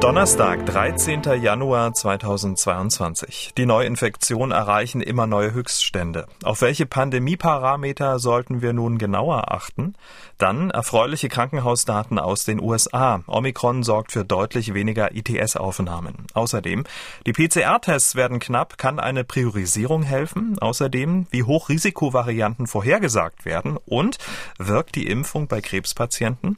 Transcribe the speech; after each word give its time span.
Donnerstag, 0.00 0.64
13. 0.64 1.22
Januar 1.42 1.92
2022. 1.92 3.52
Die 3.58 3.66
Neuinfektionen 3.66 4.52
erreichen 4.52 5.00
immer 5.00 5.26
neue 5.26 5.52
Höchststände. 5.52 6.28
Auf 6.44 6.62
welche 6.62 6.86
Pandemieparameter 6.86 8.20
sollten 8.20 8.62
wir 8.62 8.72
nun 8.72 8.98
genauer 8.98 9.50
achten? 9.50 9.96
Dann 10.38 10.70
erfreuliche 10.70 11.28
Krankenhausdaten 11.28 12.20
aus 12.20 12.44
den 12.44 12.62
USA. 12.62 13.24
Omikron 13.26 13.82
sorgt 13.82 14.12
für 14.12 14.24
deutlich 14.24 14.72
weniger 14.72 15.16
ITS-Aufnahmen. 15.16 16.28
Außerdem, 16.32 16.84
die 17.26 17.32
PCR-Tests 17.32 18.14
werden 18.14 18.38
knapp. 18.38 18.78
Kann 18.78 19.00
eine 19.00 19.24
Priorisierung 19.24 20.04
helfen? 20.04 20.60
Außerdem, 20.60 21.26
wie 21.30 21.42
hoch 21.42 21.70
Risikovarianten 21.70 22.68
vorhergesagt 22.68 23.44
werden? 23.44 23.76
Und 23.84 24.18
wirkt 24.58 24.94
die 24.94 25.08
Impfung 25.08 25.48
bei 25.48 25.60
Krebspatienten? 25.60 26.56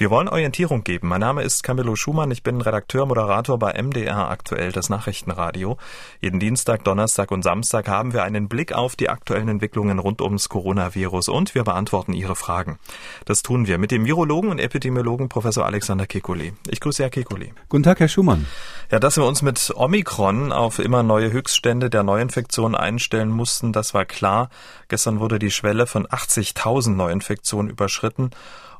Wir 0.00 0.08
wollen 0.08 0.30
Orientierung 0.30 0.82
geben. 0.82 1.08
Mein 1.08 1.20
Name 1.20 1.42
ist 1.42 1.62
Camillo 1.62 1.94
Schumann. 1.94 2.30
Ich 2.30 2.42
bin 2.42 2.62
Redakteur, 2.62 3.04
Moderator 3.04 3.58
bei 3.58 3.74
MDR 3.74 4.30
aktuell, 4.30 4.72
das 4.72 4.88
Nachrichtenradio. 4.88 5.76
Jeden 6.22 6.40
Dienstag, 6.40 6.84
Donnerstag 6.84 7.30
und 7.30 7.42
Samstag 7.42 7.86
haben 7.86 8.14
wir 8.14 8.22
einen 8.22 8.48
Blick 8.48 8.72
auf 8.72 8.96
die 8.96 9.10
aktuellen 9.10 9.48
Entwicklungen 9.48 9.98
rund 9.98 10.22
ums 10.22 10.48
Coronavirus 10.48 11.28
und 11.28 11.54
wir 11.54 11.64
beantworten 11.64 12.14
Ihre 12.14 12.34
Fragen. 12.34 12.78
Das 13.26 13.42
tun 13.42 13.66
wir 13.66 13.76
mit 13.76 13.90
dem 13.90 14.06
Virologen 14.06 14.48
und 14.48 14.58
Epidemiologen 14.58 15.28
Professor 15.28 15.66
Alexander 15.66 16.06
Kekuli. 16.06 16.54
Ich 16.70 16.80
grüße 16.80 17.02
Herr 17.02 17.10
Kekuli. 17.10 17.52
Guten 17.68 17.82
Tag, 17.82 18.00
Herr 18.00 18.08
Schumann. 18.08 18.46
Ja, 18.90 19.00
dass 19.00 19.18
wir 19.18 19.26
uns 19.26 19.42
mit 19.42 19.70
Omikron 19.76 20.50
auf 20.50 20.78
immer 20.78 21.02
neue 21.02 21.30
Höchststände 21.30 21.90
der 21.90 22.04
Neuinfektionen 22.04 22.74
einstellen 22.74 23.28
mussten, 23.28 23.74
das 23.74 23.92
war 23.92 24.06
klar. 24.06 24.48
Gestern 24.88 25.20
wurde 25.20 25.38
die 25.38 25.50
Schwelle 25.50 25.86
von 25.86 26.06
80.000 26.06 26.92
Neuinfektionen 26.94 27.70
überschritten 27.70 28.30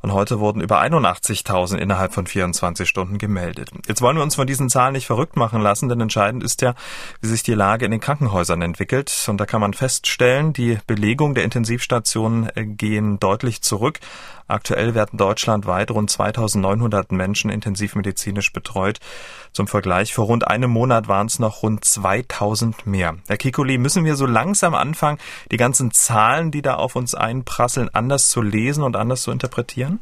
und 0.02 0.12
heute 0.12 0.40
wurden 0.40 0.60
über 0.60 0.80
81.000 0.80 1.76
innerhalb 1.76 2.12
von 2.12 2.26
24 2.26 2.88
Stunden 2.88 3.18
gemeldet. 3.18 3.70
Jetzt 3.86 4.02
wollen 4.02 4.16
wir 4.16 4.22
uns 4.22 4.34
von 4.34 4.46
diesen 4.46 4.68
Zahlen 4.68 4.92
nicht 4.92 5.06
verrückt 5.06 5.36
machen 5.36 5.60
lassen, 5.60 5.88
denn 5.88 6.00
entscheidend 6.00 6.42
ist 6.42 6.62
ja, 6.62 6.74
wie 7.20 7.28
sich 7.28 7.42
die 7.42 7.54
Lage 7.54 7.84
in 7.84 7.90
den 7.90 8.00
Krankenhäusern 8.00 8.62
entwickelt. 8.62 9.26
Und 9.28 9.38
da 9.38 9.46
kann 9.46 9.60
man 9.60 9.74
feststellen, 9.74 10.52
die 10.52 10.78
Belegung 10.86 11.34
der 11.34 11.44
Intensivstationen 11.44 12.48
äh, 12.54 12.64
gehen 12.64 13.20
deutlich 13.20 13.62
zurück. 13.62 14.00
Aktuell 14.50 14.94
werden 14.94 15.16
deutschlandweit 15.16 15.90
rund 15.90 16.10
2900 16.10 17.12
Menschen 17.12 17.50
intensivmedizinisch 17.50 18.52
betreut. 18.52 18.98
Zum 19.52 19.66
Vergleich, 19.66 20.12
vor 20.12 20.26
rund 20.26 20.46
einem 20.46 20.70
Monat 20.70 21.08
waren 21.08 21.26
es 21.26 21.38
noch 21.38 21.62
rund 21.62 21.84
2000 21.84 22.86
mehr. 22.86 23.16
Herr 23.28 23.36
Kikuli, 23.36 23.78
müssen 23.78 24.04
wir 24.04 24.16
so 24.16 24.26
langsam 24.26 24.74
anfangen, 24.74 25.18
die 25.50 25.56
ganzen 25.56 25.90
Zahlen, 25.90 26.50
die 26.50 26.62
da 26.62 26.74
auf 26.74 26.96
uns 26.96 27.14
einprasseln, 27.14 27.88
anders 27.92 28.28
zu 28.28 28.42
lesen 28.42 28.82
und 28.82 28.96
anders 28.96 29.22
zu 29.22 29.30
interpretieren? 29.30 30.00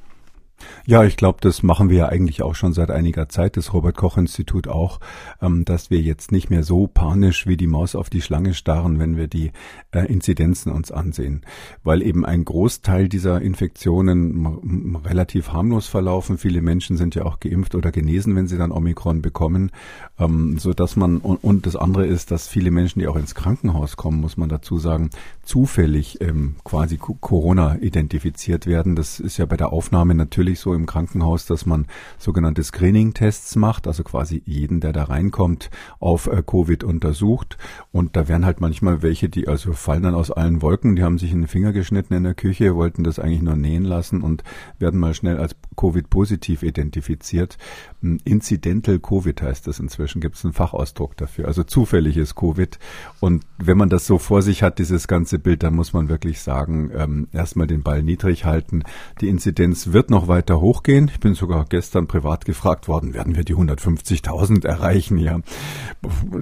Ja, 0.86 1.04
ich 1.04 1.16
glaube, 1.16 1.38
das 1.40 1.62
machen 1.62 1.90
wir 1.90 1.98
ja 1.98 2.08
eigentlich 2.08 2.42
auch 2.42 2.54
schon 2.54 2.72
seit 2.72 2.90
einiger 2.90 3.28
Zeit, 3.28 3.56
das 3.56 3.72
Robert 3.72 3.96
Koch 3.96 4.16
Institut 4.16 4.68
auch, 4.68 5.00
ähm, 5.42 5.64
dass 5.64 5.90
wir 5.90 6.00
jetzt 6.00 6.32
nicht 6.32 6.50
mehr 6.50 6.62
so 6.62 6.86
panisch 6.86 7.46
wie 7.46 7.56
die 7.56 7.66
Maus 7.66 7.94
auf 7.94 8.10
die 8.10 8.22
Schlange 8.22 8.54
starren, 8.54 8.98
wenn 8.98 9.16
wir 9.16 9.28
die 9.28 9.52
äh, 9.92 10.06
Inzidenzen 10.06 10.72
uns 10.72 10.90
ansehen, 10.90 11.42
weil 11.82 12.02
eben 12.02 12.24
ein 12.24 12.44
Großteil 12.44 13.08
dieser 13.08 13.40
Infektionen 13.40 14.98
relativ 15.04 15.52
harmlos 15.52 15.86
verlaufen. 15.86 16.38
Viele 16.38 16.62
Menschen 16.62 16.96
sind 16.96 17.14
ja 17.14 17.24
auch 17.24 17.40
geimpft 17.40 17.74
oder 17.74 17.92
genesen, 17.92 18.34
wenn 18.34 18.46
sie 18.46 18.58
dann 18.58 18.72
Omikron 18.72 19.22
bekommen, 19.22 19.70
ähm, 20.18 20.58
so 20.58 20.72
dass 20.72 20.96
man 20.96 21.18
und, 21.18 21.66
das 21.66 21.76
andere 21.76 22.06
ist, 22.06 22.30
dass 22.30 22.48
viele 22.48 22.70
Menschen, 22.70 23.00
die 23.00 23.08
auch 23.08 23.16
ins 23.16 23.34
Krankenhaus 23.34 23.96
kommen, 23.96 24.20
muss 24.20 24.36
man 24.36 24.48
dazu 24.48 24.78
sagen, 24.78 25.10
zufällig 25.42 26.20
ähm, 26.20 26.56
quasi 26.64 26.96
Corona 26.96 27.76
identifiziert 27.80 28.66
werden. 28.66 28.96
Das 28.96 29.20
ist 29.20 29.36
ja 29.36 29.46
bei 29.46 29.56
der 29.56 29.72
Aufnahme 29.72 30.14
natürlich 30.14 30.47
natürlich 30.48 30.60
so 30.60 30.74
im 30.74 30.86
Krankenhaus, 30.86 31.46
dass 31.46 31.66
man 31.66 31.86
sogenannte 32.18 32.62
Screening-Tests 32.62 33.56
macht, 33.56 33.86
also 33.86 34.02
quasi 34.02 34.42
jeden, 34.46 34.80
der 34.80 34.92
da 34.92 35.04
reinkommt, 35.04 35.70
auf 36.00 36.26
äh, 36.26 36.42
Covid 36.44 36.84
untersucht. 36.84 37.58
Und 37.92 38.16
da 38.16 38.28
werden 38.28 38.46
halt 38.46 38.60
manchmal 38.60 39.02
welche, 39.02 39.28
die 39.28 39.46
also 39.46 39.72
fallen 39.72 40.02
dann 40.02 40.14
aus 40.14 40.30
allen 40.30 40.62
Wolken, 40.62 40.96
die 40.96 41.02
haben 41.02 41.18
sich 41.18 41.32
in 41.32 41.42
den 41.42 41.48
Finger 41.48 41.72
geschnitten 41.72 42.14
in 42.14 42.24
der 42.24 42.34
Küche, 42.34 42.74
wollten 42.74 43.04
das 43.04 43.18
eigentlich 43.18 43.42
nur 43.42 43.56
nähen 43.56 43.84
lassen 43.84 44.22
und 44.22 44.42
werden 44.78 44.98
mal 44.98 45.14
schnell 45.14 45.38
als 45.38 45.54
Covid-positiv 45.76 46.62
identifiziert. 46.62 47.58
Hm, 48.00 48.18
incidental 48.24 48.98
Covid 48.98 49.42
heißt 49.42 49.66
das 49.66 49.80
inzwischen, 49.80 50.20
gibt 50.20 50.36
es 50.36 50.44
einen 50.44 50.54
Fachausdruck 50.54 51.16
dafür, 51.16 51.46
also 51.46 51.62
zufälliges 51.62 52.34
Covid. 52.34 52.78
Und 53.20 53.44
wenn 53.58 53.76
man 53.76 53.88
das 53.90 54.06
so 54.06 54.18
vor 54.18 54.42
sich 54.42 54.62
hat, 54.62 54.78
dieses 54.78 55.08
ganze 55.08 55.38
Bild, 55.38 55.62
dann 55.62 55.74
muss 55.74 55.92
man 55.92 56.08
wirklich 56.08 56.40
sagen, 56.40 56.90
ähm, 56.94 57.28
erstmal 57.32 57.66
den 57.66 57.82
Ball 57.82 58.02
niedrig 58.02 58.44
halten. 58.44 58.82
Die 59.20 59.28
Inzidenz 59.28 59.92
wird 59.92 60.10
noch 60.10 60.28
weiter 60.28 60.37
weiter 60.38 60.60
hochgehen. 60.60 61.10
Ich 61.12 61.18
bin 61.18 61.34
sogar 61.34 61.64
gestern 61.68 62.06
privat 62.06 62.44
gefragt 62.44 62.86
worden, 62.86 63.12
werden 63.12 63.34
wir 63.34 63.42
die 63.42 63.56
150.000 63.56 64.64
erreichen? 64.64 65.18
Ja, 65.18 65.40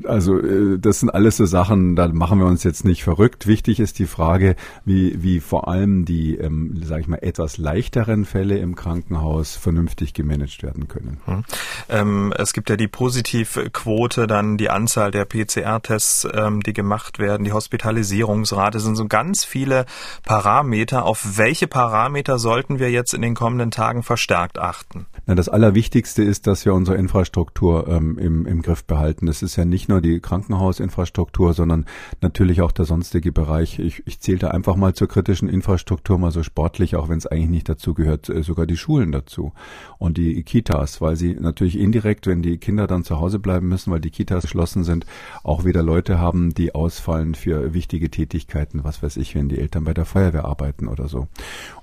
also 0.05 0.39
äh, 0.39 0.79
das 0.79 1.01
sind 1.01 1.09
alles 1.09 1.39
so 1.39 1.47
Sachen, 1.47 1.97
da 1.97 2.09
machen 2.09 2.39
wir 2.39 2.47
uns 2.47 2.63
jetzt 2.63 2.85
nicht 2.85 3.05
verrückt. 3.05 3.47
Wichtig 3.47 3.81
ist 3.81 3.99
die 3.99 4.07
Frage, 4.07 4.55
wie, 4.85 5.23
wie 5.23 5.41
vor 5.41 5.69
allem 5.69 6.05
die, 6.05 6.37
ähm, 6.37 6.79
sage 6.85 7.01
ich 7.01 7.09
mal, 7.09 7.21
etwas 7.23 7.57
leichteren 7.57 8.27
Fälle 8.27 8.59
im 8.59 8.75
Krankenhaus 8.75 9.57
vernünftig 9.57 10.13
gemanagt 10.13 10.63
werden 10.63 10.89
können. 10.89 11.19
Hm. 11.25 11.45
Ähm, 11.89 12.35
es 12.37 12.53
gibt 12.53 12.69
ja 12.69 12.77
die 12.77 12.89
Positivquote, 12.89 14.27
dann 14.27 14.59
die 14.59 14.69
Anzahl 14.69 15.11
der 15.11 15.25
PCR-Tests, 15.25 16.29
ähm, 16.35 16.63
die 16.63 16.75
gemacht 16.75 17.19
werden, 17.19 17.45
die 17.45 17.53
Hospitalisierungsrate, 17.53 18.79
sind 18.79 18.97
so 18.97 19.07
ganz 19.07 19.45
viele 19.45 19.87
Parameter. 20.25 21.07
Auf 21.07 21.39
welche 21.39 21.67
Parameter 21.67 22.39
sollten 22.39 22.79
wir 22.79 22.91
jetzt 22.91 23.15
in 23.15 23.23
den 23.23 23.35
kommenden 23.35 23.71
Tagen 23.71 23.86
Tagen 23.87 24.03
verstärkt 24.03 24.59
achten? 24.59 25.07
Na, 25.27 25.37
das 25.37 25.49
Allerwichtigste 25.49 26.25
ist, 26.25 26.49
dass 26.49 26.65
wir 26.65 26.75
unsere 26.75 26.97
Infrastruktur 26.97 27.87
ähm, 27.87 28.19
im, 28.19 28.45
im 28.45 28.63
Griff 28.63 28.85
behalten. 28.85 29.27
Das 29.27 29.43
ist 29.43 29.55
ja 29.55 29.65
nicht 29.65 29.89
nur 29.89 30.01
die 30.01 30.19
Krankenhausinfrastruktur, 30.19 31.55
sondern 31.55 31.87
natürlich 32.21 32.63
auch 32.63 32.73
der 32.73 32.85
sonstige 32.85 33.31
Bereich. 33.31 33.79
Ich, 33.79 34.03
ich 34.05 34.19
zähle 34.19 34.39
da 34.39 34.49
einfach 34.49 34.75
mal 34.75 34.95
zur 34.95 35.07
kritischen 35.07 35.49
Infrastruktur 35.49 36.19
mal 36.19 36.33
so 36.33 36.43
sportlich, 36.43 36.97
auch 36.97 37.09
wenn 37.09 37.19
es 37.19 37.29
eigentlich 37.29 37.51
nicht 37.51 37.69
dazu 37.69 37.95
gehört, 37.95 38.29
äh, 38.29 38.43
sogar 38.43 38.67
die 38.67 38.77
Schulen 38.77 39.13
dazu 39.13 39.53
und 39.99 40.17
die 40.17 40.43
Kitas, 40.43 41.01
weil 41.01 41.15
sie 41.15 41.35
natürlich 41.35 41.79
indirekt, 41.79 42.27
wenn 42.27 42.43
die 42.43 42.59
Kinder 42.59 42.89
dann 42.89 43.05
zu 43.05 43.21
Hause 43.21 43.39
bleiben 43.39 43.69
müssen, 43.69 43.93
weil 43.93 44.01
die 44.01 44.11
Kitas 44.11 44.43
geschlossen 44.43 44.83
sind, 44.83 45.07
auch 45.45 45.65
wieder 45.65 45.85
Leute 45.85 46.19
haben, 46.19 46.55
die 46.55 46.75
ausfallen 46.75 47.37
für 47.37 47.73
wichtige 47.73 48.11
Tätigkeiten, 48.11 48.83
was 48.83 49.01
weiß 49.01 49.17
ich, 49.17 49.37
wenn 49.37 49.49
die 49.49 49.61
Eltern 49.61 49.85
bei 49.85 49.95
der 49.95 50.07
Feuerwehr 50.07 50.45
arbeiten 50.45 50.89
oder 50.89 51.07
so. 51.07 51.29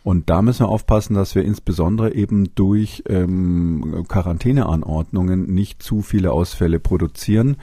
Und 0.03 0.29
da 0.29 0.41
müssen 0.41 0.65
wir 0.65 0.69
aufpassen, 0.69 1.13
dass 1.13 1.33
wir 1.33 1.43
insbesondere 1.43 1.92
insbesondere 1.93 2.15
eben 2.15 2.55
durch 2.55 3.03
ähm, 3.07 4.05
Quarantäneanordnungen 4.07 5.53
nicht 5.53 5.83
zu 5.83 6.01
viele 6.01 6.31
Ausfälle 6.31 6.79
produzieren, 6.79 7.57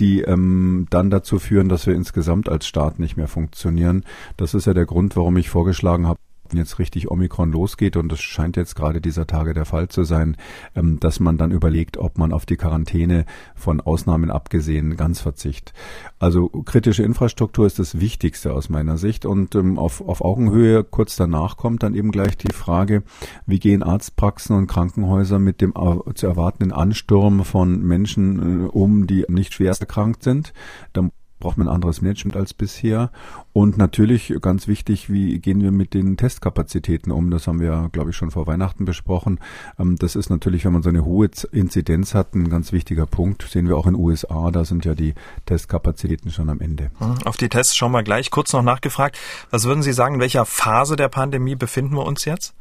die 0.00 0.22
ähm, 0.22 0.86
dann 0.90 1.10
dazu 1.10 1.38
führen, 1.38 1.68
dass 1.68 1.86
wir 1.86 1.94
insgesamt 1.94 2.48
als 2.48 2.66
Staat 2.66 2.98
nicht 2.98 3.16
mehr 3.16 3.28
funktionieren. 3.28 4.04
Das 4.36 4.54
ist 4.54 4.66
ja 4.66 4.74
der 4.74 4.86
Grund, 4.86 5.16
warum 5.16 5.36
ich 5.36 5.50
vorgeschlagen 5.50 6.06
habe, 6.06 6.18
jetzt 6.52 6.78
richtig 6.78 7.10
Omikron 7.10 7.52
losgeht, 7.52 7.96
und 7.96 8.10
das 8.10 8.20
scheint 8.20 8.56
jetzt 8.56 8.74
gerade 8.74 9.00
dieser 9.00 9.26
Tage 9.26 9.54
der 9.54 9.64
Fall 9.64 9.88
zu 9.88 10.04
sein, 10.04 10.36
ähm, 10.74 11.00
dass 11.00 11.20
man 11.20 11.38
dann 11.38 11.50
überlegt, 11.50 11.96
ob 11.96 12.18
man 12.18 12.32
auf 12.32 12.46
die 12.46 12.56
Quarantäne 12.56 13.24
von 13.54 13.80
Ausnahmen 13.80 14.30
abgesehen 14.30 14.96
ganz 14.96 15.20
verzicht. 15.20 15.72
Also 16.18 16.48
kritische 16.48 17.02
Infrastruktur 17.02 17.66
ist 17.66 17.78
das 17.78 18.00
Wichtigste 18.00 18.52
aus 18.52 18.68
meiner 18.68 18.98
Sicht 18.98 19.26
und 19.26 19.54
ähm, 19.54 19.78
auf, 19.78 20.00
auf 20.00 20.22
Augenhöhe 20.22 20.84
kurz 20.84 21.16
danach 21.16 21.56
kommt 21.56 21.82
dann 21.82 21.94
eben 21.94 22.10
gleich 22.10 22.36
die 22.36 22.52
Frage, 22.52 23.02
wie 23.46 23.58
gehen 23.58 23.82
Arztpraxen 23.82 24.56
und 24.56 24.66
Krankenhäuser 24.66 25.38
mit 25.38 25.60
dem 25.60 25.74
zu 26.14 26.26
erwartenden 26.26 26.72
Ansturm 26.72 27.44
von 27.44 27.82
Menschen 27.82 28.64
äh, 28.64 28.68
um, 28.68 29.06
die 29.06 29.24
nicht 29.28 29.54
schwerst 29.54 29.80
erkrankt 29.80 30.22
sind. 30.22 30.52
Da 30.92 31.10
braucht 31.44 31.58
man 31.58 31.68
ein 31.68 31.74
anderes 31.74 32.00
Management 32.00 32.36
als 32.36 32.54
bisher. 32.54 33.10
Und 33.52 33.76
natürlich 33.76 34.32
ganz 34.40 34.66
wichtig, 34.66 35.12
wie 35.12 35.38
gehen 35.40 35.60
wir 35.60 35.72
mit 35.72 35.92
den 35.92 36.16
Testkapazitäten 36.16 37.12
um? 37.12 37.30
Das 37.30 37.46
haben 37.46 37.60
wir, 37.60 37.90
glaube 37.92 38.10
ich, 38.10 38.16
schon 38.16 38.30
vor 38.30 38.46
Weihnachten 38.46 38.86
besprochen. 38.86 39.38
Ähm, 39.78 39.96
das 39.96 40.16
ist 40.16 40.30
natürlich, 40.30 40.64
wenn 40.64 40.72
man 40.72 40.82
so 40.82 40.88
eine 40.88 41.04
hohe 41.04 41.28
Inzidenz 41.52 42.14
hat, 42.14 42.34
ein 42.34 42.48
ganz 42.48 42.72
wichtiger 42.72 43.04
Punkt. 43.04 43.42
Sehen 43.42 43.68
wir 43.68 43.76
auch 43.76 43.86
in 43.86 43.92
den 43.92 44.02
USA, 44.02 44.50
da 44.50 44.64
sind 44.64 44.86
ja 44.86 44.94
die 44.94 45.12
Testkapazitäten 45.44 46.30
schon 46.30 46.48
am 46.48 46.60
Ende. 46.60 46.90
Hm, 46.98 47.18
auf 47.26 47.36
die 47.36 47.50
Tests 47.50 47.76
schauen 47.76 47.92
wir 47.92 48.02
gleich. 48.02 48.30
Kurz 48.30 48.54
noch 48.54 48.62
nachgefragt. 48.62 49.18
Was 49.50 49.64
würden 49.64 49.82
Sie 49.82 49.92
sagen, 49.92 50.14
in 50.14 50.20
welcher 50.22 50.46
Phase 50.46 50.96
der 50.96 51.08
Pandemie 51.08 51.56
befinden 51.56 51.94
wir 51.94 52.06
uns 52.06 52.24
jetzt? 52.24 52.54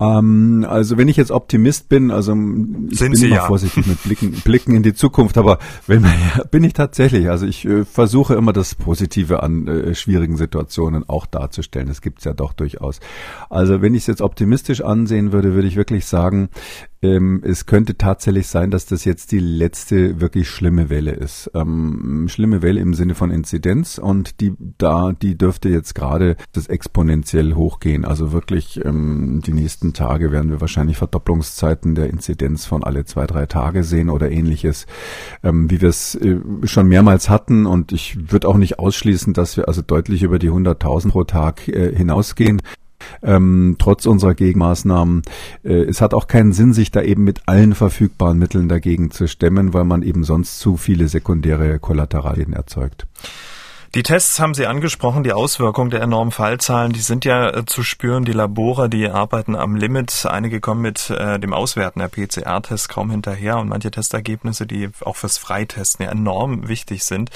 Ähm, 0.00 0.64
also 0.68 0.96
wenn 0.96 1.08
ich 1.08 1.16
jetzt 1.16 1.30
Optimist 1.30 1.88
bin, 1.88 2.10
also 2.10 2.32
ich 2.32 2.98
Sind 2.98 3.10
bin 3.10 3.14
Sie 3.16 3.26
immer 3.26 3.36
ja. 3.36 3.46
vorsichtig 3.46 3.86
mit 3.86 4.02
Blicken, 4.04 4.32
Blicken 4.44 4.74
in 4.74 4.82
die 4.82 4.94
Zukunft, 4.94 5.36
aber 5.38 5.58
wenn 5.86 6.02
man, 6.02 6.12
ja, 6.12 6.44
bin 6.44 6.62
ich 6.64 6.72
tatsächlich. 6.72 7.28
Also 7.30 7.46
ich 7.46 7.64
äh, 7.64 7.84
versuche 7.84 8.34
immer 8.34 8.52
das 8.52 8.74
Positive 8.74 9.42
an 9.42 9.66
äh, 9.66 9.94
schwierigen 9.94 10.36
Situationen 10.36 11.08
auch 11.08 11.26
darzustellen. 11.26 11.88
Das 11.88 12.00
gibt's 12.00 12.24
ja 12.24 12.32
doch 12.32 12.52
durchaus. 12.52 13.00
Also 13.50 13.82
wenn 13.82 13.94
ich 13.94 14.02
es 14.02 14.06
jetzt 14.06 14.22
optimistisch 14.22 14.82
ansehen 14.82 15.32
würde, 15.32 15.54
würde 15.54 15.68
ich 15.68 15.76
wirklich 15.76 16.06
sagen, 16.06 16.48
ähm, 17.00 17.42
es 17.44 17.66
könnte 17.66 17.96
tatsächlich 17.96 18.48
sein, 18.48 18.70
dass 18.70 18.86
das 18.86 19.04
jetzt 19.04 19.30
die 19.30 19.38
letzte 19.38 20.20
wirklich 20.20 20.48
schlimme 20.48 20.90
Welle 20.90 21.12
ist. 21.12 21.50
Ähm, 21.54 22.26
schlimme 22.28 22.60
Welle 22.60 22.80
im 22.80 22.92
Sinne 22.94 23.14
von 23.14 23.30
Inzidenz 23.30 23.98
und 23.98 24.40
die 24.40 24.54
da, 24.78 25.12
die 25.12 25.38
dürfte 25.38 25.68
jetzt 25.68 25.94
gerade 25.94 26.36
das 26.52 26.66
exponentiell 26.66 27.54
hochgehen. 27.54 28.04
Also 28.04 28.32
wirklich 28.32 28.84
ähm, 28.84 29.40
die 29.46 29.52
nächsten 29.52 29.92
Tage 29.92 30.32
werden 30.32 30.50
wir 30.50 30.60
wahrscheinlich 30.60 30.96
Verdopplungszeiten 30.96 31.94
der 31.94 32.10
Inzidenz 32.10 32.66
von 32.66 32.82
alle 32.82 33.04
zwei, 33.04 33.26
drei 33.26 33.46
Tage 33.46 33.84
sehen 33.84 34.10
oder 34.10 34.30
ähnliches, 34.30 34.86
ähm, 35.44 35.70
wie 35.70 35.80
wir 35.80 35.90
es 35.90 36.16
äh, 36.16 36.40
schon 36.64 36.88
mehrmals 36.88 37.28
hatten. 37.28 37.66
Und 37.66 37.92
ich 37.92 38.32
würde 38.32 38.48
auch 38.48 38.56
nicht 38.56 38.80
ausschließen, 38.80 39.34
dass 39.34 39.56
wir 39.56 39.68
also 39.68 39.82
deutlich 39.82 40.24
über 40.24 40.40
die 40.40 40.50
100.000 40.50 41.10
pro 41.10 41.22
Tag 41.22 41.68
äh, 41.68 41.94
hinausgehen 41.94 42.60
ähm, 43.22 43.76
trotz 43.78 44.06
unserer 44.06 44.34
Gegenmaßnahmen. 44.34 45.22
Äh, 45.64 45.84
es 45.84 46.00
hat 46.00 46.14
auch 46.14 46.26
keinen 46.26 46.52
Sinn, 46.52 46.72
sich 46.72 46.90
da 46.90 47.02
eben 47.02 47.24
mit 47.24 47.42
allen 47.46 47.74
verfügbaren 47.74 48.38
Mitteln 48.38 48.68
dagegen 48.68 49.10
zu 49.10 49.26
stemmen, 49.26 49.74
weil 49.74 49.84
man 49.84 50.02
eben 50.02 50.24
sonst 50.24 50.58
zu 50.58 50.76
viele 50.76 51.08
sekundäre 51.08 51.78
Kollateralien 51.78 52.52
erzeugt. 52.52 53.06
Die 53.94 54.02
Tests 54.02 54.38
haben 54.38 54.52
Sie 54.52 54.66
angesprochen, 54.66 55.24
die 55.24 55.32
Auswirkungen 55.32 55.88
der 55.88 56.02
enormen 56.02 56.30
Fallzahlen, 56.30 56.92
die 56.92 57.00
sind 57.00 57.24
ja 57.24 57.48
äh, 57.48 57.64
zu 57.64 57.82
spüren. 57.82 58.26
Die 58.26 58.32
Labore, 58.32 58.90
die 58.90 59.08
arbeiten 59.08 59.56
am 59.56 59.76
Limit. 59.76 60.26
Einige 60.26 60.60
kommen 60.60 60.82
mit 60.82 61.08
äh, 61.08 61.38
dem 61.38 61.54
Auswerten 61.54 62.00
der 62.00 62.08
PCR-Tests 62.08 62.88
kaum 62.88 63.10
hinterher 63.10 63.56
und 63.56 63.68
manche 63.68 63.90
Testergebnisse, 63.90 64.66
die 64.66 64.90
auch 65.00 65.16
fürs 65.16 65.38
Freitesten 65.38 66.02
ja 66.02 66.10
enorm 66.10 66.68
wichtig 66.68 67.04
sind 67.04 67.30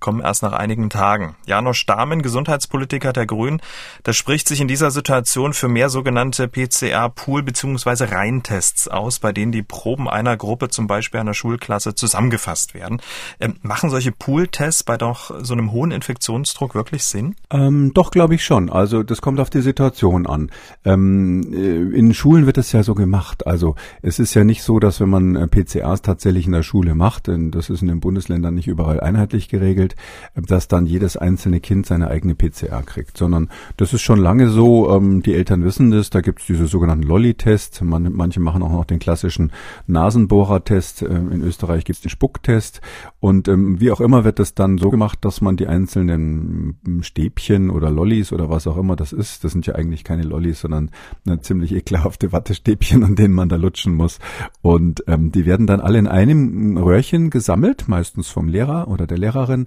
kommen 0.00 0.20
erst 0.20 0.42
nach 0.42 0.52
einigen 0.52 0.90
Tagen. 0.90 1.36
Janosch 1.46 1.86
Dahmen, 1.86 2.22
Gesundheitspolitiker 2.22 3.12
der 3.12 3.26
Grünen, 3.26 3.60
der 4.04 4.12
spricht 4.12 4.48
sich 4.48 4.60
in 4.60 4.68
dieser 4.68 4.90
Situation 4.90 5.52
für 5.52 5.68
mehr 5.68 5.88
sogenannte 5.88 6.48
PCR-Pool- 6.48 7.42
bzw. 7.42 8.04
Reintests 8.04 8.88
aus, 8.88 9.18
bei 9.18 9.32
denen 9.32 9.52
die 9.52 9.62
Proben 9.62 10.08
einer 10.08 10.36
Gruppe, 10.36 10.68
zum 10.68 10.86
Beispiel 10.86 11.20
einer 11.20 11.34
Schulklasse, 11.34 11.94
zusammengefasst 11.94 12.74
werden. 12.74 13.00
Ähm, 13.40 13.56
machen 13.62 13.90
solche 13.90 14.12
Pool-Tests 14.12 14.84
bei 14.84 14.96
doch 14.96 15.30
so 15.42 15.54
einem 15.54 15.72
hohen 15.72 15.90
Infektionsdruck 15.90 16.74
wirklich 16.74 17.04
Sinn? 17.04 17.34
Ähm, 17.50 17.92
doch, 17.94 18.10
glaube 18.10 18.34
ich 18.34 18.44
schon. 18.44 18.70
Also 18.70 19.02
das 19.02 19.20
kommt 19.20 19.40
auf 19.40 19.50
die 19.50 19.60
Situation 19.60 20.26
an. 20.26 20.50
Ähm, 20.84 21.42
äh, 21.52 21.96
in 21.96 22.14
Schulen 22.14 22.46
wird 22.46 22.58
es 22.58 22.72
ja 22.72 22.82
so 22.82 22.94
gemacht. 22.94 23.46
Also 23.46 23.74
es 24.02 24.18
ist 24.18 24.34
ja 24.34 24.44
nicht 24.44 24.62
so, 24.62 24.78
dass 24.78 25.00
wenn 25.00 25.08
man 25.08 25.36
äh, 25.36 25.46
PCRs 25.46 26.02
tatsächlich 26.02 26.46
in 26.46 26.52
der 26.52 26.62
Schule 26.62 26.94
macht, 26.94 27.26
denn 27.26 27.50
das 27.50 27.70
ist 27.70 27.82
in 27.82 27.88
den 27.88 28.00
Bundesländern 28.00 28.54
nicht 28.54 28.68
überall 28.68 29.00
einheitlich 29.00 29.48
geregelt, 29.48 29.85
darstellt, 29.86 29.96
dass 30.34 30.68
dann 30.68 30.86
jedes 30.86 31.16
einzelne 31.16 31.60
Kind 31.60 31.86
seine 31.86 32.08
eigene 32.08 32.34
PCR 32.34 32.82
kriegt, 32.82 33.16
sondern 33.16 33.48
das 33.76 33.92
ist 33.92 34.02
schon 34.02 34.18
lange 34.18 34.48
so, 34.48 34.94
ähm, 34.94 35.22
die 35.22 35.34
Eltern 35.34 35.64
wissen 35.64 35.90
das, 35.90 36.10
da 36.10 36.20
gibt 36.20 36.40
es 36.40 36.46
diese 36.46 36.66
sogenannten 36.66 37.06
Lolli-Tests, 37.06 37.80
man, 37.82 38.12
manche 38.12 38.40
machen 38.40 38.62
auch 38.62 38.72
noch 38.72 38.84
den 38.84 38.98
klassischen 38.98 39.52
Nasenbohrer-Test, 39.86 41.02
äh, 41.02 41.06
in 41.06 41.42
Österreich 41.42 41.84
gibt 41.84 41.96
es 41.96 42.02
den 42.02 42.10
Spucktest. 42.10 42.80
Und 43.20 43.48
ähm, 43.48 43.80
wie 43.80 43.90
auch 43.90 44.00
immer 44.00 44.24
wird 44.24 44.38
das 44.38 44.54
dann 44.54 44.78
so 44.78 44.90
gemacht, 44.90 45.18
dass 45.22 45.40
man 45.40 45.56
die 45.56 45.66
einzelnen 45.66 46.78
ähm, 46.86 47.02
Stäbchen 47.02 47.70
oder 47.70 47.90
Lollis 47.90 48.32
oder 48.32 48.48
was 48.48 48.66
auch 48.66 48.76
immer 48.76 48.96
das 48.96 49.12
ist, 49.12 49.44
das 49.44 49.52
sind 49.52 49.66
ja 49.66 49.74
eigentlich 49.74 50.04
keine 50.04 50.22
Lollis, 50.22 50.60
sondern 50.60 50.90
eine 51.26 51.40
ziemlich 51.40 51.74
ekelhafte 51.74 52.32
Wattestäbchen, 52.32 53.02
an 53.04 53.16
denen 53.16 53.34
man 53.34 53.48
da 53.48 53.56
lutschen 53.56 53.94
muss. 53.94 54.18
Und 54.62 55.04
ähm, 55.06 55.32
die 55.32 55.46
werden 55.46 55.66
dann 55.66 55.80
alle 55.80 55.98
in 55.98 56.06
einem 56.06 56.76
Röhrchen 56.76 57.30
gesammelt, 57.30 57.88
meistens 57.88 58.28
vom 58.28 58.48
Lehrer 58.48 58.88
oder 58.88 59.06
der 59.06 59.18
Lehrerin 59.18 59.66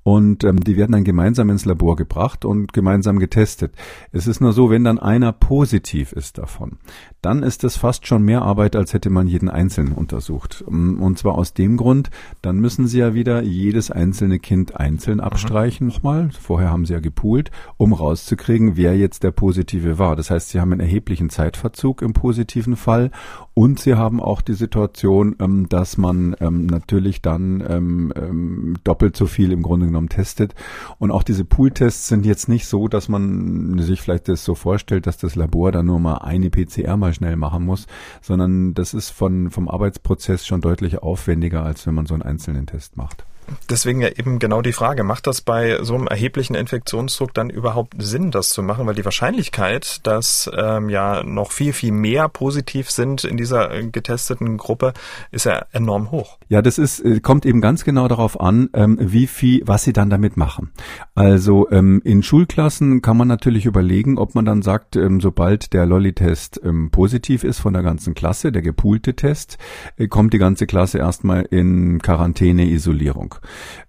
und 0.03 0.43
ähm, 0.43 0.59
die 0.59 0.77
werden 0.77 0.93
dann 0.93 1.03
gemeinsam 1.03 1.49
ins 1.49 1.65
Labor 1.65 1.95
gebracht 1.95 2.43
und 2.45 2.73
gemeinsam 2.73 3.19
getestet. 3.19 3.73
Es 4.11 4.25
ist 4.25 4.41
nur 4.41 4.51
so, 4.51 4.69
wenn 4.69 4.83
dann 4.83 4.97
einer 4.97 5.31
positiv 5.31 6.11
ist 6.11 6.37
davon, 6.37 6.77
dann 7.21 7.43
ist 7.43 7.63
es 7.63 7.77
fast 7.77 8.07
schon 8.07 8.23
mehr 8.23 8.41
Arbeit, 8.41 8.75
als 8.75 8.93
hätte 8.93 9.11
man 9.11 9.27
jeden 9.27 9.49
Einzelnen 9.49 9.93
untersucht. 9.93 10.63
Ähm, 10.67 11.01
und 11.01 11.19
zwar 11.19 11.35
aus 11.35 11.53
dem 11.53 11.77
Grund, 11.77 12.09
dann 12.41 12.59
müssen 12.59 12.87
sie 12.87 12.99
ja 12.99 13.13
wieder 13.13 13.43
jedes 13.43 13.91
einzelne 13.91 14.39
Kind 14.39 14.75
einzeln 14.75 15.17
mhm. 15.17 15.23
abstreichen 15.23 15.87
mhm. 15.87 15.93
nochmal. 15.93 16.29
Vorher 16.39 16.71
haben 16.71 16.85
sie 16.85 16.93
ja 16.93 16.99
gepoolt, 16.99 17.51
um 17.77 17.93
rauszukriegen, 17.93 18.77
wer 18.77 18.97
jetzt 18.97 19.23
der 19.23 19.31
Positive 19.31 19.99
war. 19.99 20.15
Das 20.15 20.31
heißt, 20.31 20.49
sie 20.49 20.59
haben 20.59 20.71
einen 20.71 20.81
erheblichen 20.81 21.29
Zeitverzug 21.29 22.01
im 22.01 22.13
positiven 22.13 22.75
Fall 22.75 23.11
und 23.53 23.79
sie 23.79 23.95
haben 23.95 24.19
auch 24.19 24.41
die 24.41 24.53
Situation, 24.53 25.35
ähm, 25.39 25.69
dass 25.69 25.97
man 25.97 26.35
ähm, 26.39 26.65
natürlich 26.65 27.21
dann 27.21 27.63
ähm, 27.67 28.13
ähm, 28.15 28.77
doppelt 28.83 29.15
so 29.15 29.27
viel 29.27 29.51
im 29.51 29.61
Grunde 29.61 29.90
genommen 29.91 30.09
testet. 30.09 30.55
Und 30.99 31.11
auch 31.11 31.23
diese 31.23 31.45
Pooltests 31.45 32.07
sind 32.07 32.25
jetzt 32.25 32.49
nicht 32.49 32.65
so, 32.65 32.87
dass 32.87 33.09
man 33.09 33.77
sich 33.79 34.01
vielleicht 34.01 34.27
das 34.27 34.43
so 34.43 34.55
vorstellt, 34.55 35.07
dass 35.07 35.17
das 35.17 35.35
Labor 35.35 35.71
da 35.71 35.83
nur 35.83 35.99
mal 35.99 36.15
eine 36.15 36.49
PCR 36.49 36.97
mal 36.97 37.13
schnell 37.13 37.35
machen 37.35 37.65
muss, 37.65 37.87
sondern 38.21 38.73
das 38.73 38.93
ist 38.93 39.09
von, 39.09 39.51
vom 39.51 39.67
Arbeitsprozess 39.67 40.45
schon 40.45 40.61
deutlich 40.61 40.99
aufwendiger, 40.99 41.63
als 41.63 41.85
wenn 41.85 41.95
man 41.95 42.05
so 42.05 42.13
einen 42.13 42.23
einzelnen 42.23 42.65
Test 42.65 42.97
macht. 42.97 43.25
Deswegen 43.69 44.01
ja 44.01 44.09
eben 44.09 44.39
genau 44.39 44.61
die 44.61 44.73
Frage, 44.73 45.03
macht 45.03 45.27
das 45.27 45.41
bei 45.41 45.83
so 45.83 45.95
einem 45.95 46.07
erheblichen 46.07 46.55
Infektionsdruck 46.55 47.33
dann 47.33 47.49
überhaupt 47.49 47.95
Sinn, 47.99 48.31
das 48.31 48.49
zu 48.49 48.63
machen? 48.63 48.85
Weil 48.87 48.95
die 48.95 49.05
Wahrscheinlichkeit, 49.05 49.99
dass 50.03 50.49
ähm, 50.55 50.89
ja 50.89 51.23
noch 51.23 51.51
viel, 51.51 51.73
viel 51.73 51.91
mehr 51.91 52.29
positiv 52.29 52.89
sind 52.91 53.23
in 53.23 53.37
dieser 53.37 53.71
äh, 53.71 53.87
getesteten 53.87 54.57
Gruppe, 54.57 54.93
ist 55.31 55.45
ja 55.45 55.65
enorm 55.71 56.11
hoch. 56.11 56.37
Ja, 56.49 56.61
das 56.61 56.77
ist, 56.77 56.99
äh, 56.99 57.19
kommt 57.19 57.45
eben 57.45 57.61
ganz 57.61 57.83
genau 57.83 58.07
darauf 58.07 58.39
an, 58.39 58.69
ähm, 58.73 58.97
wie 58.99 59.27
viel, 59.27 59.61
was 59.65 59.83
sie 59.83 59.93
dann 59.93 60.09
damit 60.09 60.37
machen. 60.37 60.71
Also 61.15 61.69
ähm, 61.71 62.01
in 62.03 62.23
Schulklassen 62.23 63.01
kann 63.01 63.17
man 63.17 63.27
natürlich 63.27 63.65
überlegen, 63.65 64.17
ob 64.17 64.35
man 64.35 64.45
dann 64.45 64.61
sagt, 64.61 64.95
ähm, 64.95 65.21
sobald 65.21 65.73
der 65.73 65.85
Lolli-Test 65.85 66.61
ähm, 66.63 66.91
positiv 66.91 67.43
ist 67.43 67.59
von 67.59 67.73
der 67.73 67.83
ganzen 67.83 68.13
Klasse, 68.13 68.51
der 68.51 68.61
gepoolte 68.61 69.15
Test, 69.15 69.57
äh, 69.97 70.07
kommt 70.07 70.33
die 70.33 70.37
ganze 70.37 70.67
Klasse 70.67 70.97
erstmal 70.97 71.43
in 71.43 72.01
Quarantäne-Isolierung. 72.01 73.35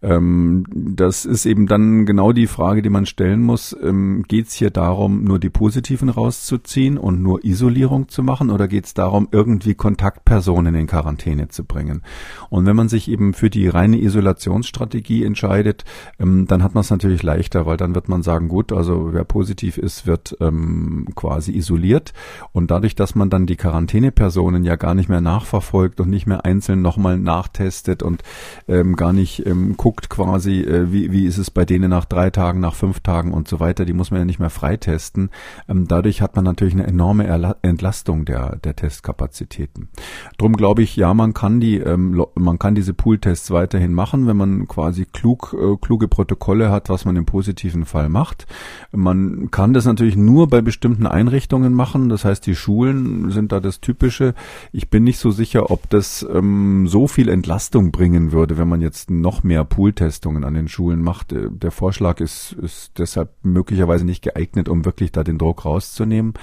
Ähm, 0.02 0.64
das 0.72 1.24
ist 1.24 1.46
eben 1.46 1.66
dann 1.66 2.06
genau 2.06 2.32
die 2.32 2.46
Frage, 2.46 2.82
die 2.82 2.90
man 2.90 3.06
stellen 3.06 3.42
muss. 3.42 3.76
Ähm, 3.82 4.24
geht 4.26 4.48
es 4.48 4.54
hier 4.54 4.70
darum, 4.70 5.24
nur 5.24 5.38
die 5.38 5.50
Positiven 5.50 6.08
rauszuziehen 6.08 6.98
und 6.98 7.22
nur 7.22 7.44
Isolierung 7.44 8.08
zu 8.08 8.22
machen 8.22 8.50
oder 8.50 8.68
geht 8.68 8.86
es 8.86 8.94
darum, 8.94 9.28
irgendwie 9.30 9.74
Kontaktpersonen 9.74 10.74
in 10.74 10.86
Quarantäne 10.86 11.48
zu 11.48 11.64
bringen? 11.64 12.02
Und 12.50 12.66
wenn 12.66 12.76
man 12.76 12.88
sich 12.88 13.08
eben 13.08 13.34
für 13.34 13.50
die 13.50 13.68
reine 13.68 14.00
Isolationsstrategie 14.00 15.24
entscheidet, 15.24 15.84
ähm, 16.18 16.46
dann 16.46 16.62
hat 16.62 16.74
man 16.74 16.82
es 16.82 16.90
natürlich 16.90 17.22
leichter, 17.22 17.66
weil 17.66 17.76
dann 17.76 17.94
wird 17.94 18.08
man 18.08 18.22
sagen, 18.22 18.48
gut, 18.48 18.72
also 18.72 19.12
wer 19.12 19.24
positiv 19.24 19.78
ist, 19.78 20.06
wird 20.06 20.36
ähm, 20.40 21.06
quasi 21.14 21.52
isoliert. 21.52 22.12
Und 22.52 22.70
dadurch, 22.70 22.94
dass 22.94 23.14
man 23.14 23.30
dann 23.30 23.46
die 23.46 23.56
Quarantänepersonen 23.56 24.64
ja 24.64 24.76
gar 24.76 24.94
nicht 24.94 25.08
mehr 25.08 25.20
nachverfolgt 25.20 26.00
und 26.00 26.10
nicht 26.10 26.26
mehr 26.26 26.44
einzeln 26.44 26.82
nochmal 26.82 27.18
nachtestet 27.18 28.02
und 28.02 28.22
ähm, 28.68 28.96
gar 28.96 29.12
nicht 29.12 29.41
ähm, 29.46 29.76
guckt 29.76 30.08
quasi, 30.08 30.60
äh, 30.60 30.92
wie, 30.92 31.12
wie 31.12 31.26
ist 31.26 31.38
es 31.38 31.50
bei 31.50 31.64
denen 31.64 31.90
nach 31.90 32.04
drei 32.04 32.30
Tagen, 32.30 32.60
nach 32.60 32.74
fünf 32.74 33.00
Tagen 33.00 33.32
und 33.32 33.48
so 33.48 33.60
weiter, 33.60 33.84
die 33.84 33.92
muss 33.92 34.10
man 34.10 34.20
ja 34.20 34.24
nicht 34.24 34.38
mehr 34.38 34.50
freitesten. 34.50 35.30
Ähm, 35.68 35.86
dadurch 35.88 36.22
hat 36.22 36.36
man 36.36 36.44
natürlich 36.44 36.74
eine 36.74 36.86
enorme 36.86 37.26
Erla 37.26 37.56
Entlastung 37.62 38.24
der, 38.24 38.56
der 38.56 38.76
Testkapazitäten. 38.76 39.88
Drum 40.38 40.54
glaube 40.56 40.82
ich, 40.82 40.96
ja, 40.96 41.14
man 41.14 41.34
kann 41.34 41.60
die, 41.60 41.78
ähm, 41.78 42.24
man 42.34 42.58
kann 42.58 42.74
diese 42.74 42.94
Pooltests 42.94 43.50
weiterhin 43.50 43.92
machen, 43.92 44.26
wenn 44.26 44.36
man 44.36 44.68
quasi 44.68 45.06
klug, 45.06 45.54
äh, 45.58 45.76
kluge 45.80 46.08
Protokolle 46.08 46.70
hat, 46.70 46.88
was 46.88 47.04
man 47.04 47.16
im 47.16 47.26
positiven 47.26 47.84
Fall 47.84 48.08
macht. 48.08 48.46
Man 48.92 49.50
kann 49.50 49.72
das 49.72 49.84
natürlich 49.84 50.16
nur 50.16 50.48
bei 50.48 50.60
bestimmten 50.60 51.06
Einrichtungen 51.06 51.74
machen, 51.74 52.08
das 52.08 52.24
heißt, 52.24 52.46
die 52.46 52.54
Schulen 52.54 53.30
sind 53.30 53.52
da 53.52 53.60
das 53.60 53.80
Typische. 53.80 54.34
Ich 54.72 54.90
bin 54.90 55.04
nicht 55.04 55.18
so 55.18 55.30
sicher, 55.30 55.70
ob 55.70 55.88
das 55.90 56.26
ähm, 56.32 56.86
so 56.86 57.06
viel 57.06 57.28
Entlastung 57.28 57.92
bringen 57.92 58.32
würde, 58.32 58.58
wenn 58.58 58.68
man 58.68 58.80
jetzt 58.80 59.10
noch 59.10 59.21
noch 59.22 59.42
mehr 59.42 59.64
Pooltestungen 59.64 60.44
an 60.44 60.52
den 60.52 60.68
Schulen 60.68 61.00
macht. 61.00 61.32
Äh, 61.32 61.48
der 61.50 61.70
Vorschlag 61.70 62.20
ist, 62.20 62.52
ist 62.52 62.98
deshalb 62.98 63.30
möglicherweise 63.42 64.04
nicht 64.04 64.22
geeignet, 64.22 64.68
um 64.68 64.84
wirklich 64.84 65.12
da 65.12 65.24
den 65.24 65.38
Druck 65.38 65.64
rauszunehmen. 65.64 66.34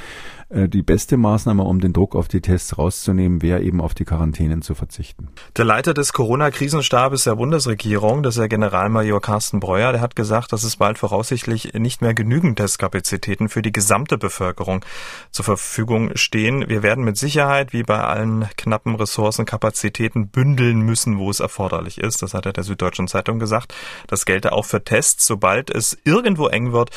Äh, 0.50 0.68
die 0.68 0.82
beste 0.82 1.16
Maßnahme, 1.16 1.64
um 1.64 1.80
den 1.80 1.94
Druck 1.94 2.16
auf 2.16 2.28
die 2.28 2.42
Tests 2.42 2.78
rauszunehmen, 2.78 3.42
wäre 3.42 3.62
eben 3.62 3.82
auf 3.82 3.94
die 3.94 4.06
Quarantänen 4.06 4.62
zu 4.64 4.74
verzichten. 4.74 5.30
Der 5.56 5.66
Leiter 5.66 5.94
des 5.94 6.12
Corona-Krisenstabes 6.12 7.26
der 7.26 7.36
Bundesregierung, 7.36 8.24
das 8.24 8.36
ist 8.36 8.40
der 8.40 8.50
Generalmajor 8.50 9.22
Carsten 9.22 9.60
Breuer, 9.60 9.92
der 9.92 10.02
hat 10.02 10.16
gesagt, 10.16 10.52
dass 10.52 10.64
es 10.64 10.78
bald 10.78 10.98
voraussichtlich 10.98 11.74
nicht 11.76 12.02
mehr 12.02 12.16
genügend 12.16 12.58
Testkapazitäten 12.58 13.48
für 13.48 13.62
die 13.62 13.72
gesamte 13.72 14.18
Bevölkerung 14.18 14.84
zur 15.30 15.46
Verfügung 15.46 16.12
stehen. 16.16 16.68
Wir 16.68 16.82
werden 16.82 17.04
mit 17.04 17.18
Sicherheit, 17.18 17.72
wie 17.72 17.84
bei 17.84 18.04
allen 18.04 18.48
knappen 18.58 18.96
Ressourcen, 18.96 19.46
Kapazitäten 19.46 20.30
bündeln 20.30 20.82
müssen, 20.82 21.20
wo 21.20 21.30
es 21.30 21.40
erforderlich 21.40 22.00
ist. 22.00 22.24
Das 22.24 22.34
hat 22.34 22.48
er 22.48 22.54
der 22.54 22.64
Süddeutschen 22.64 23.08
Zeitung 23.08 23.38
gesagt. 23.38 23.76
Das 24.08 24.26
gelte 24.26 24.52
auch 24.52 24.66
für 24.66 24.84
Tests. 24.84 25.28
Sobald 25.28 25.70
es 25.70 25.98
irgendwo 26.06 26.48
eng 26.48 26.72
wird, 26.72 26.90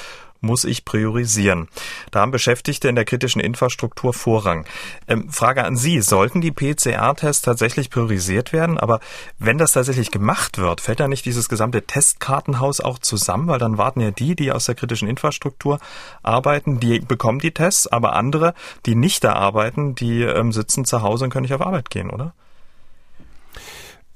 muss 0.43 0.65
ich 0.65 0.85
priorisieren. 0.85 1.69
Da 2.11 2.21
haben 2.21 2.31
Beschäftigte 2.31 2.89
in 2.89 2.95
der 2.95 3.05
kritischen 3.05 3.41
Infrastruktur 3.41 4.13
Vorrang. 4.13 4.67
Ähm, 5.09 5.31
Frage 5.31 5.65
an 5.65 5.77
Sie, 5.77 6.01
sollten 6.03 6.41
die 6.41 6.51
PCR-Tests 6.51 7.43
tatsächlich 7.43 7.89
priorisiert 7.89 8.53
werden? 8.53 8.79
Aber 8.79 9.01
wenn 9.39 9.57
das 9.57 9.73
tatsächlich 9.73 10.11
gemacht 10.11 10.59
wird, 10.59 10.81
fällt 10.81 11.01
da 11.01 11.09
nicht 11.09 11.25
dieses 11.25 11.49
gesamte 11.49 11.83
Testkartenhaus 11.83 12.81
auch 12.81 12.99
zusammen? 12.99 13.49
Weil 13.49 13.59
dann 13.59 13.79
warten 13.79 14.01
ja 14.01 14.11
die, 14.11 14.37
die 14.37 14.53
aus 14.53 14.67
der 14.67 14.75
kritischen 14.75 15.09
Infrastruktur 15.09 15.79
arbeiten, 16.23 16.81
die 16.81 16.99
bekommen 16.99 17.39
die 17.39 17.53
Tests, 17.53 17.87
aber 17.87 18.15
andere, 18.15 18.55
die 18.85 18.95
nicht 18.95 19.25
da 19.25 19.35
arbeiten, 19.35 19.95
die 19.95 20.23
ähm, 20.23 20.53
sitzen 20.53 20.85
zu 20.85 21.03
Hause 21.03 21.25
und 21.25 21.31
können 21.31 21.43
nicht 21.43 21.55
auf 21.55 21.63
Arbeit 21.63 21.91
gehen, 21.91 22.11
oder? 22.11 22.35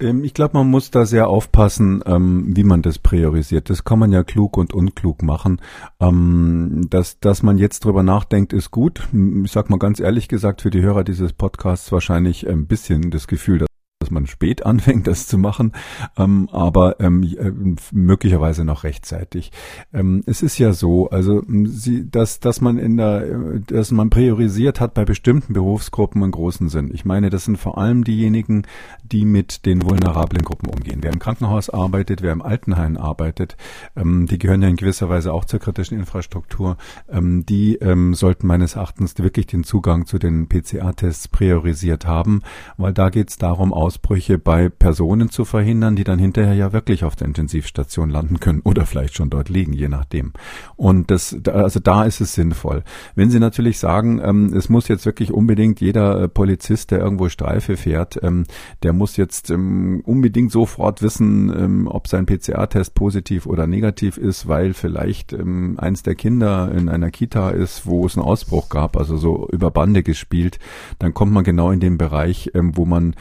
Ähm, 0.01 0.25
ich 0.25 0.35
glaube, 0.35 0.59
man 0.59 0.69
muss 0.69 0.91
da 0.91 1.07
sehr 1.07 1.29
aufpassen, 1.29 2.03
ähm, 2.07 2.57
wie 2.57 2.65
man 2.65 2.83
das 2.83 2.99
priorisiert. 2.99 3.71
Das 3.71 3.85
kann 3.85 3.99
man 3.99 4.13
ja 4.13 4.23
klug 4.25 4.57
und 4.57 4.73
unklug 4.73 5.23
machen. 5.23 5.61
Ähm, 6.01 6.87
dass, 6.91 7.19
dass 7.21 7.43
man 7.43 7.59
jetzt 7.59 7.85
drüber 7.85 8.03
nachdenkt, 8.03 8.53
ist 8.53 8.71
gut. 8.71 9.09
Ich 9.45 9.53
sag 9.53 9.71
mal 9.71 9.79
ganz 9.79 10.01
ehrlich 10.01 10.29
gesagt, 10.29 10.63
für 10.63 10.71
die 10.71 10.83
Hörer 10.83 11.05
dieses 11.05 11.33
Podcasts 11.33 11.91
wahrscheinlich 11.93 12.49
ein 12.49 12.67
bisschen 12.67 13.11
das 13.11 13.27
Gefühl, 13.27 13.67
dass 14.07 14.11
man 14.13 14.27
spät 14.27 14.65
anfängt, 14.67 15.07
das 15.07 15.27
zu 15.27 15.39
machen, 15.39 15.73
ähm, 16.17 16.49
aber 16.53 17.01
ähm, 17.01 17.23
äh, 17.23 17.51
möglicherweise 17.93 18.65
noch 18.65 18.85
rechtzeitig. 18.85 19.51
Ähm, 19.93 20.23
es 20.27 20.43
ist 20.43 20.59
ja 20.59 20.73
so, 20.73 21.11
also 21.11 21.43
sie, 21.65 22.09
dass, 22.09 22.41
dass 22.41 22.61
man 22.61 22.79
in 22.79 22.97
der, 22.97 23.23
äh, 23.23 23.61
dass 23.67 23.91
man 23.91 24.11
priorisiert 24.11 24.81
hat 24.81 24.95
bei 24.95 25.05
bestimmten 25.05 25.53
Berufsgruppen 25.53 26.23
einen 26.23 26.33
großen 26.33 26.69
Sinn. 26.69 26.91
Ich 26.93 27.05
meine, 27.05 27.31
das 27.31 27.45
sind 27.45 27.59
vor 27.59 27.79
allem 27.79 28.05
diejenigen, 28.05 28.63
die 29.03 29.25
mit 29.25 29.67
den 29.67 29.83
vulnerablen 29.83 30.43
Gruppen 30.43 30.69
umgehen. 30.69 31.01
Wer 31.03 31.13
im 31.13 31.19
Krankenhaus 31.19 31.71
arbeitet, 31.71 32.23
wer 32.23 32.33
im 32.33 32.43
Altenheim 32.43 32.97
arbeitet, 32.97 33.57
ähm, 33.97 34.27
die 34.27 34.39
gehören 34.39 34.63
ja 34.63 34.69
in 34.69 34.77
gewisser 34.77 35.09
Weise 35.09 35.33
auch 35.33 35.45
zur 35.45 35.59
kritischen 35.59 35.99
Infrastruktur. 35.99 36.77
Ähm, 37.09 37.45
die 37.45 37.77
ähm, 37.77 38.15
sollten 38.15 38.47
meines 38.47 38.77
Erachtens 38.77 39.19
wirklich 39.19 39.47
den 39.47 39.65
Zugang 39.65 40.07
zu 40.07 40.19
den 40.19 40.49
PCA-Tests 40.49 41.29
priorisiert 41.29 42.07
haben, 42.07 42.43
weil 42.77 42.93
da 42.93 43.11
geht 43.11 43.31
es 43.31 43.39
darum, 43.39 43.73
aus 43.73 43.96
Ausbrüche 43.97 44.39
bei 44.39 44.69
Personen 44.69 45.31
zu 45.31 45.47
verhindern, 45.47 45.97
die 45.97 46.05
dann 46.05 46.19
hinterher 46.19 46.53
ja 46.53 46.75
wirklich 46.75 47.03
auf 47.03 47.17
der 47.17 47.29
Intensivstation 47.29 48.11
landen 48.11 48.41
können 48.41 48.61
oder 48.63 48.85
vielleicht 48.85 49.17
schon 49.17 49.31
dort 49.31 49.49
liegen, 49.49 49.73
je 49.73 49.89
nachdem. 49.89 50.33
Und 50.77 51.11
das, 51.11 51.35
also 51.47 51.81
da 51.81 52.05
ist 52.05 52.21
es 52.21 52.35
sinnvoll. 52.35 52.83
Wenn 53.15 53.31
Sie 53.31 53.41
natürlich 53.41 53.79
sagen, 53.79 54.21
ähm, 54.23 54.53
es 54.55 54.69
muss 54.69 54.89
jetzt 54.89 55.07
wirklich 55.07 55.33
unbedingt 55.33 55.81
jeder 55.81 56.21
äh, 56.21 56.29
Polizist, 56.29 56.91
der 56.91 56.99
irgendwo 56.99 57.31
Streife 57.31 57.79
fährt, 57.79 58.23
ähm, 58.23 58.45
der 58.83 58.93
muss 58.93 59.17
jetzt 59.17 59.51
ähm, 59.51 60.03
unbedingt 60.05 60.53
sofort 60.53 61.01
wissen, 61.01 61.49
ähm, 61.57 61.89
ob 61.89 62.07
sein 62.07 62.27
PCR-Test 62.27 62.95
positiv 62.95 63.47
oder 63.47 63.67
negativ 63.67 64.19
ist, 64.19 64.47
weil 64.47 64.75
vielleicht 64.75 65.33
ähm, 65.33 65.77
eins 65.79 66.03
der 66.03 66.17
Kinder 66.17 66.71
in 66.71 66.91
einer 66.91 67.11
Kita 67.11 67.49
ist, 67.49 67.87
wo 67.87 68.05
es 68.05 68.17
einen 68.17 68.27
Ausbruch 68.27 68.69
gab, 68.69 68.99
also 68.99 69.17
so 69.17 69.49
über 69.51 69.71
Bande 69.71 70.03
gespielt, 70.03 70.59
dann 70.99 71.15
kommt 71.15 71.33
man 71.33 71.45
genau 71.45 71.71
in 71.71 71.81
den 71.81 71.97
Bereich, 71.97 72.51
ähm, 72.55 72.77
wo 72.77 72.85
man 72.85 73.15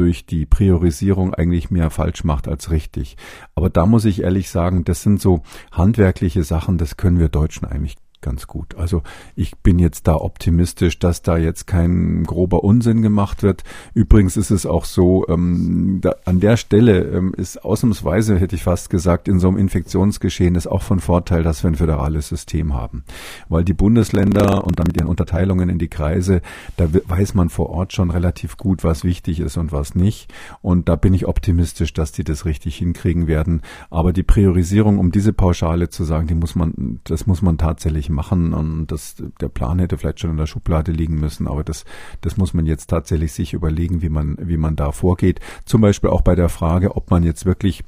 durch 0.00 0.24
die 0.24 0.46
Priorisierung 0.46 1.34
eigentlich 1.34 1.70
mehr 1.70 1.90
falsch 1.90 2.24
macht 2.24 2.48
als 2.48 2.70
richtig. 2.70 3.18
Aber 3.54 3.68
da 3.68 3.84
muss 3.84 4.06
ich 4.06 4.22
ehrlich 4.22 4.48
sagen, 4.48 4.82
das 4.84 5.02
sind 5.02 5.20
so 5.20 5.42
handwerkliche 5.70 6.42
Sachen, 6.42 6.78
das 6.78 6.96
können 6.96 7.18
wir 7.18 7.28
Deutschen 7.28 7.68
eigentlich 7.68 7.96
ganz 8.20 8.46
gut. 8.46 8.76
Also 8.76 9.02
ich 9.34 9.56
bin 9.58 9.78
jetzt 9.78 10.06
da 10.06 10.14
optimistisch, 10.14 10.98
dass 10.98 11.22
da 11.22 11.36
jetzt 11.38 11.66
kein 11.66 12.24
grober 12.24 12.64
Unsinn 12.64 13.02
gemacht 13.02 13.42
wird. 13.42 13.64
Übrigens 13.94 14.36
ist 14.36 14.50
es 14.50 14.66
auch 14.66 14.84
so, 14.84 15.26
ähm, 15.28 16.00
da, 16.02 16.14
an 16.24 16.40
der 16.40 16.56
Stelle 16.56 17.02
ähm, 17.04 17.34
ist 17.36 17.64
ausnahmsweise, 17.64 18.38
hätte 18.38 18.56
ich 18.56 18.62
fast 18.62 18.90
gesagt, 18.90 19.28
in 19.28 19.38
so 19.38 19.48
einem 19.48 19.56
Infektionsgeschehen 19.56 20.54
ist 20.54 20.66
auch 20.66 20.82
von 20.82 21.00
Vorteil, 21.00 21.42
dass 21.42 21.62
wir 21.62 21.70
ein 21.70 21.76
föderales 21.76 22.28
System 22.28 22.74
haben. 22.74 23.04
Weil 23.48 23.64
die 23.64 23.74
Bundesländer 23.74 24.64
und 24.64 24.78
damit 24.78 24.96
ihren 24.96 25.08
Unterteilungen 25.08 25.68
in 25.68 25.78
die 25.78 25.88
Kreise, 25.88 26.42
da 26.76 26.88
weiß 26.92 27.34
man 27.34 27.48
vor 27.48 27.70
Ort 27.70 27.92
schon 27.92 28.10
relativ 28.10 28.56
gut, 28.56 28.84
was 28.84 29.04
wichtig 29.04 29.40
ist 29.40 29.56
und 29.56 29.72
was 29.72 29.94
nicht. 29.94 30.32
Und 30.60 30.88
da 30.88 30.96
bin 30.96 31.14
ich 31.14 31.26
optimistisch, 31.26 31.94
dass 31.94 32.12
die 32.12 32.24
das 32.24 32.44
richtig 32.44 32.76
hinkriegen 32.76 33.26
werden. 33.26 33.62
Aber 33.88 34.12
die 34.12 34.22
Priorisierung, 34.22 34.98
um 34.98 35.10
diese 35.10 35.32
Pauschale 35.32 35.88
zu 35.88 36.04
sagen, 36.04 36.26
die 36.26 36.34
muss 36.34 36.54
man, 36.54 37.00
das 37.04 37.26
muss 37.26 37.42
man 37.42 37.56
tatsächlich 37.58 38.09
machen 38.10 38.52
und 38.52 38.86
das, 38.88 39.16
der 39.40 39.48
Plan 39.48 39.78
hätte 39.78 39.98
vielleicht 39.98 40.20
schon 40.20 40.30
in 40.30 40.36
der 40.36 40.46
Schublade 40.46 40.92
liegen 40.92 41.18
müssen, 41.18 41.48
aber 41.48 41.64
das, 41.64 41.84
das 42.20 42.36
muss 42.36 42.54
man 42.54 42.66
jetzt 42.66 42.88
tatsächlich 42.88 43.32
sich 43.32 43.52
überlegen, 43.52 44.02
wie 44.02 44.08
man, 44.08 44.36
wie 44.40 44.56
man 44.56 44.76
da 44.76 44.92
vorgeht. 44.92 45.40
Zum 45.64 45.80
Beispiel 45.80 46.10
auch 46.10 46.22
bei 46.22 46.34
der 46.34 46.48
Frage, 46.48 46.96
ob 46.96 47.10
man 47.10 47.22
jetzt 47.22 47.46
wirklich 47.46 47.84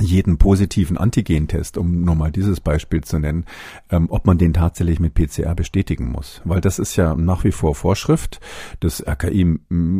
jeden 0.00 0.38
positiven 0.38 0.96
Antigentest, 0.96 1.76
um 1.78 2.02
nur 2.02 2.14
mal 2.14 2.30
dieses 2.30 2.60
Beispiel 2.60 3.02
zu 3.02 3.18
nennen, 3.18 3.44
ähm, 3.90 4.06
ob 4.10 4.26
man 4.26 4.38
den 4.38 4.52
tatsächlich 4.52 5.00
mit 5.00 5.14
PCR 5.14 5.54
bestätigen 5.54 6.10
muss. 6.10 6.40
Weil 6.44 6.60
das 6.60 6.78
ist 6.78 6.96
ja 6.96 7.14
nach 7.14 7.44
wie 7.44 7.52
vor 7.52 7.74
Vorschrift. 7.74 8.40
Das 8.80 9.06
RKI 9.06 9.58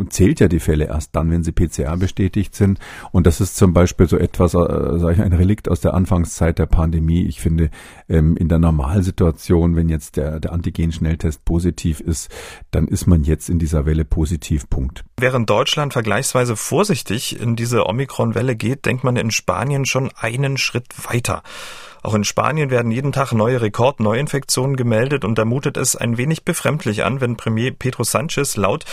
zählt 0.09 0.41
ja 0.41 0.49
die 0.49 0.61
Fälle 0.61 0.87
erst 0.87 1.15
dann, 1.17 1.31
wenn 1.31 1.45
sie 1.45 1.53
PCR 1.53 1.97
bestätigt 1.97 2.55
sind. 2.55 2.79
Und 3.13 3.27
das 3.27 3.41
ist 3.41 3.57
zum 3.57 3.73
Beispiel 3.73 4.09
so 4.09 4.17
etwas, 4.17 4.55
äh, 4.55 4.59
sage 4.99 5.15
ich, 5.15 5.23
ein 5.23 5.33
Relikt 5.33 5.69
aus 5.69 5.81
der 5.81 5.95
Anfangszeit 5.95 6.59
der 6.59 6.67
Pandemie. 6.67 7.25
Ich 7.25 7.41
finde, 7.41 7.71
ähm, 8.09 8.37
in 8.37 8.49
der 8.49 8.59
Normalsituation, 8.59 9.77
wenn 9.77 9.89
jetzt 9.89 10.17
der, 10.17 10.41
der 10.41 10.53
Antigen-Schnelltest 10.53 11.45
positiv 11.45 12.01
ist, 12.01 12.31
dann 12.71 12.89
ist 12.89 13.07
man 13.07 13.25
jetzt 13.25 13.49
in 13.51 13.59
dieser 13.59 13.87
Welle 13.87 14.05
positiv. 14.05 14.69
Punkt. 14.69 15.05
Während 15.23 15.50
Deutschland 15.50 15.93
vergleichsweise 15.93 16.57
vorsichtig 16.57 17.39
in 17.39 17.55
diese 17.55 17.87
Omikron-Welle 17.87 18.57
geht, 18.57 18.87
denkt 18.87 19.05
man 19.05 19.17
in 19.17 19.31
Spanien 19.31 19.85
schon 19.85 20.11
einen 20.19 20.57
Schritt 20.57 20.87
weiter. 20.97 21.43
Auch 22.02 22.14
in 22.14 22.25
Spanien 22.25 22.71
werden 22.71 22.90
jeden 22.90 23.12
Tag 23.12 23.33
neue 23.33 23.61
Rekordneuinfektionen 23.61 24.76
gemeldet 24.76 25.25
und 25.25 25.38
da 25.38 25.45
mutet 25.45 25.76
es 25.76 25.97
ein 25.97 26.16
wenig 26.16 26.45
befremdlich 26.45 27.04
an, 27.04 27.21
wenn 27.21 27.37
Premier 27.37 27.73
Pedro 27.73 28.04
Sanchez 28.04 28.57
laut 28.57 28.85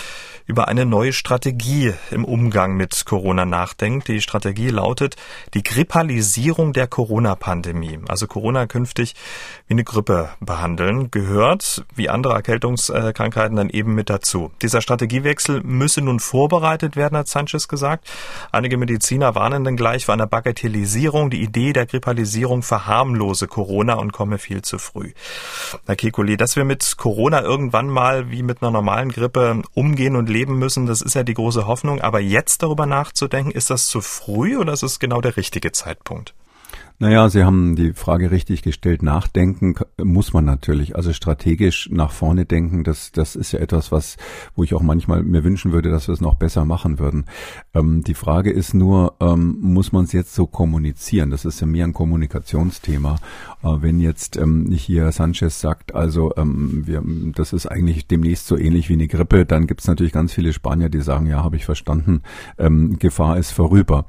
über 0.47 0.69
eine 0.69 0.85
neue 0.85 1.11
Strategie 1.11 1.93
im 2.09 2.23
Umgang 2.23 2.75
mit 2.75 3.05
Corona 3.05 3.45
nachdenkt. 3.45 4.07
Die 4.07 4.21
Strategie 4.21 4.69
lautet 4.69 5.17
die 5.53 5.61
Grippalisierung 5.61 6.71
der 6.71 6.87
Corona-Pandemie. 6.87 7.99
Also 8.07 8.27
Corona 8.27 8.65
künftig 8.65 9.13
wie 9.67 9.73
eine 9.73 9.83
Grippe 9.83 10.29
behandeln, 10.39 11.11
gehört 11.11 11.85
wie 11.95 12.09
andere 12.09 12.33
Erkältungskrankheiten 12.33 13.57
dann 13.57 13.69
eben 13.69 13.93
mit 13.93 14.09
dazu. 14.09 14.51
Dieser 14.61 14.81
Strategiewechsel 14.81 15.61
müsse 15.63 16.01
nun 16.01 16.21
vorbereitet 16.21 16.95
werden, 16.95 17.17
hat 17.17 17.27
Sanchez 17.27 17.67
gesagt. 17.67 18.09
Einige 18.51 18.77
Mediziner 18.77 19.35
warnen 19.35 19.65
dann 19.65 19.75
gleich 19.75 20.05
vor 20.05 20.13
einer 20.13 20.27
Bagatellisierung. 20.27 21.29
Die 21.29 21.41
Idee 21.41 21.73
der 21.73 21.85
Grippalisierung 21.85 22.63
verharmlose 22.97 23.47
Corona 23.47 23.93
und 23.93 24.11
komme 24.11 24.39
viel 24.39 24.63
zu 24.63 24.79
früh. 24.79 25.13
Herr 25.85 25.95
Kekulé, 25.95 26.35
dass 26.35 26.55
wir 26.55 26.65
mit 26.65 26.97
Corona 26.97 27.41
irgendwann 27.41 27.89
mal 27.89 28.31
wie 28.31 28.41
mit 28.41 28.61
einer 28.61 28.71
normalen 28.71 29.11
Grippe 29.11 29.61
umgehen 29.75 30.15
und 30.15 30.29
leben 30.29 30.57
müssen, 30.57 30.87
das 30.87 31.01
ist 31.01 31.13
ja 31.13 31.23
die 31.23 31.35
große 31.35 31.67
Hoffnung. 31.67 32.01
Aber 32.01 32.19
jetzt 32.19 32.63
darüber 32.63 32.87
nachzudenken, 32.87 33.51
ist 33.51 33.69
das 33.69 33.87
zu 33.87 34.01
früh 34.01 34.57
oder 34.57 34.73
ist 34.73 34.83
es 34.83 34.99
genau 34.99 35.21
der 35.21 35.37
richtige 35.37 35.71
Zeitpunkt? 35.71 36.33
Naja, 36.99 37.29
Sie 37.29 37.43
haben 37.43 37.75
die 37.75 37.93
Frage 37.93 38.31
richtig 38.31 38.63
gestellt. 38.63 39.03
Nachdenken 39.03 39.75
muss 40.03 40.33
man 40.33 40.45
natürlich. 40.45 40.95
Also 40.95 41.13
strategisch 41.13 41.89
nach 41.91 42.09
vorne 42.09 42.45
denken, 42.45 42.83
das, 42.83 43.11
das 43.11 43.35
ist 43.35 43.51
ja 43.51 43.59
etwas, 43.59 43.91
was, 43.91 44.17
wo 44.55 44.63
ich 44.63 44.73
auch 44.73 44.81
manchmal 44.81 45.21
mir 45.21 45.43
wünschen 45.43 45.73
würde, 45.73 45.91
dass 45.91 46.07
wir 46.07 46.13
es 46.13 46.21
noch 46.21 46.33
besser 46.33 46.65
machen 46.65 46.97
würden. 46.97 47.25
Ähm, 47.75 48.03
die 48.03 48.15
Frage 48.15 48.49
ist 48.49 48.73
nur, 48.73 49.13
ähm, 49.19 49.57
muss 49.61 49.91
man 49.91 50.05
es 50.05 50.11
jetzt 50.11 50.33
so 50.33 50.47
kommunizieren? 50.47 51.29
Das 51.29 51.45
ist 51.45 51.59
ja 51.59 51.67
mehr 51.67 51.85
ein 51.85 51.93
Kommunikationsthema. 51.93 53.17
Äh, 53.61 53.67
wenn 53.81 53.99
jetzt 53.99 54.35
ähm, 54.35 54.71
hier 54.71 55.11
Sanchez 55.11 55.61
sagt, 55.61 55.93
also 55.93 56.33
ähm, 56.35 56.87
wir, 56.87 57.03
das 57.35 57.53
ist 57.53 57.67
eigentlich 57.67 58.07
demnächst 58.07 58.47
so 58.47 58.57
ähnlich 58.57 58.89
wie 58.89 58.93
eine 58.93 59.07
Grippe, 59.07 59.45
dann 59.45 59.67
gibt 59.67 59.81
es 59.81 59.87
natürlich 59.87 60.13
ganz 60.13 60.33
viele 60.33 60.51
Spanier, 60.51 60.89
die 60.89 61.01
sagen, 61.01 61.27
ja, 61.27 61.43
habe 61.43 61.57
ich 61.57 61.65
verstanden, 61.65 62.23
ähm, 62.57 62.97
Gefahr 62.97 63.37
ist 63.37 63.51
vorüber. 63.51 64.07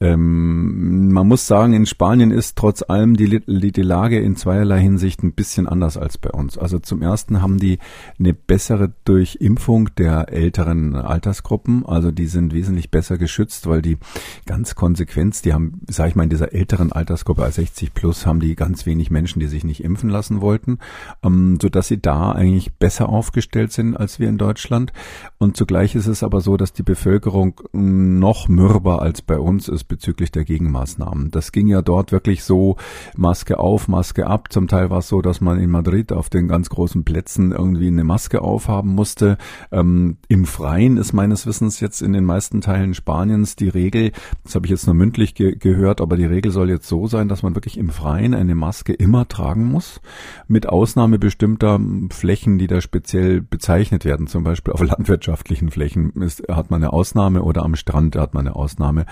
Ähm, 0.00 1.12
man 1.12 1.26
muss 1.26 1.46
sagen, 1.46 1.72
in 1.72 1.86
Spanien 1.86 2.30
ist 2.30 2.56
trotz 2.56 2.82
allem 2.82 3.16
die, 3.16 3.40
die, 3.46 3.82
Lage 3.82 4.20
in 4.20 4.36
zweierlei 4.36 4.80
Hinsicht 4.80 5.22
ein 5.22 5.32
bisschen 5.32 5.66
anders 5.66 5.96
als 5.96 6.18
bei 6.18 6.30
uns. 6.30 6.56
Also 6.56 6.78
zum 6.78 7.02
ersten 7.02 7.42
haben 7.42 7.58
die 7.58 7.78
eine 8.18 8.32
bessere 8.32 8.92
Durchimpfung 9.04 9.94
der 9.96 10.32
älteren 10.32 10.94
Altersgruppen. 10.94 11.84
Also 11.84 12.12
die 12.12 12.26
sind 12.26 12.52
wesentlich 12.52 12.90
besser 12.90 13.18
geschützt, 13.18 13.66
weil 13.66 13.82
die 13.82 13.98
ganz 14.46 14.74
konsequent, 14.76 15.44
die 15.44 15.52
haben, 15.52 15.80
sag 15.88 16.08
ich 16.08 16.14
mal, 16.14 16.24
in 16.24 16.30
dieser 16.30 16.52
älteren 16.52 16.92
Altersgruppe 16.92 17.42
als 17.42 17.56
60 17.56 17.92
plus 17.92 18.24
haben 18.24 18.40
die 18.40 18.54
ganz 18.54 18.86
wenig 18.86 19.10
Menschen, 19.10 19.40
die 19.40 19.48
sich 19.48 19.64
nicht 19.64 19.82
impfen 19.82 20.10
lassen 20.10 20.40
wollten, 20.40 20.78
ähm, 21.24 21.58
so 21.60 21.68
sie 21.80 22.00
da 22.00 22.32
eigentlich 22.32 22.74
besser 22.74 23.08
aufgestellt 23.08 23.72
sind 23.72 23.96
als 23.96 24.18
wir 24.18 24.28
in 24.28 24.38
Deutschland. 24.38 24.92
Und 25.38 25.56
zugleich 25.56 25.94
ist 25.94 26.06
es 26.06 26.22
aber 26.22 26.40
so, 26.40 26.56
dass 26.56 26.72
die 26.72 26.82
Bevölkerung 26.82 27.60
noch 27.72 28.48
mürber 28.48 29.02
als 29.02 29.22
bei 29.22 29.38
uns 29.38 29.68
ist 29.68 29.87
bezüglich 29.88 30.30
der 30.30 30.44
Gegenmaßnahmen. 30.44 31.30
Das 31.30 31.52
ging 31.52 31.68
ja 31.68 31.82
dort 31.82 32.12
wirklich 32.12 32.44
so 32.44 32.76
Maske 33.16 33.58
auf, 33.58 33.88
Maske 33.88 34.26
ab. 34.26 34.52
Zum 34.52 34.68
Teil 34.68 34.90
war 34.90 34.98
es 34.98 35.08
so, 35.08 35.22
dass 35.22 35.40
man 35.40 35.58
in 35.58 35.70
Madrid 35.70 36.12
auf 36.12 36.28
den 36.28 36.48
ganz 36.48 36.68
großen 36.68 37.04
Plätzen 37.04 37.52
irgendwie 37.52 37.88
eine 37.88 38.04
Maske 38.04 38.42
aufhaben 38.42 38.94
musste. 38.94 39.38
Ähm, 39.72 40.18
Im 40.28 40.44
Freien 40.44 40.96
ist 40.96 41.12
meines 41.12 41.46
Wissens 41.46 41.80
jetzt 41.80 42.02
in 42.02 42.12
den 42.12 42.24
meisten 42.24 42.60
Teilen 42.60 42.94
Spaniens 42.94 43.56
die 43.56 43.68
Regel, 43.68 44.12
das 44.44 44.54
habe 44.54 44.66
ich 44.66 44.70
jetzt 44.70 44.86
nur 44.86 44.94
mündlich 44.94 45.34
ge 45.34 45.56
gehört, 45.56 46.00
aber 46.00 46.16
die 46.16 46.24
Regel 46.24 46.52
soll 46.52 46.68
jetzt 46.68 46.88
so 46.88 47.06
sein, 47.06 47.28
dass 47.28 47.42
man 47.42 47.54
wirklich 47.54 47.78
im 47.78 47.90
Freien 47.90 48.34
eine 48.34 48.54
Maske 48.54 48.92
immer 48.92 49.26
tragen 49.26 49.64
muss, 49.64 50.00
mit 50.46 50.68
Ausnahme 50.68 51.18
bestimmter 51.18 51.80
Flächen, 52.10 52.58
die 52.58 52.66
da 52.66 52.80
speziell 52.80 53.40
bezeichnet 53.40 54.04
werden. 54.04 54.26
Zum 54.26 54.44
Beispiel 54.44 54.74
auf 54.74 54.82
landwirtschaftlichen 54.82 55.70
Flächen 55.70 56.10
ist, 56.22 56.42
hat 56.48 56.70
man 56.70 56.82
eine 56.82 56.92
Ausnahme 56.92 57.42
oder 57.42 57.64
am 57.64 57.76
Strand 57.76 58.16
hat 58.16 58.34
man 58.34 58.46
eine 58.46 58.56
Ausnahme. 58.56 59.06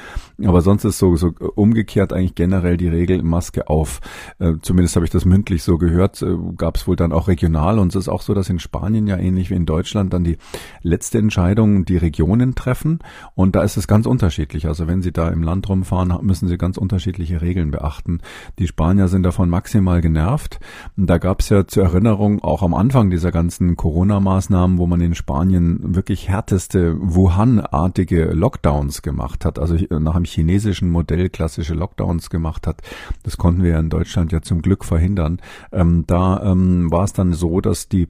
Aber 0.45 0.61
sonst 0.67 0.85
ist 0.85 0.99
so, 0.99 1.17
so 1.17 1.33
umgekehrt 1.55 2.13
eigentlich 2.13 2.35
generell 2.35 2.77
die 2.77 2.89
Regel 2.89 3.23
Maske 3.23 3.71
auf. 3.71 4.01
Äh, 4.39 4.55
zumindest 4.61 4.97
habe 4.97 5.07
ich 5.07 5.11
das 5.11 5.25
mündlich 5.25 5.63
so 5.63 5.79
gehört. 5.79 6.21
Äh, 6.21 6.37
Gab 6.57 6.77
es 6.77 6.87
wohl 6.87 6.97
dann 6.97 7.13
auch 7.13 7.29
regional 7.29 7.79
und 7.79 7.89
es 7.89 7.97
ist 7.97 8.09
auch 8.09 8.21
so, 8.21 8.35
dass 8.35 8.51
in 8.51 8.59
Spanien 8.59 9.07
ja 9.07 9.17
ähnlich 9.17 9.51
wie 9.51 9.55
in 9.55 9.65
Deutschland 9.65 10.13
dann 10.13 10.25
die 10.25 10.37
letzte 10.83 11.19
Entscheidung 11.19 11.85
die 11.85 11.97
Regionen 11.97 12.55
treffen 12.55 12.99
und 13.35 13.57
da 13.57 13.63
ist 13.63 13.77
es 13.77 13.87
ganz 13.87 14.07
unterschiedlich. 14.07 14.67
Also 14.67 14.87
wenn 14.87 15.03
Sie 15.03 15.13
da 15.13 15.29
im 15.29 15.43
Land 15.43 15.69
rumfahren, 15.69 16.13
müssen 16.23 16.49
Sie 16.49 16.59
ganz 16.59 16.77
unterschiedliche 16.77 17.41
Regeln 17.41 17.71
beachten. 17.71 18.21
Die 18.59 18.67
Spanier 18.67 19.09
sind 19.09 19.23
davon 19.23 19.49
maximal 19.49 20.01
genervt. 20.01 20.59
Da 20.97 21.19
gab 21.19 21.41
es 21.41 21.49
ja 21.49 21.67
zur 21.67 21.85
Erinnerung 21.85 22.43
auch 22.43 22.63
am 22.63 22.75
Anfang 22.75 23.11
dieser 23.11 23.31
ganzen 23.31 23.77
Corona-Maßnahmen, 23.77 24.79
wo 24.79 24.87
man 24.87 25.01
in 25.01 25.15
Spanien 25.15 25.95
wirklich 25.95 26.29
härteste 26.29 26.97
Wuhan-artige 26.99 28.33
Lockdowns 28.33 29.03
gemacht 29.03 29.45
hat, 29.45 29.59
also 29.59 29.77
nach 29.91 30.17
einem 30.17 30.25
chinesischen 30.57 30.91
Modell 30.91 31.29
klassische 31.29 31.75
Lockdowns 31.75 32.31
gemacht 32.31 32.67
hat. 32.67 32.81
Das 33.23 33.37
konnten 33.37 33.63
wir 33.63 33.79
in 33.79 33.91
Deutschland 33.91 34.33
ja 34.33 34.41
zum 34.41 34.63
Glück 34.63 34.85
verhindern. 34.85 35.41
Ähm, 35.71 36.05
da 36.07 36.43
ähm, 36.43 36.91
war 36.91 37.05
es 37.05 37.13
dann 37.13 37.33
so, 37.35 37.61
dass 37.61 37.89
die 37.89 38.09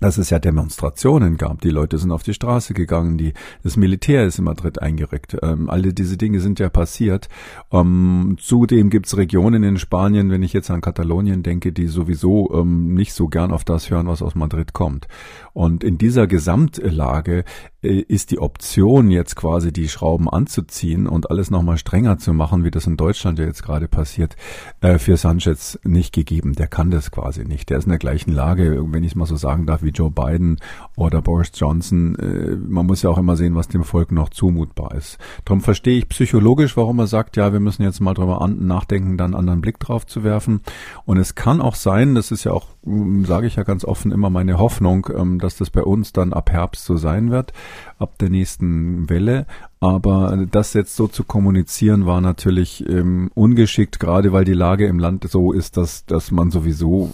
dass 0.00 0.18
es 0.18 0.30
ja 0.30 0.38
Demonstrationen 0.38 1.36
gab. 1.36 1.60
Die 1.60 1.70
Leute 1.70 1.98
sind 1.98 2.10
auf 2.10 2.22
die 2.22 2.34
Straße 2.34 2.74
gegangen, 2.74 3.18
die, 3.18 3.32
das 3.62 3.76
Militär 3.76 4.24
ist 4.24 4.38
in 4.38 4.44
Madrid 4.44 4.80
eingerückt. 4.82 5.36
Ähm, 5.42 5.70
alle 5.70 5.92
diese 5.92 6.16
Dinge 6.16 6.40
sind 6.40 6.58
ja 6.58 6.68
passiert. 6.68 7.28
Ähm, 7.72 8.36
zudem 8.40 8.90
gibt's 8.90 9.16
Regionen 9.16 9.62
in 9.62 9.78
Spanien, 9.78 10.30
wenn 10.30 10.42
ich 10.42 10.52
jetzt 10.52 10.70
an 10.70 10.80
Katalonien 10.80 11.42
denke, 11.42 11.72
die 11.72 11.86
sowieso 11.86 12.52
ähm, 12.54 12.94
nicht 12.94 13.14
so 13.14 13.28
gern 13.28 13.52
auf 13.52 13.64
das 13.64 13.90
hören, 13.90 14.08
was 14.08 14.22
aus 14.22 14.34
Madrid 14.34 14.72
kommt. 14.72 15.06
Und 15.52 15.84
in 15.84 15.98
dieser 15.98 16.26
Gesamtlage 16.26 17.44
äh, 17.82 18.00
ist 18.00 18.32
die 18.32 18.40
Option 18.40 19.10
jetzt 19.10 19.36
quasi 19.36 19.72
die 19.72 19.88
Schrauben 19.88 20.28
anzuziehen 20.28 21.06
und 21.06 21.30
alles 21.30 21.50
nochmal 21.50 21.78
strenger 21.78 22.18
zu 22.18 22.32
machen, 22.32 22.64
wie 22.64 22.70
das 22.70 22.86
in 22.86 22.96
Deutschland 22.96 23.38
ja 23.38 23.44
jetzt 23.44 23.62
gerade 23.62 23.86
passiert, 23.86 24.36
äh, 24.80 24.98
für 24.98 25.16
Sanchez 25.16 25.78
nicht 25.84 26.12
gegeben. 26.12 26.54
Der 26.54 26.66
kann 26.66 26.90
das 26.90 27.10
quasi 27.10 27.44
nicht. 27.44 27.70
Der 27.70 27.78
ist 27.78 27.84
in 27.84 27.90
der 27.90 27.98
gleichen 27.98 28.32
Lage, 28.32 28.84
wenn 28.88 29.04
ich 29.04 29.12
es 29.12 29.16
mal 29.16 29.26
so 29.26 29.36
sagen 29.36 29.66
darf, 29.66 29.83
wie 29.84 29.90
Joe 29.90 30.10
Biden 30.10 30.58
oder 30.96 31.22
Boris 31.22 31.52
Johnson. 31.54 32.16
Äh, 32.16 32.56
man 32.56 32.86
muss 32.86 33.02
ja 33.02 33.10
auch 33.10 33.18
immer 33.18 33.36
sehen, 33.36 33.54
was 33.54 33.68
dem 33.68 33.84
Volk 33.84 34.12
noch 34.12 34.30
zumutbar 34.30 34.94
ist. 34.94 35.18
Darum 35.44 35.60
verstehe 35.60 35.98
ich 35.98 36.08
psychologisch, 36.08 36.76
warum 36.76 36.98
er 36.98 37.06
sagt, 37.06 37.36
ja, 37.36 37.52
wir 37.52 37.60
müssen 37.60 37.82
jetzt 37.82 38.00
mal 38.00 38.14
drüber 38.14 38.46
nachdenken, 38.48 39.16
dann 39.16 39.32
einen 39.32 39.40
anderen 39.40 39.60
Blick 39.60 39.78
drauf 39.78 40.06
zu 40.06 40.24
werfen. 40.24 40.60
Und 41.04 41.18
es 41.18 41.34
kann 41.34 41.60
auch 41.60 41.74
sein, 41.74 42.14
das 42.14 42.30
ist 42.30 42.44
ja 42.44 42.52
auch, 42.52 42.68
hm, 42.84 43.24
sage 43.24 43.46
ich 43.46 43.56
ja 43.56 43.62
ganz 43.62 43.84
offen, 43.84 44.12
immer 44.12 44.30
meine 44.30 44.58
Hoffnung, 44.58 45.08
ähm, 45.16 45.38
dass 45.38 45.56
das 45.56 45.70
bei 45.70 45.82
uns 45.82 46.12
dann 46.12 46.32
ab 46.32 46.50
Herbst 46.50 46.84
so 46.84 46.96
sein 46.96 47.30
wird, 47.30 47.52
ab 47.98 48.18
der 48.18 48.30
nächsten 48.30 49.08
Welle. 49.08 49.46
Aber 49.80 50.46
das 50.50 50.72
jetzt 50.72 50.96
so 50.96 51.08
zu 51.08 51.24
kommunizieren 51.24 52.06
war 52.06 52.22
natürlich 52.22 52.88
ähm, 52.88 53.30
ungeschickt, 53.34 54.00
gerade 54.00 54.32
weil 54.32 54.46
die 54.46 54.54
Lage 54.54 54.86
im 54.86 54.98
Land 54.98 55.28
so 55.28 55.52
ist, 55.52 55.76
dass, 55.76 56.06
dass 56.06 56.30
man 56.30 56.50
sowieso, 56.50 57.12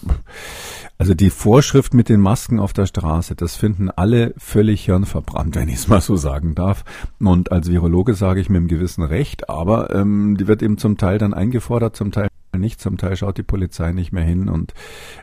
also 1.01 1.15
die 1.15 1.31
Vorschrift 1.31 1.95
mit 1.95 2.11
den 2.11 2.21
Masken 2.21 2.61
auf 2.61 2.75
der 2.75 2.85
Straße, 2.85 3.35
das 3.35 3.57
finden 3.57 3.89
alle 3.89 4.35
völlig 4.37 4.85
hirnverbrannt, 4.85 5.55
wenn 5.55 5.71
ich 5.71 5.77
es 5.77 5.89
mal 5.89 6.03
so 6.03 6.17
sagen 6.17 6.55
darf. 6.55 6.85
Und 7.19 7.53
als 7.53 7.71
Virologe 7.71 8.13
sage 8.13 8.39
ich 8.39 8.51
mit 8.51 8.59
einem 8.59 8.69
gewissen 8.69 9.03
Recht, 9.03 9.49
aber 9.49 9.95
ähm, 9.95 10.37
die 10.37 10.47
wird 10.47 10.63
eben 10.63 10.77
zum 10.77 10.99
Teil 10.99 11.17
dann 11.17 11.33
eingefordert, 11.33 11.97
zum 11.97 12.13
Teil 12.13 12.29
nicht, 12.59 12.81
zum 12.81 12.97
Teil 12.99 13.17
schaut 13.17 13.39
die 13.39 13.43
Polizei 13.43 13.93
nicht 13.93 14.13
mehr 14.13 14.25
hin 14.25 14.49
und 14.49 14.75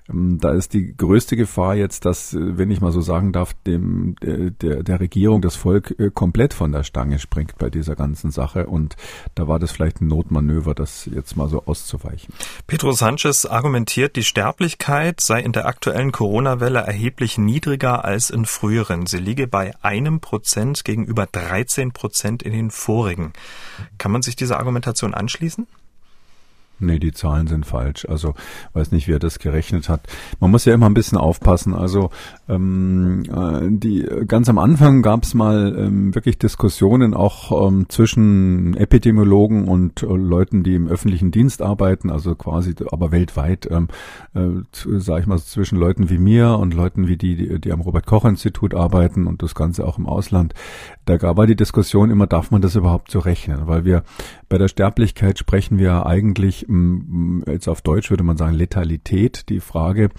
ähm, 0.09 0.37
da 0.39 0.51
ist 0.51 0.73
die 0.73 0.95
größte 0.95 1.35
Gefahr 1.35 1.75
jetzt, 1.75 2.05
dass, 2.05 2.33
äh, 2.33 2.57
wenn 2.57 2.71
ich 2.71 2.81
mal 2.81 2.91
so 2.91 3.01
sagen 3.01 3.31
darf, 3.31 3.53
dem 3.65 4.15
der, 4.21 4.83
der, 4.83 4.99
Regierung 4.99 5.41
das 5.41 5.55
Volk 5.55 5.95
äh, 5.99 6.09
komplett 6.11 6.53
von 6.53 6.71
der 6.71 6.83
Stange 6.83 7.19
springt 7.19 7.57
bei 7.57 7.69
dieser 7.69 7.95
ganzen 7.95 8.31
Sache 8.31 8.67
und 8.67 8.95
da 9.35 9.47
war 9.47 9.59
das 9.59 9.71
vielleicht 9.71 10.01
ein 10.01 10.07
Notmanöver, 10.07 10.73
das 10.73 11.05
jetzt 11.05 11.35
mal 11.35 11.49
so 11.49 11.63
auszuweichen. 11.65 12.33
Pedro 12.65 12.91
Sanchez 12.91 13.45
argumentiert, 13.45 14.15
die 14.15 14.23
Sterblichkeit 14.23 15.21
sei 15.21 15.41
in 15.41 15.51
der 15.51 15.67
aktuellen 15.67 16.11
Corona-Welle 16.11 16.79
erheblich 16.79 17.37
niedriger 17.37 18.05
als 18.05 18.29
in 18.29 18.45
früheren. 18.45 19.05
Sie 19.05 19.17
liege 19.17 19.47
bei 19.47 19.73
einem 19.81 20.19
Prozent 20.19 20.83
gegenüber 20.83 21.25
13 21.25 21.91
Prozent 21.91 22.43
in 22.43 22.53
den 22.53 22.71
vorigen. 22.71 23.33
Kann 23.97 24.11
man 24.11 24.21
sich 24.21 24.35
dieser 24.35 24.57
Argumentation 24.57 25.13
anschließen? 25.13 25.67
Nee, 26.79 26.99
die 26.99 27.13
Zahlen 27.13 27.47
sind 27.47 27.65
falsch. 27.65 28.05
Also 28.09 28.33
weiß 28.73 28.91
nicht, 28.91 29.07
wer 29.07 29.19
das 29.19 29.39
gerechnet 29.39 29.87
hat. 29.87 30.01
Man 30.39 30.51
muss 30.51 30.65
ja 30.65 30.73
immer 30.73 30.87
ein 30.87 30.93
bisschen 30.93 31.17
aufpassen. 31.17 31.73
Also 31.73 32.09
ähm, 32.49 33.23
äh, 33.31 33.67
die 33.69 34.05
ganz 34.27 34.49
am 34.49 34.57
Anfang 34.57 35.01
gab 35.01 35.23
es 35.23 35.33
mal 35.33 35.73
ähm, 35.77 36.13
wirklich 36.13 36.37
Diskussionen 36.37 37.13
auch 37.13 37.67
ähm, 37.67 37.85
zwischen 37.87 38.75
Epidemiologen 38.75 39.69
und 39.69 40.03
äh, 40.03 40.07
Leuten, 40.07 40.63
die 40.63 40.75
im 40.75 40.87
öffentlichen 40.89 41.31
Dienst 41.31 41.61
arbeiten, 41.61 42.11
also 42.11 42.35
quasi, 42.35 42.75
aber 42.91 43.11
weltweit, 43.11 43.69
ähm, 43.71 43.87
äh, 44.35 44.99
sage 44.99 45.21
ich 45.21 45.27
mal, 45.27 45.39
zwischen 45.39 45.77
Leuten 45.77 46.09
wie 46.09 46.17
mir 46.17 46.57
und 46.59 46.73
Leuten 46.73 47.07
wie 47.07 47.17
die, 47.17 47.35
die, 47.35 47.59
die 47.59 47.71
am 47.71 47.81
Robert 47.81 48.05
Koch 48.05 48.25
Institut 48.25 48.75
arbeiten 48.75 49.27
und 49.27 49.41
das 49.41 49.55
Ganze 49.55 49.85
auch 49.87 49.97
im 49.97 50.05
Ausland. 50.05 50.53
Da 51.05 51.15
gab 51.15 51.37
war 51.37 51.47
die 51.47 51.55
Diskussion 51.55 52.09
immer, 52.09 52.27
darf 52.27 52.51
man 52.51 52.61
das 52.61 52.75
überhaupt 52.75 53.11
so 53.11 53.19
rechnen? 53.19 53.67
Weil 53.67 53.85
wir 53.85 54.03
bei 54.49 54.57
der 54.57 54.67
Sterblichkeit 54.67 55.37
sprechen 55.37 55.77
wir 55.77 56.05
eigentlich 56.05 56.66
jetzt 57.45 57.67
auf 57.67 57.81
Deutsch 57.81 58.09
würde 58.09 58.23
man 58.23 58.37
sagen 58.37 58.53
Letalität, 58.53 59.49
die 59.49 59.59
Frage, 59.59 60.09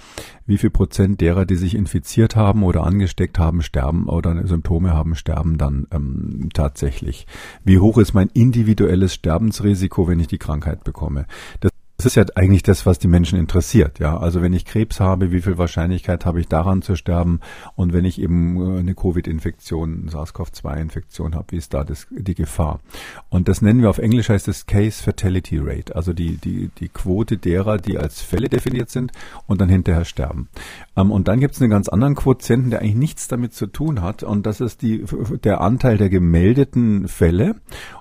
wie 0.46 0.58
viel 0.58 0.70
Prozent 0.70 1.20
derer, 1.20 1.44
die 1.44 1.56
sich 1.56 1.74
infiziert 1.74 2.37
haben 2.37 2.62
oder 2.62 2.84
angesteckt 2.84 3.38
haben, 3.38 3.62
sterben 3.62 4.08
oder 4.08 4.46
Symptome 4.46 4.92
haben, 4.92 5.14
sterben 5.14 5.58
dann 5.58 5.87
ähm, 5.92 6.48
tatsächlich. 6.54 7.26
Wie 7.64 7.78
hoch 7.78 7.98
ist 7.98 8.14
mein 8.14 8.30
individuelles 8.32 9.14
Sterbensrisiko, 9.14 10.08
wenn 10.08 10.20
ich 10.20 10.28
die 10.28 10.38
Krankheit 10.38 10.84
bekomme? 10.84 11.26
Das 11.61 11.70
das 11.98 12.06
ist 12.06 12.14
ja 12.14 12.24
eigentlich 12.37 12.62
das, 12.62 12.87
was 12.87 13.00
die 13.00 13.08
Menschen 13.08 13.40
interessiert. 13.40 13.98
Ja, 13.98 14.18
also 14.18 14.40
wenn 14.40 14.52
ich 14.52 14.64
Krebs 14.64 15.00
habe, 15.00 15.32
wie 15.32 15.40
viel 15.40 15.58
Wahrscheinlichkeit 15.58 16.26
habe 16.26 16.38
ich 16.38 16.46
daran 16.46 16.80
zu 16.80 16.94
sterben? 16.94 17.40
Und 17.74 17.92
wenn 17.92 18.04
ich 18.04 18.20
eben 18.20 18.76
äh, 18.76 18.78
eine 18.78 18.94
Covid-Infektion, 18.94 20.08
SARS-CoV-2-Infektion 20.08 21.34
habe, 21.34 21.46
wie 21.50 21.56
ist 21.56 21.74
da 21.74 21.82
das, 21.82 22.06
die 22.11 22.37
Gefahr? 22.37 22.78
Und 23.30 23.48
das 23.48 23.62
nennen 23.62 23.82
wir 23.82 23.90
auf 23.90 23.98
Englisch 23.98 24.28
heißt 24.28 24.46
es 24.46 24.66
Case 24.66 25.02
Fatality 25.02 25.58
Rate, 25.58 25.96
also 25.96 26.12
die 26.12 26.37
die 26.37 26.70
die 26.78 26.88
Quote 26.88 27.37
derer, 27.37 27.78
die 27.78 27.98
als 27.98 28.22
Fälle 28.22 28.48
definiert 28.48 28.90
sind 28.90 29.11
und 29.48 29.61
dann 29.61 29.68
hinterher 29.68 30.04
sterben. 30.04 30.48
Ähm, 30.96 31.11
und 31.11 31.26
dann 31.26 31.40
gibt 31.40 31.56
es 31.56 31.61
einen 31.61 31.70
ganz 31.70 31.88
anderen 31.88 32.14
Quotienten, 32.14 32.70
der 32.70 32.80
eigentlich 32.80 32.94
nichts 32.94 33.26
damit 33.26 33.54
zu 33.54 33.66
tun 33.66 34.02
hat, 34.02 34.22
und 34.22 34.46
das 34.46 34.61
ist 34.61 34.82
die 34.82 35.04
der 35.42 35.61
Anteil 35.61 35.98
der 35.98 36.11
gemeldeten 36.11 37.08
Fälle 37.08 37.56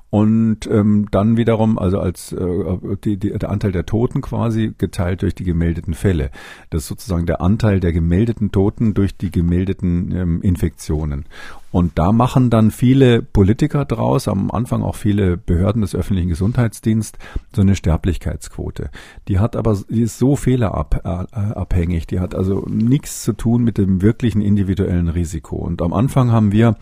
und 0.10 0.68
ähm, 0.68 1.08
dann 1.12 1.36
wiederum, 1.36 1.78
also 1.78 2.00
als 2.00 2.32
äh, 2.32 2.78
die, 3.04 3.18
die, 3.18 3.32
der 3.32 3.50
Anteil 3.50 3.74
der 3.74 3.86
Toten 3.86 4.22
quasi 4.22 4.74
geteilt 4.78 5.22
durch 5.22 5.36
die 5.36 5.44
gemeldeten 5.44 5.94
Fälle. 5.94 6.32
Das 6.70 6.84
ist 6.84 6.88
sozusagen 6.88 7.26
der 7.26 7.42
Anteil 7.42 7.82
der 7.82 7.92
gemeldeten 7.92 8.52
Toten 8.52 8.94
durch 8.94 9.18
die 9.18 9.32
gemeldeten 9.32 10.12
ähm, 10.16 10.42
Infektionen. 10.42 11.26
Und 11.70 12.00
da 12.00 12.14
machen 12.14 12.50
dann 12.50 12.72
viele 12.72 13.22
Politiker 13.22 13.84
draus, 13.84 14.28
am 14.28 14.50
Anfang 14.52 14.82
auch 14.82 14.96
viele 14.96 15.36
Behörden 15.36 15.82
des 15.82 15.94
öffentlichen 15.94 16.30
Gesundheitsdienstes, 16.30 17.20
so 17.54 17.62
eine 17.62 17.76
Sterblichkeitsquote. 17.76 18.90
Die 19.28 19.40
hat 19.40 19.56
aber, 19.58 19.78
die 19.90 20.02
ist 20.02 20.18
so 20.18 20.38
fehlerabhängig, 20.38 22.04
äh, 22.04 22.08
die 22.08 22.20
hat 22.22 22.36
also 22.36 22.66
nichts 22.70 23.24
zu 23.24 23.34
tun 23.34 23.64
mit 23.64 23.78
dem 23.78 24.02
wirklichen 24.02 24.42
individuellen 24.42 25.10
Risiko. 25.10 25.58
Und 25.58 25.82
am 25.82 25.92
Anfang 25.92 26.32
haben 26.32 26.54
wir 26.54 26.78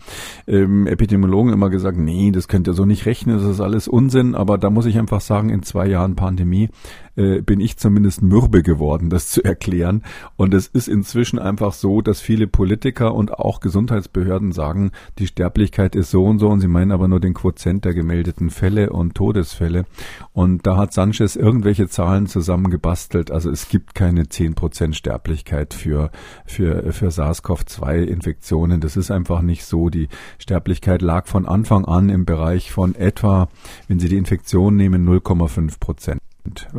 ähm, 0.46 0.86
Epidemiologen 0.86 1.52
immer 1.52 1.68
gesagt, 1.68 1.98
nee, 1.98 2.30
das 2.30 2.46
könnt 2.46 2.68
ihr 2.68 2.74
so 2.74 2.84
nicht 2.84 3.06
rechnen, 3.06 3.15
das 3.24 3.42
ist 3.42 3.60
alles 3.60 3.88
Unsinn. 3.88 4.34
Aber 4.34 4.58
da 4.58 4.70
muss 4.70 4.86
ich 4.86 4.98
einfach 4.98 5.20
sagen, 5.20 5.50
in 5.50 5.62
zwei 5.62 5.86
Jahren 5.86 6.16
Pandemie 6.16 6.68
äh, 7.16 7.40
bin 7.40 7.60
ich 7.60 7.76
zumindest 7.76 8.22
mürbe 8.22 8.62
geworden, 8.62 9.10
das 9.10 9.28
zu 9.28 9.42
erklären. 9.42 10.02
Und 10.36 10.54
es 10.54 10.66
ist 10.66 10.88
inzwischen 10.88 11.38
einfach 11.38 11.72
so, 11.72 12.00
dass 12.02 12.20
viele 12.20 12.46
Politiker 12.46 13.14
und 13.14 13.32
auch 13.32 13.60
Gesundheitsbehörden 13.60 14.52
sagen, 14.52 14.92
die 15.18 15.26
Sterblichkeit 15.26 15.96
ist 15.96 16.10
so 16.10 16.24
und 16.24 16.38
so 16.38 16.48
und 16.48 16.60
sie 16.60 16.68
meinen 16.68 16.92
aber 16.92 17.08
nur 17.08 17.20
den 17.20 17.34
Quotient 17.34 17.84
der 17.84 17.94
gemeldeten 17.94 18.50
Fälle 18.50 18.90
und 18.90 19.14
Todesfälle. 19.14 19.86
Und 20.32 20.66
da 20.66 20.76
hat 20.76 20.92
Sanchez 20.92 21.36
irgendwelche 21.36 21.88
Zahlen 21.88 22.26
zusammengebastelt. 22.26 23.30
Also 23.30 23.50
es 23.50 23.68
gibt 23.68 23.94
keine 23.94 24.24
10% 24.24 24.94
Sterblichkeit 24.94 25.74
für, 25.74 26.10
für, 26.44 26.92
für 26.92 27.10
SARS-CoV-2-Infektionen. 27.10 28.80
Das 28.80 28.96
ist 28.96 29.10
einfach 29.10 29.42
nicht 29.42 29.64
so. 29.64 29.88
Die 29.88 30.08
Sterblichkeit 30.38 31.02
lag 31.02 31.26
von 31.26 31.46
Anfang 31.46 31.84
an 31.84 32.08
im 32.10 32.24
Bereich 32.24 32.70
von 32.70 32.94
etwa, 32.94 33.48
wenn 33.88 33.98
Sie 33.98 34.08
die 34.08 34.16
Infektion 34.16 34.76
nehmen, 34.76 35.08
0,5 35.08 35.80
Prozent. 35.80 36.20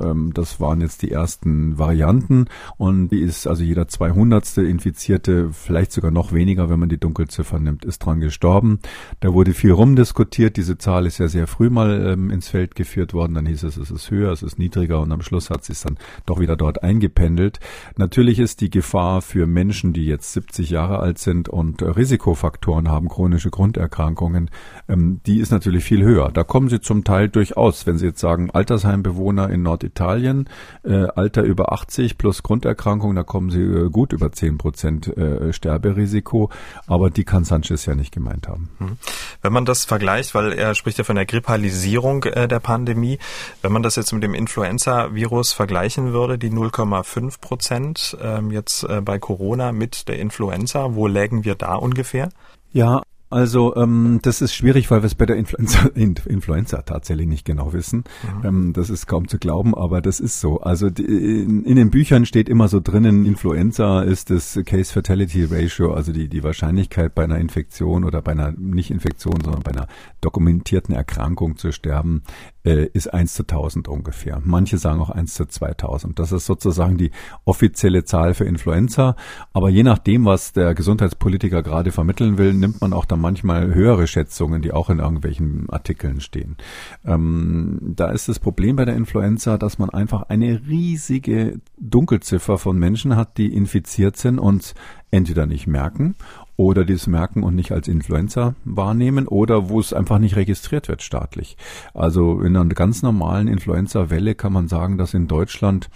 Ähm, 0.01 0.31
das 0.33 0.59
waren 0.59 0.81
jetzt 0.81 1.01
die 1.01 1.11
ersten 1.11 1.77
Varianten 1.77 2.45
und 2.77 3.09
die 3.09 3.21
ist 3.21 3.47
also 3.47 3.63
jeder 3.63 3.87
200. 3.87 4.57
Infizierte, 4.57 5.49
vielleicht 5.51 5.91
sogar 5.91 6.11
noch 6.11 6.31
weniger, 6.31 6.69
wenn 6.69 6.79
man 6.79 6.89
die 6.89 6.99
Dunkelziffer 6.99 7.59
nimmt, 7.59 7.85
ist 7.85 7.99
dran 7.99 8.19
gestorben. 8.19 8.79
Da 9.19 9.33
wurde 9.33 9.53
viel 9.53 9.71
rumdiskutiert. 9.71 10.57
Diese 10.57 10.77
Zahl 10.77 11.05
ist 11.05 11.17
ja 11.17 11.27
sehr 11.27 11.47
früh 11.47 11.69
mal 11.69 12.05
ähm, 12.07 12.31
ins 12.31 12.49
Feld 12.49 12.75
geführt 12.75 13.13
worden. 13.13 13.33
Dann 13.33 13.45
hieß 13.45 13.63
es, 13.63 13.77
es 13.77 13.91
ist 13.91 14.11
höher, 14.11 14.31
es 14.31 14.43
ist 14.43 14.57
niedriger 14.59 15.01
und 15.01 15.11
am 15.11 15.21
Schluss 15.21 15.49
hat 15.49 15.63
sich 15.63 15.79
dann 15.81 15.97
doch 16.25 16.39
wieder 16.39 16.55
dort 16.55 16.83
eingependelt. 16.83 17.59
Natürlich 17.97 18.39
ist 18.39 18.61
die 18.61 18.69
Gefahr 18.69 19.21
für 19.21 19.47
Menschen, 19.47 19.93
die 19.93 20.05
jetzt 20.05 20.33
70 20.33 20.69
Jahre 20.69 20.99
alt 20.99 21.19
sind 21.19 21.49
und 21.49 21.81
Risikofaktoren 21.81 22.89
haben, 22.89 23.09
chronische 23.09 23.49
Grunderkrankungen, 23.49 24.49
ähm, 24.89 25.21
die 25.25 25.39
ist 25.39 25.51
natürlich 25.51 25.83
viel 25.83 26.03
höher. 26.03 26.31
Da 26.31 26.43
kommen 26.43 26.69
sie 26.69 26.81
zum 26.81 27.03
Teil 27.03 27.29
durchaus, 27.29 27.85
wenn 27.85 27.97
Sie 27.97 28.05
jetzt 28.05 28.19
sagen, 28.19 28.49
Altersheimbbewohner 28.51 29.49
in 29.49 29.61
Norditalien, 29.63 30.49
äh, 30.83 31.07
Alter 31.15 31.43
über 31.43 31.73
80 31.73 32.17
plus 32.17 32.43
Grunderkrankung, 32.43 33.15
da 33.15 33.23
kommen 33.23 33.49
sie 33.49 33.61
äh, 33.61 33.89
gut 33.89 34.13
über 34.13 34.31
10 34.31 34.57
Prozent 34.57 35.15
äh, 35.17 35.51
Sterberisiko, 35.51 36.49
aber 36.87 37.09
die 37.09 37.23
kann 37.23 37.43
Sanchez 37.43 37.85
ja 37.85 37.95
nicht 37.95 38.13
gemeint 38.13 38.47
haben. 38.47 38.69
Hm. 38.79 38.97
Wenn 39.41 39.53
man 39.53 39.65
das 39.65 39.85
vergleicht, 39.85 40.33
weil 40.35 40.53
er 40.53 40.75
spricht 40.75 40.97
ja 40.97 41.03
von 41.03 41.15
der 41.15 41.25
Grippalisierung 41.25 42.23
äh, 42.23 42.47
der 42.47 42.59
Pandemie, 42.59 43.19
wenn 43.61 43.71
man 43.71 43.83
das 43.83 43.95
jetzt 43.95 44.13
mit 44.13 44.23
dem 44.23 44.33
Influenza-Virus 44.33 45.53
vergleichen 45.53 46.13
würde, 46.13 46.37
die 46.37 46.49
0,5 46.49 47.41
Prozent 47.41 48.17
ähm, 48.21 48.51
jetzt 48.51 48.83
äh, 48.83 49.01
bei 49.01 49.19
Corona 49.19 49.71
mit 49.71 50.07
der 50.07 50.19
Influenza, 50.19 50.95
wo 50.95 51.07
lägen 51.07 51.43
wir 51.43 51.55
da 51.55 51.75
ungefähr? 51.75 52.29
Ja, 52.71 53.01
also 53.29 53.75
ähm, 53.75 54.19
das 54.21 54.41
ist 54.41 54.53
schwierig, 54.53 54.89
weil 54.89 55.01
wir 55.01 55.07
es 55.07 55.15
bei 55.15 55.25
der 55.25 55.35
Influenza, 55.35 55.87
Influenza 55.95 56.81
tatsächlich 56.83 57.27
nicht 57.27 57.45
genau 57.45 57.73
wissen. 57.73 58.05
Mhm. 58.41 58.45
Ähm, 58.45 58.73
das 58.73 58.89
ist 58.89 59.05
kaum 59.05 59.27
zu 59.27 59.37
glauben, 59.37 59.75
aber 59.75 60.01
das 60.01 60.21
ist 60.21 60.39
so. 60.39 60.61
Also 60.61 60.89
die, 60.89 61.03
in, 61.03 61.65
in, 61.65 61.75
den 61.75 61.89
Büchern 61.89 62.25
steht 62.25 62.47
immer 62.47 62.69
so 62.69 62.79
drinnen, 62.79 63.25
Influenza 63.25 64.01
ist 64.01 64.29
das 64.29 64.57
Case 64.65 64.93
Fatality 64.93 65.43
Ratio, 65.43 65.93
also 65.93 66.13
die, 66.13 66.29
die 66.29 66.43
Wahrscheinlichkeit 66.43 67.15
bei 67.15 67.25
einer 67.25 67.37
Infektion 67.37 68.05
oder 68.05 68.21
bei 68.21 68.31
einer 68.31 68.51
nicht 68.51 68.91
Infektion, 68.91 69.41
sondern 69.43 69.63
bei 69.63 69.71
einer 69.71 69.87
dokumentierten 70.21 70.95
Erkrankung 70.95 71.57
zu 71.57 71.73
sterben, 71.73 72.23
äh, 72.63 72.85
ist 72.93 73.13
1 73.13 73.33
zu 73.33 73.43
1000 73.43 73.87
ungefähr. 73.87 74.41
Manche 74.43 74.77
sagen 74.77 75.01
auch 75.01 75.09
1 75.09 75.33
zu 75.33 75.45
2000. 75.45 76.19
Das 76.19 76.31
ist 76.31 76.45
sozusagen 76.45 76.97
die 76.97 77.11
offizielle 77.45 78.03
Zahl 78.03 78.33
für 78.33 78.45
Influenza. 78.45 79.15
Aber 79.53 79.69
je 79.69 79.83
nachdem, 79.83 80.25
was 80.25 80.53
der 80.53 80.73
Gesundheitspolitiker 80.75 81.63
gerade 81.63 81.91
vermitteln 81.91 82.37
will, 82.37 82.53
nimmt 82.53 82.81
man 82.81 82.93
auch 82.93 83.05
dann 83.05 83.16
manchmal 83.19 83.73
höhere 83.73 84.07
Schätzungen, 84.07 84.61
die 84.61 84.71
auch 84.71 84.89
in 84.89 84.99
irgendwelchen 84.99 85.69
Artikeln 85.69 86.21
stehen. 86.21 86.57
Ähm, 87.05 87.79
da 87.95 88.11
ist 88.11 88.29
das 88.29 88.39
Problem 88.39 88.75
bei 88.75 88.85
der 88.85 88.95
Influenza, 88.95 89.57
dass 89.57 89.79
man 89.79 89.89
einfach 89.89 90.23
eine 90.23 90.61
riesige 90.67 91.59
Dunkelziffer 91.79 92.57
von 92.57 92.77
Menschen 92.77 93.15
hat, 93.15 93.37
die 93.37 93.53
infiziert 93.53 94.17
sind 94.17 94.39
und 94.39 94.73
entweder 95.11 95.45
nicht 95.45 95.67
merken 95.67 96.15
oder 96.57 96.83
die 96.83 96.93
es 96.93 97.07
merken 97.07 97.43
und 97.43 97.55
nicht 97.55 97.71
als 97.71 97.87
Influenza 97.87 98.55
wahrnehmen 98.65 99.27
oder 99.27 99.69
wo 99.69 99.79
es 99.79 99.93
einfach 99.93 100.17
nicht 100.17 100.35
registriert 100.35 100.87
wird 100.87 101.03
staatlich. 101.03 101.55
Also 101.93 102.41
in 102.41 102.57
einer 102.57 102.73
ganz 102.73 103.03
normalen 103.03 103.47
Influenza-Welle 103.47 104.35
kann 104.35 104.53
man 104.53 104.67
sagen, 104.67 104.97
dass 104.97 105.13
in 105.13 105.27
Deutschland 105.27 105.89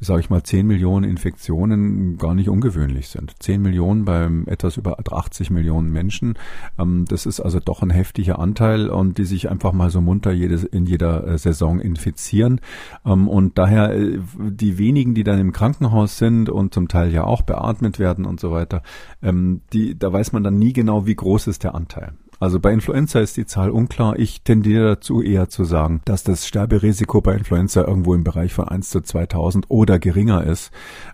sage 0.00 0.20
ich 0.20 0.30
mal, 0.30 0.42
10 0.42 0.66
Millionen 0.66 1.08
Infektionen 1.08 2.18
gar 2.18 2.34
nicht 2.34 2.48
ungewöhnlich 2.48 3.08
sind. 3.08 3.34
10 3.40 3.62
Millionen 3.62 4.04
bei 4.04 4.28
etwas 4.46 4.76
über 4.76 4.98
80 4.98 5.50
Millionen 5.50 5.92
Menschen. 5.92 6.34
Ähm, 6.78 7.04
das 7.08 7.26
ist 7.26 7.40
also 7.40 7.60
doch 7.60 7.82
ein 7.82 7.90
heftiger 7.90 8.38
Anteil 8.38 8.88
und 8.88 9.18
die 9.18 9.24
sich 9.24 9.50
einfach 9.50 9.72
mal 9.72 9.90
so 9.90 10.00
munter 10.00 10.32
jedes, 10.32 10.64
in 10.64 10.86
jeder 10.86 11.26
äh, 11.26 11.38
Saison 11.38 11.80
infizieren. 11.80 12.60
Ähm, 13.04 13.28
und 13.28 13.58
daher 13.58 13.94
äh, 13.94 14.18
die 14.38 14.78
wenigen, 14.78 15.14
die 15.14 15.24
dann 15.24 15.38
im 15.38 15.52
Krankenhaus 15.52 16.18
sind 16.18 16.48
und 16.48 16.74
zum 16.74 16.88
Teil 16.88 17.12
ja 17.12 17.24
auch 17.24 17.42
beatmet 17.42 17.98
werden 17.98 18.24
und 18.24 18.40
so 18.40 18.50
weiter, 18.50 18.82
ähm, 19.22 19.62
die, 19.72 19.98
da 19.98 20.12
weiß 20.12 20.32
man 20.32 20.42
dann 20.42 20.58
nie 20.58 20.72
genau, 20.72 21.06
wie 21.06 21.14
groß 21.14 21.46
ist 21.46 21.64
der 21.64 21.74
Anteil. 21.74 22.12
Also 22.40 22.60
bei 22.60 22.72
Influenza 22.72 23.20
ist 23.20 23.36
die 23.36 23.46
Zahl 23.46 23.70
unklar. 23.70 24.18
Ich 24.18 24.42
tendiere 24.42 24.96
dazu 24.96 25.22
eher 25.22 25.48
zu 25.48 25.64
sagen, 25.64 26.00
dass 26.04 26.24
das 26.24 26.46
Sterberisiko 26.46 27.20
bei 27.20 27.34
Influenza 27.34 27.82
irgendwo 27.82 28.14
im 28.14 28.24
Bereich 28.24 28.52
von 28.52 28.68
1 28.68 28.90
zu 28.90 29.00
2000 29.00 29.70
oder 29.70 29.98
geringer 29.98 30.44
ist. 30.44 30.70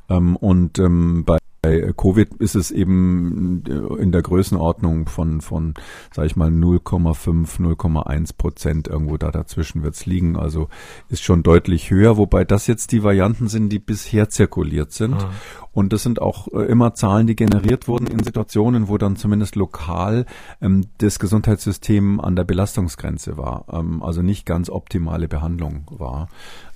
Ähm, 0.08 0.36
und 0.36 0.78
ähm, 0.78 1.24
bei 1.24 1.38
Covid 1.62 2.34
ist 2.38 2.54
es 2.54 2.70
eben 2.70 3.62
in 3.98 4.12
der 4.12 4.22
Größenordnung 4.22 5.06
von, 5.06 5.42
von 5.42 5.74
sage 6.10 6.26
ich 6.26 6.36
mal, 6.36 6.48
0,5, 6.48 7.60
0,1 7.60 8.36
Prozent. 8.36 8.88
Irgendwo 8.88 9.18
da 9.18 9.30
dazwischen 9.30 9.82
wird 9.82 9.94
es 9.94 10.06
liegen. 10.06 10.36
Also 10.36 10.68
ist 11.10 11.22
schon 11.22 11.42
deutlich 11.42 11.90
höher, 11.90 12.16
wobei 12.16 12.44
das 12.44 12.66
jetzt 12.66 12.92
die 12.92 13.02
Varianten 13.02 13.48
sind, 13.48 13.68
die 13.68 13.78
bisher 13.78 14.30
zirkuliert 14.30 14.92
sind. 14.92 15.16
Mhm. 15.16 15.30
Und 15.72 15.92
das 15.92 16.02
sind 16.02 16.20
auch 16.20 16.48
äh, 16.48 16.64
immer 16.64 16.94
Zahlen, 16.94 17.26
die 17.26 17.36
generiert 17.36 17.86
wurden 17.86 18.06
in 18.06 18.22
Situationen, 18.22 18.88
wo 18.88 18.98
dann 18.98 19.16
zumindest 19.16 19.54
lokal 19.56 20.26
ähm, 20.60 20.86
das 20.98 21.18
Gesundheitssystem 21.18 22.20
an 22.20 22.34
der 22.34 22.44
Belastungsgrenze 22.44 23.36
war, 23.36 23.66
ähm, 23.72 24.02
also 24.02 24.22
nicht 24.22 24.46
ganz 24.46 24.68
optimale 24.68 25.28
Behandlung 25.28 25.86
war. 25.90 26.28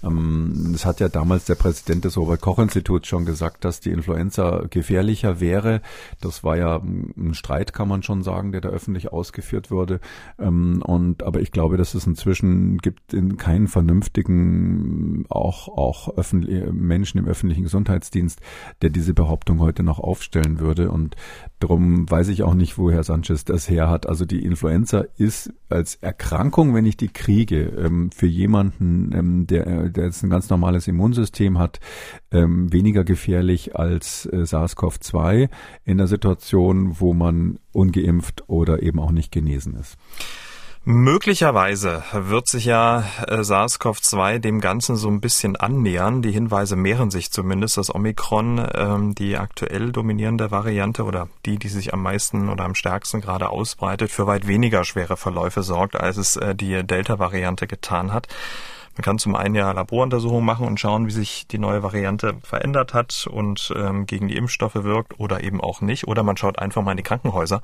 Ähm, 0.04 0.72
es 0.74 0.86
hat 0.86 1.00
ja 1.00 1.08
damals 1.08 1.44
der 1.44 1.56
Präsident 1.56 2.04
des 2.04 2.16
Robert-Koch-Instituts 2.16 3.08
schon 3.08 3.24
gesagt, 3.24 3.64
dass 3.64 3.80
die 3.80 3.90
Influenza 3.90 4.64
gefährlicher 4.70 5.40
wäre. 5.40 5.80
Das 6.20 6.44
war 6.44 6.56
ja 6.56 6.76
ein 6.76 7.34
Streit, 7.34 7.72
kann 7.72 7.88
man 7.88 8.02
schon 8.02 8.22
sagen, 8.22 8.52
der 8.52 8.60
da 8.60 8.68
öffentlich 8.68 9.12
ausgeführt 9.12 9.70
wurde. 9.70 10.00
Ähm, 10.38 10.82
und 10.86 11.22
aber 11.24 11.40
ich 11.40 11.50
glaube, 11.50 11.76
dass 11.76 11.94
es 11.94 12.06
inzwischen 12.06 12.78
gibt 12.78 13.12
in 13.12 13.36
keinen 13.38 13.66
vernünftigen, 13.66 15.24
auch 15.28 15.68
auch 15.68 16.16
öffentlich, 16.16 16.64
Menschen 16.72 17.18
im 17.18 17.26
öffentlichen 17.26 17.64
Gesundheitsdienst, 17.64 18.40
der 18.84 18.90
diese 18.90 19.14
Behauptung 19.14 19.60
heute 19.60 19.82
noch 19.82 19.98
aufstellen 19.98 20.60
würde. 20.60 20.90
Und 20.90 21.16
darum 21.58 22.08
weiß 22.08 22.28
ich 22.28 22.42
auch 22.42 22.52
nicht, 22.52 22.76
wo 22.76 22.90
Herr 22.90 23.02
Sanchez 23.02 23.44
das 23.46 23.68
her 23.70 23.88
hat. 23.88 24.06
Also 24.06 24.26
die 24.26 24.44
Influenza 24.44 25.04
ist 25.16 25.54
als 25.70 25.94
Erkrankung, 25.96 26.74
wenn 26.74 26.84
ich 26.84 26.98
die 26.98 27.08
kriege, 27.08 27.62
ähm, 27.62 28.10
für 28.12 28.26
jemanden, 28.26 29.10
ähm, 29.14 29.46
der, 29.46 29.88
der 29.88 30.04
jetzt 30.04 30.22
ein 30.22 30.28
ganz 30.28 30.50
normales 30.50 30.86
Immunsystem 30.86 31.58
hat, 31.58 31.80
ähm, 32.30 32.70
weniger 32.74 33.04
gefährlich 33.04 33.74
als 33.74 34.26
äh, 34.26 34.44
SARS-CoV-2 34.44 35.48
in 35.84 35.96
der 35.96 36.06
Situation, 36.06 37.00
wo 37.00 37.14
man 37.14 37.58
ungeimpft 37.72 38.50
oder 38.50 38.82
eben 38.82 39.00
auch 39.00 39.12
nicht 39.12 39.32
genesen 39.32 39.76
ist. 39.76 39.96
Möglicherweise 40.86 42.02
wird 42.12 42.46
sich 42.46 42.66
ja 42.66 43.04
äh, 43.26 43.42
SARS-CoV-2 43.42 44.38
dem 44.38 44.60
Ganzen 44.60 44.96
so 44.96 45.08
ein 45.08 45.22
bisschen 45.22 45.56
annähern. 45.56 46.20
Die 46.20 46.30
Hinweise 46.30 46.76
mehren 46.76 47.10
sich 47.10 47.30
zumindest, 47.32 47.78
dass 47.78 47.94
Omikron 47.94 48.62
ähm, 48.74 49.14
die 49.14 49.38
aktuell 49.38 49.92
dominierende 49.92 50.50
Variante 50.50 51.04
oder 51.04 51.28
die, 51.46 51.58
die 51.58 51.68
sich 51.68 51.94
am 51.94 52.02
meisten 52.02 52.50
oder 52.50 52.64
am 52.64 52.74
stärksten 52.74 53.22
gerade 53.22 53.48
ausbreitet, 53.48 54.10
für 54.10 54.26
weit 54.26 54.46
weniger 54.46 54.84
schwere 54.84 55.16
Verläufe 55.16 55.62
sorgt, 55.62 55.96
als 55.96 56.18
es 56.18 56.36
äh, 56.36 56.54
die 56.54 56.82
Delta-Variante 56.84 57.66
getan 57.66 58.12
hat. 58.12 58.28
Man 58.96 59.02
kann 59.02 59.18
zum 59.18 59.34
einen 59.34 59.54
ja 59.54 59.72
Laboruntersuchungen 59.72 60.44
machen 60.44 60.66
und 60.66 60.78
schauen, 60.78 61.06
wie 61.06 61.12
sich 61.12 61.48
die 61.48 61.58
neue 61.58 61.82
Variante 61.82 62.34
verändert 62.42 62.94
hat 62.94 63.26
und 63.30 63.72
ähm, 63.76 64.06
gegen 64.06 64.28
die 64.28 64.36
Impfstoffe 64.36 64.76
wirkt 64.76 65.18
oder 65.18 65.42
eben 65.42 65.60
auch 65.60 65.80
nicht. 65.80 66.06
Oder 66.06 66.22
man 66.22 66.36
schaut 66.36 66.58
einfach 66.60 66.82
mal 66.82 66.92
in 66.92 66.98
die 66.98 67.02
Krankenhäuser, 67.02 67.60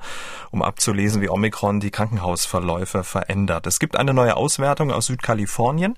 um 0.51 0.61
abzulesen, 0.61 1.21
wie 1.21 1.29
Omikron 1.29 1.79
die 1.79 1.91
Krankenhausverläufe 1.91 3.03
verändert. 3.03 3.65
Es 3.65 3.79
gibt 3.79 3.95
eine 3.95 4.13
neue 4.13 4.35
Auswertung 4.35 4.91
aus 4.91 5.05
Südkalifornien. 5.05 5.95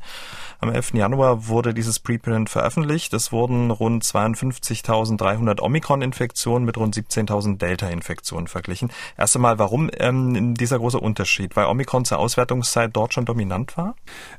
Am 0.60 0.72
11. 0.72 0.94
Januar 0.94 1.48
wurde 1.48 1.74
dieses 1.74 2.00
Preprint 2.00 2.50
veröffentlicht. 2.50 3.14
Es 3.14 3.32
wurden 3.32 3.70
rund 3.70 4.04
52.300 4.04 5.60
Omikron-Infektionen 5.60 6.64
mit 6.64 6.78
rund 6.78 6.96
17.000 6.96 7.58
Delta-Infektionen 7.58 8.48
verglichen. 8.48 8.90
Erst 9.18 9.36
einmal, 9.36 9.60
warum 9.60 9.90
ähm, 9.98 10.54
dieser 10.54 10.78
große 10.78 11.00
Unterschied? 11.00 11.58
Weil 11.58 11.66
Omikron 11.66 12.06
zur 12.06 12.20
Auswertungszeit 12.20 12.92
dort 12.94 13.14
schon 13.14 13.26
dominant 13.26 13.76
war? 13.76 13.96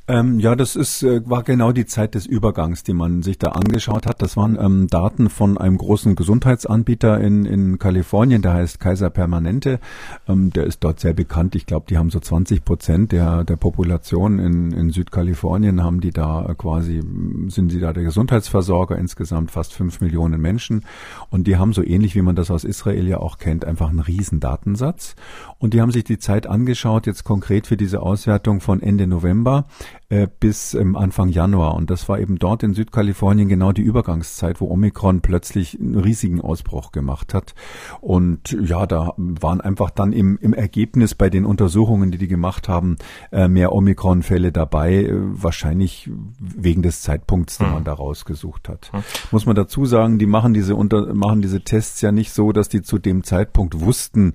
Ähm, 0.09 0.40
ja, 0.40 0.57
das 0.57 0.76
ist 0.76 0.83
ist, 0.84 1.02
äh, 1.02 1.22
war 1.24 1.42
genau 1.42 1.72
die 1.72 1.86
Zeit 1.86 2.14
des 2.14 2.26
Übergangs, 2.26 2.82
die 2.82 2.92
man 2.92 3.22
sich 3.22 3.38
da 3.38 3.52
angeschaut 3.52 4.06
hat. 4.06 4.20
Das 4.20 4.36
waren 4.36 4.58
ähm, 4.60 4.86
Daten 4.88 5.30
von 5.30 5.56
einem 5.56 5.78
großen 5.78 6.14
Gesundheitsanbieter 6.14 7.18
in, 7.22 7.46
in 7.46 7.78
Kalifornien, 7.78 8.42
der 8.42 8.52
heißt 8.52 8.80
Kaiser 8.80 9.08
Permanente. 9.08 9.80
Ähm, 10.28 10.50
der 10.50 10.64
ist 10.64 10.84
dort 10.84 11.00
sehr 11.00 11.14
bekannt. 11.14 11.54
Ich 11.54 11.64
glaube, 11.64 11.86
die 11.88 11.96
haben 11.96 12.10
so 12.10 12.20
20 12.20 12.66
Prozent 12.66 13.12
der, 13.12 13.44
der 13.44 13.56
Population 13.56 14.38
in, 14.38 14.72
in 14.72 14.90
Südkalifornien, 14.90 15.82
haben 15.82 16.02
die 16.02 16.10
da 16.10 16.54
quasi, 16.58 17.00
sind 17.48 17.72
sie 17.72 17.80
da 17.80 17.94
der 17.94 18.04
Gesundheitsversorger, 18.04 18.98
insgesamt 18.98 19.52
fast 19.52 19.72
fünf 19.72 20.02
Millionen 20.02 20.38
Menschen. 20.38 20.84
Und 21.30 21.46
die 21.46 21.56
haben 21.56 21.72
so 21.72 21.82
ähnlich, 21.82 22.14
wie 22.14 22.22
man 22.22 22.36
das 22.36 22.50
aus 22.50 22.64
Israel 22.64 23.08
ja 23.08 23.20
auch 23.20 23.38
kennt, 23.38 23.64
einfach 23.64 23.88
einen 23.88 24.00
riesen 24.00 24.38
Datensatz. 24.38 25.16
Und 25.58 25.72
die 25.72 25.80
haben 25.80 25.92
sich 25.92 26.04
die 26.04 26.18
Zeit 26.18 26.46
angeschaut, 26.46 27.06
jetzt 27.06 27.24
konkret 27.24 27.66
für 27.66 27.78
diese 27.78 28.02
Auswertung 28.02 28.60
von 28.60 28.82
Ende 28.82 29.06
November 29.06 29.64
äh, 30.10 30.28
bis 30.40 30.74
ähm, 30.74 30.96
Anfang 30.96 31.28
Januar. 31.28 31.74
Und 31.74 31.90
das 31.90 32.08
war 32.08 32.18
eben 32.18 32.38
dort 32.38 32.62
in 32.62 32.74
Südkalifornien 32.74 33.48
genau 33.48 33.72
die 33.72 33.82
Übergangszeit, 33.82 34.60
wo 34.60 34.70
Omikron 34.70 35.20
plötzlich 35.22 35.80
einen 35.80 35.98
riesigen 35.98 36.40
Ausbruch 36.40 36.92
gemacht 36.92 37.34
hat. 37.34 37.54
Und 38.00 38.56
ja, 38.60 38.86
da 38.86 39.14
waren 39.16 39.60
einfach 39.60 39.90
dann 39.90 40.12
im, 40.12 40.38
im 40.40 40.52
Ergebnis 40.52 41.14
bei 41.14 41.30
den 41.30 41.46
Untersuchungen, 41.46 42.10
die 42.10 42.18
die 42.18 42.28
gemacht 42.28 42.68
haben, 42.68 42.96
äh, 43.32 43.48
mehr 43.48 43.72
Omikron-Fälle 43.72 44.52
dabei, 44.52 45.04
äh, 45.04 45.12
wahrscheinlich 45.14 46.10
wegen 46.38 46.82
des 46.82 47.00
Zeitpunkts, 47.00 47.58
den 47.58 47.68
hm. 47.68 47.74
man 47.74 47.84
da 47.84 47.94
rausgesucht 47.94 48.68
hat. 48.68 48.92
Hm. 48.92 49.02
Muss 49.30 49.46
man 49.46 49.56
dazu 49.56 49.86
sagen, 49.86 50.18
die 50.18 50.26
machen 50.26 50.54
diese 50.54 50.76
unter, 50.76 51.14
machen 51.14 51.40
diese 51.40 51.62
Tests 51.62 52.00
ja 52.02 52.12
nicht 52.12 52.32
so, 52.32 52.52
dass 52.52 52.68
die 52.68 52.82
zu 52.82 52.98
dem 52.98 53.24
Zeitpunkt 53.24 53.80
wussten, 53.80 54.34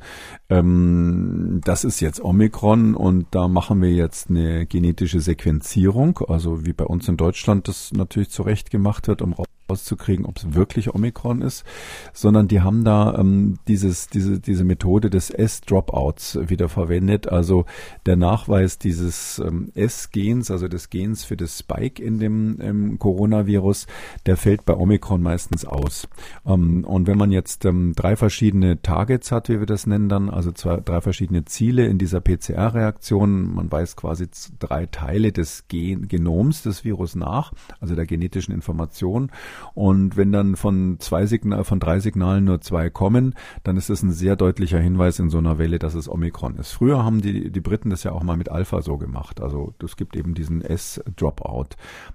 ähm, 0.49 1.62
das 1.63 1.84
ist 1.84 1.99
jetzt 1.99 2.23
Omikron 2.23 2.95
und 2.95 3.27
da 3.32 3.47
machen 3.47 3.82
wir 3.82 3.91
jetzt 3.91 4.29
eine 4.29 4.65
genetische 4.65 5.21
Sequenzierung, 5.60 6.19
also 6.28 6.65
wie 6.65 6.74
bei 6.74 6.86
uns 6.86 7.08
in 7.08 7.17
Deutschland 7.17 7.67
das 7.67 7.91
natürlich 7.91 8.30
zurecht 8.30 8.72
gemacht 8.72 9.08
wird, 9.08 9.22
um 9.22 9.36
rauszukriegen, 9.69 10.25
ob 10.25 10.38
es 10.38 10.53
wirklich 10.53 10.93
Omikron 10.93 11.41
ist, 11.41 11.63
sondern 12.13 12.47
die 12.47 12.62
haben 12.62 12.84
da 12.84 13.15
ähm, 13.17 13.60
dieses, 13.67 14.08
diese, 14.08 14.39
diese 14.39 14.63
Methode 14.63 15.10
des 15.10 15.29
S-Dropouts 15.29 16.39
wieder 16.49 16.69
verwendet. 16.69 17.27
Also 17.27 17.65
der 18.05 18.15
Nachweis 18.15 18.77
dieses 18.77 19.39
ähm, 19.39 19.71
S-Gens, 19.75 20.51
also 20.51 20.67
des 20.67 20.89
Gens 20.89 21.23
für 21.23 21.38
das 21.38 21.60
Spike 21.60 22.01
in 22.03 22.19
dem 22.19 22.58
ähm, 22.62 22.99
Coronavirus, 22.99 23.88
der 24.25 24.38
fällt 24.38 24.65
bei 24.65 24.75
Omikron 24.75 25.21
meistens 25.21 25.65
aus. 25.65 26.08
Ähm, 26.45 26.84
und 26.84 27.08
wenn 27.08 27.17
man 27.17 27.32
jetzt 27.32 27.65
ähm, 27.65 27.93
drei 27.95 28.15
verschiedene 28.15 28.82
Targets 28.82 29.32
hat, 29.32 29.49
wie 29.49 29.60
wir 29.60 29.65
das 29.65 29.88
nennen 29.88 30.10
dann, 30.10 30.29
also 30.29 30.51
zwei, 30.51 30.77
drei 30.77 31.01
verschiedene 31.01 31.45
Ziele 31.45 31.86
in 31.86 31.97
dieser 31.97 32.21
PCR-Reaktion, 32.21 33.53
man 33.53 33.71
weiß 33.71 33.95
quasi 33.95 34.27
drei 34.60 34.86
Teile 34.86 35.32
des 35.32 35.67
Gen 35.67 36.08
Genoms 36.08 36.63
des 36.63 36.84
Virus 36.84 37.15
nach, 37.15 37.53
also 37.79 37.95
der 37.95 38.05
genetischen 38.05 38.53
Information 38.53 39.32
und 39.74 40.17
wenn 40.17 40.32
dann 40.32 40.56
von 40.56 40.98
zwei 41.00 41.26
Signal, 41.26 41.63
von 41.63 41.80
drei 41.80 42.00
Signalen 42.00 42.45
nur 42.45 42.62
zwei 42.62 42.89
kommen, 42.89 43.36
dann 43.63 43.78
ist 43.78 43.89
das 43.89 44.04
ein 44.04 44.12
sehr 44.12 44.36
deutlicher 44.36 44.80
Hinweis 44.80 45.19
in 45.19 45.30
so 45.30 45.38
einer 45.38 45.58
Welle, 45.58 45.80
dass 45.80 45.93
es 45.93 46.10
Omikron 46.10 46.56
ist. 46.56 46.72
Früher 46.72 47.04
haben 47.04 47.22
die, 47.22 47.52
die 47.52 47.62
Briten 47.62 47.89
das 47.89 48.04
ja 48.04 48.12
auch 48.12 48.24
mal 48.24 48.38
mit 48.38 48.50
Alpha 48.50 48.82
so 48.82 48.98
gemacht. 48.98 49.41
Also 49.41 49.74
es 49.84 49.95
gibt 49.95 50.15
eben 50.15 50.34
diesen 50.34 50.62
S-Dropout. 50.62 51.69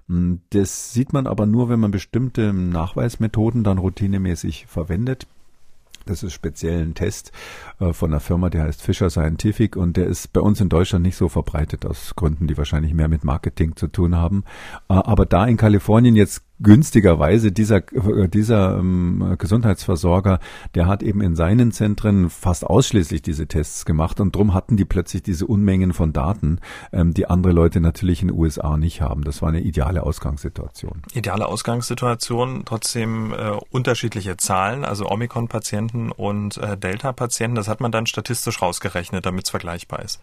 Hm, 0.07 0.41
das 0.51 0.93
sieht 0.93 1.13
man 1.13 1.27
aber 1.27 1.45
nur, 1.45 1.69
wenn 1.69 1.79
man 1.79 1.91
bestimmte 1.91 2.53
Nachweismethoden 2.53 3.63
dann 3.63 3.77
routinemäßig 3.77 4.67
verwendet. 4.67 5.27
Das 6.05 6.21
ist 6.21 6.33
speziell 6.33 6.83
ein 6.83 6.93
Test 6.93 7.31
äh, 7.79 7.91
von 7.91 8.11
einer 8.11 8.19
Firma, 8.19 8.49
die 8.49 8.59
heißt 8.59 8.81
Fisher 8.81 9.09
Scientific 9.09 9.75
und 9.75 9.97
der 9.97 10.05
ist 10.05 10.33
bei 10.33 10.41
uns 10.41 10.61
in 10.61 10.69
Deutschland 10.69 11.03
nicht 11.03 11.15
so 11.15 11.29
verbreitet 11.29 11.85
aus 11.85 12.15
Gründen, 12.15 12.47
die 12.47 12.57
wahrscheinlich 12.57 12.93
mehr 12.93 13.07
mit 13.07 13.23
Marketing 13.23 13.75
zu 13.75 13.87
tun 13.87 14.15
haben. 14.15 14.43
Äh, 14.87 14.93
aber 14.93 15.25
da 15.25 15.45
in 15.45 15.57
Kalifornien 15.57 16.15
jetzt 16.15 16.43
günstigerweise 16.59 17.51
dieser, 17.51 17.81
dieser 17.81 18.77
ähm, 18.77 19.35
Gesundheitsversorger, 19.37 20.39
der 20.73 20.87
hat 20.87 21.03
eben 21.03 21.21
in 21.21 21.35
seinen 21.35 21.71
Zentren 21.71 22.29
fast 22.29 22.65
ausschließlich 22.65 23.21
diese 23.21 23.47
Tests 23.47 23.85
gemacht 23.85 24.19
und 24.19 24.35
drum 24.35 24.53
hatten 24.53 24.77
die 24.77 24.85
plötzlich 24.85 25.23
diese 25.23 25.45
Unmengen 25.45 25.93
von 25.93 26.13
Daten, 26.13 26.59
ähm, 26.93 27.13
die 27.13 27.27
andere 27.27 27.53
Leute 27.53 27.81
natürlich 27.81 28.21
in 28.21 28.29
den 28.29 28.37
USA 28.37 28.77
nicht 28.77 29.01
haben. 29.01 29.23
Das 29.23 29.41
war 29.41 29.49
eine 29.49 29.61
ideale 29.61 30.03
Ausgangssituation. 30.03 31.01
Ideale 31.13 31.47
Ausgangssituation, 31.47 32.63
trotzdem 32.65 33.33
äh, 33.33 33.51
unterschiedliche 33.69 34.37
Zahlen, 34.37 34.85
also 34.85 35.09
Omikron-Patienten 35.09 36.11
und 36.11 36.57
äh, 36.57 36.77
Delta-Patienten, 36.77 37.55
das 37.55 37.67
hat 37.67 37.81
man 37.81 37.91
dann 37.91 38.05
statistisch 38.05 38.61
rausgerechnet, 38.61 39.25
damit 39.25 39.45
es 39.45 39.49
vergleichbar 39.49 40.01
ist. 40.03 40.21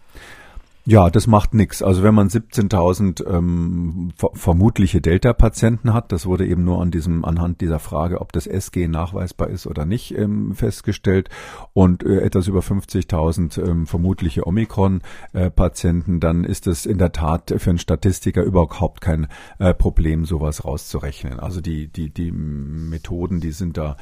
Ja, 0.85 1.09
das 1.09 1.27
macht 1.27 1.53
nichts. 1.53 1.81
Also 1.81 2.03
wenn 2.03 2.13
man 2.13 2.27
17.000 2.27 3.25
ähm, 3.25 4.11
vermutliche 4.33 4.99
Delta-Patienten 4.99 5.93
hat, 5.93 6.11
das 6.11 6.25
wurde 6.25 6.45
eben 6.45 6.65
nur 6.65 6.81
an 6.81 6.91
diesem 6.91 7.23
anhand 7.23 7.61
dieser 7.61 7.79
Frage, 7.79 8.19
ob 8.19 8.33
das 8.33 8.47
SG 8.47 8.89
nachweisbar 8.89 9.47
ist 9.47 9.65
oder 9.65 9.85
nicht, 9.85 10.13
ähm, 10.17 10.53
festgestellt 10.53 11.29
und 11.71 12.03
äh, 12.03 12.19
etwas 12.19 12.47
über 12.49 12.59
50.000 12.59 13.65
ähm, 13.65 13.87
vermutliche 13.87 14.45
Omikron-Patienten, 14.45 16.19
dann 16.19 16.43
ist 16.43 16.67
es 16.67 16.85
in 16.85 16.97
der 16.97 17.13
Tat 17.13 17.53
für 17.57 17.69
einen 17.69 17.79
Statistiker 17.79 18.43
überhaupt 18.43 18.99
kein 18.99 19.27
äh, 19.59 19.73
Problem, 19.73 20.25
sowas 20.25 20.65
rauszurechnen. 20.65 21.39
Also 21.39 21.61
die 21.61 21.87
die 21.87 22.09
die 22.09 22.33
Methoden, 22.33 23.39
die 23.39 23.53
sind 23.53 23.77
da 23.77 23.95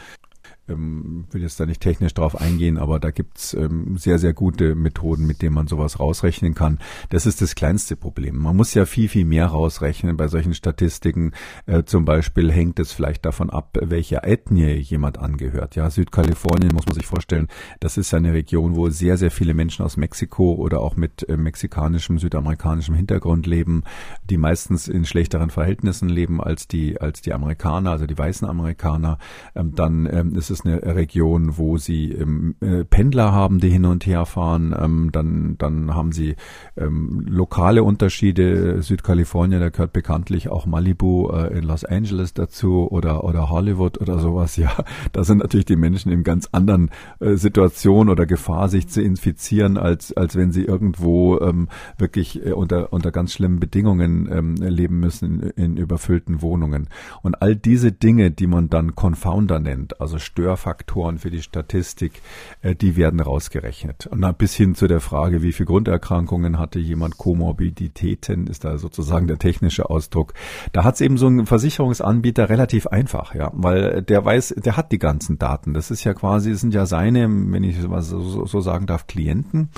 ähm, 0.71 1.25
will 1.31 1.41
jetzt 1.41 1.59
da 1.59 1.65
nicht 1.65 1.81
technisch 1.81 2.13
drauf 2.13 2.39
eingehen, 2.39 2.77
aber 2.77 2.99
da 2.99 3.11
gibt's 3.11 3.53
ähm, 3.53 3.97
sehr, 3.97 4.19
sehr 4.19 4.33
gute 4.33 4.75
Methoden, 4.75 5.25
mit 5.25 5.41
denen 5.41 5.55
man 5.55 5.67
sowas 5.67 5.99
rausrechnen 5.99 6.55
kann. 6.55 6.79
Das 7.09 7.25
ist 7.25 7.41
das 7.41 7.55
kleinste 7.55 7.95
Problem. 7.95 8.37
Man 8.37 8.55
muss 8.55 8.73
ja 8.73 8.85
viel, 8.85 9.09
viel 9.09 9.25
mehr 9.25 9.47
rausrechnen 9.47 10.17
bei 10.17 10.27
solchen 10.27 10.53
Statistiken. 10.53 11.33
Äh, 11.65 11.83
zum 11.83 12.05
Beispiel 12.05 12.51
hängt 12.51 12.79
es 12.79 12.91
vielleicht 12.91 13.25
davon 13.25 13.49
ab, 13.49 13.77
welcher 13.81 14.25
Ethnie 14.25 14.75
jemand 14.75 15.17
angehört. 15.17 15.75
Ja, 15.75 15.89
Südkalifornien 15.89 16.73
muss 16.73 16.85
man 16.85 16.95
sich 16.95 17.05
vorstellen, 17.05 17.47
das 17.79 17.97
ist 17.97 18.13
eine 18.13 18.33
Region, 18.33 18.75
wo 18.75 18.89
sehr, 18.89 19.17
sehr 19.17 19.31
viele 19.31 19.53
Menschen 19.53 19.83
aus 19.85 19.97
Mexiko 19.97 20.53
oder 20.53 20.81
auch 20.81 20.95
mit 20.95 21.27
äh, 21.29 21.37
mexikanischem, 21.37 22.19
südamerikanischem 22.19 22.95
Hintergrund 22.95 23.47
leben, 23.47 23.83
die 24.29 24.37
meistens 24.37 24.87
in 24.87 25.05
schlechteren 25.05 25.49
Verhältnissen 25.49 26.09
leben 26.09 26.41
als 26.41 26.67
die, 26.67 26.99
als 26.99 27.21
die 27.21 27.33
Amerikaner, 27.33 27.91
also 27.91 28.05
die 28.05 28.17
weißen 28.17 28.47
Amerikaner. 28.47 29.17
Ähm, 29.55 29.73
dann 29.75 30.07
ähm, 30.11 30.35
ist 30.35 30.49
es 30.49 30.60
eine 30.65 30.95
Region, 30.95 31.57
wo 31.57 31.77
sie 31.77 32.11
ähm, 32.11 32.55
äh, 32.61 32.83
Pendler 32.83 33.31
haben, 33.31 33.59
die 33.59 33.69
hin 33.69 33.85
und 33.85 34.05
her 34.05 34.25
fahren. 34.25 34.75
Ähm, 34.77 35.09
dann, 35.11 35.55
dann 35.57 35.93
haben 35.93 36.11
sie 36.11 36.35
ähm, 36.77 37.25
lokale 37.27 37.83
Unterschiede. 37.83 38.81
Südkalifornien, 38.81 39.59
da 39.59 39.69
gehört 39.69 39.93
bekanntlich 39.93 40.49
auch 40.49 40.65
Malibu 40.65 41.29
äh, 41.31 41.57
in 41.57 41.63
Los 41.63 41.85
Angeles 41.85 42.33
dazu 42.33 42.87
oder, 42.89 43.23
oder 43.23 43.49
Hollywood 43.49 43.99
oder 43.99 44.19
sowas. 44.19 44.57
Ja, 44.57 44.71
da 45.11 45.23
sind 45.23 45.39
natürlich 45.39 45.65
die 45.65 45.75
Menschen 45.75 46.11
in 46.11 46.23
ganz 46.23 46.49
anderen 46.51 46.89
äh, 47.19 47.35
Situationen 47.35 48.09
oder 48.09 48.25
Gefahr, 48.25 48.69
sich 48.69 48.87
zu 48.87 49.01
infizieren, 49.01 49.77
als, 49.77 50.13
als 50.13 50.35
wenn 50.35 50.51
sie 50.51 50.63
irgendwo 50.63 51.39
ähm, 51.39 51.67
wirklich 51.97 52.45
äh, 52.45 52.51
unter, 52.51 52.93
unter 52.93 53.11
ganz 53.11 53.33
schlimmen 53.33 53.59
Bedingungen 53.59 54.29
ähm, 54.31 54.55
leben 54.55 54.99
müssen 54.99 55.41
in, 55.41 55.71
in 55.71 55.77
überfüllten 55.77 56.41
Wohnungen. 56.41 56.87
Und 57.21 57.41
all 57.41 57.55
diese 57.55 57.91
Dinge, 57.91 58.31
die 58.31 58.47
man 58.47 58.69
dann 58.69 58.95
Confounder 58.95 59.59
nennt, 59.59 59.99
also 60.01 60.19
Störfaktoren 60.41 61.19
für 61.19 61.29
die 61.29 61.41
Statistik, 61.41 62.21
äh, 62.61 62.75
die 62.75 62.95
werden 62.95 63.19
rausgerechnet. 63.19 64.07
Und 64.07 64.21
dann 64.21 64.33
bis 64.35 64.55
hin 64.55 64.73
zu 64.73 64.87
der 64.87 64.99
Frage, 64.99 65.43
wie 65.43 65.53
viele 65.53 65.67
Grunderkrankungen 65.67 66.57
hatte 66.57 66.79
jemand, 66.79 67.17
Komorbiditäten 67.17 68.47
ist 68.47 68.65
da 68.65 68.77
sozusagen 68.79 69.27
der 69.27 69.37
technische 69.37 69.89
Ausdruck. 69.89 70.33
Da 70.71 70.83
hat 70.83 70.95
es 70.95 71.01
eben 71.01 71.17
so 71.17 71.27
ein 71.27 71.45
Versicherungsanbieter 71.45 72.49
relativ 72.49 72.87
einfach, 72.87 73.35
ja, 73.35 73.51
weil 73.53 74.01
der 74.01 74.25
weiß, 74.25 74.55
der 74.57 74.77
hat 74.77 74.91
die 74.91 74.99
ganzen 74.99 75.37
Daten. 75.37 75.73
Das 75.75 75.91
ist 75.91 76.03
ja 76.03 76.13
quasi, 76.15 76.51
das 76.51 76.61
sind 76.61 76.73
ja 76.73 76.87
seine, 76.87 77.27
wenn 77.29 77.63
ich 77.63 77.77
so, 77.79 78.45
so 78.45 78.61
sagen 78.61 78.87
darf, 78.87 79.05
Klienten. 79.05 79.69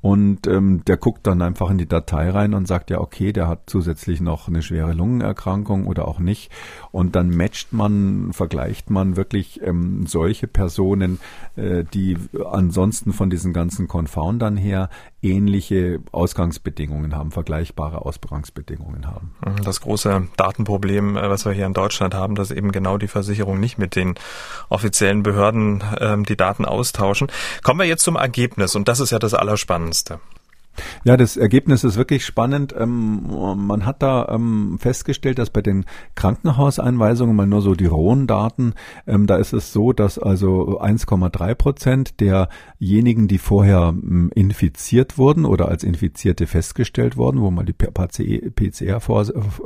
Und 0.00 0.46
ähm, 0.46 0.82
der 0.86 0.98
guckt 0.98 1.26
dann 1.26 1.42
einfach 1.42 1.68
in 1.68 1.78
die 1.78 1.88
Datei 1.88 2.30
rein 2.30 2.54
und 2.54 2.68
sagt 2.68 2.90
ja, 2.90 3.00
okay, 3.00 3.32
der 3.32 3.48
hat 3.48 3.62
zusätzlich 3.66 4.20
noch 4.20 4.46
eine 4.46 4.62
schwere 4.62 4.92
Lungenerkrankung 4.92 5.86
oder 5.88 6.06
auch 6.06 6.20
nicht. 6.20 6.52
Und 6.92 7.16
dann 7.16 7.30
matcht 7.30 7.72
man, 7.72 8.32
vergleicht 8.32 8.88
man 8.88 9.16
wirklich 9.16 9.60
ähm, 9.62 10.05
solche 10.06 10.46
Personen, 10.46 11.18
äh, 11.56 11.84
die 11.84 12.16
ansonsten 12.50 13.12
von 13.12 13.30
diesen 13.30 13.52
ganzen 13.52 13.88
Confoundern 13.88 14.56
her 14.56 14.88
ähnliche 15.22 16.00
Ausgangsbedingungen 16.12 17.14
haben, 17.14 17.30
vergleichbare 17.30 18.02
Ausgangsbedingungen 18.04 19.06
haben. 19.06 19.34
Mhm, 19.44 19.64
das 19.64 19.80
große 19.80 20.28
Datenproblem, 20.36 21.16
äh, 21.16 21.28
was 21.28 21.44
wir 21.44 21.52
hier 21.52 21.66
in 21.66 21.74
Deutschland 21.74 22.14
haben, 22.14 22.34
dass 22.34 22.50
eben 22.50 22.72
genau 22.72 22.98
die 22.98 23.08
Versicherung 23.08 23.60
nicht 23.60 23.78
mit 23.78 23.96
den 23.96 24.14
offiziellen 24.68 25.22
Behörden 25.22 25.82
ähm, 26.00 26.24
die 26.24 26.36
Daten 26.36 26.64
austauschen. 26.64 27.28
Kommen 27.62 27.80
wir 27.80 27.86
jetzt 27.86 28.04
zum 28.04 28.16
Ergebnis 28.16 28.74
und 28.74 28.88
das 28.88 29.00
ist 29.00 29.10
ja 29.10 29.18
das 29.18 29.34
Allerspannendste. 29.34 30.20
Ja, 31.04 31.16
das 31.16 31.36
Ergebnis 31.36 31.84
ist 31.84 31.96
wirklich 31.96 32.24
spannend. 32.24 32.74
Ähm, 32.78 33.22
man 33.56 33.86
hat 33.86 34.02
da 34.02 34.28
ähm, 34.28 34.78
festgestellt, 34.78 35.38
dass 35.38 35.50
bei 35.50 35.62
den 35.62 35.84
Krankenhauseinweisungen 36.14 37.34
mal 37.34 37.46
nur 37.46 37.62
so 37.62 37.74
die 37.74 37.86
rohen 37.86 38.26
Daten, 38.26 38.74
ähm, 39.06 39.26
da 39.26 39.36
ist 39.36 39.52
es 39.52 39.72
so, 39.72 39.92
dass 39.92 40.18
also 40.18 40.80
1,3 40.80 41.54
Prozent 41.54 42.20
derjenigen, 42.20 43.28
die 43.28 43.38
vorher 43.38 43.88
ähm, 43.88 44.30
infiziert 44.34 45.18
wurden 45.18 45.44
oder 45.44 45.68
als 45.68 45.84
Infizierte 45.84 46.46
festgestellt 46.46 47.16
wurden, 47.16 47.40
wo 47.40 47.50
mal 47.50 47.64
die 47.64 47.72
PCR 47.72 49.00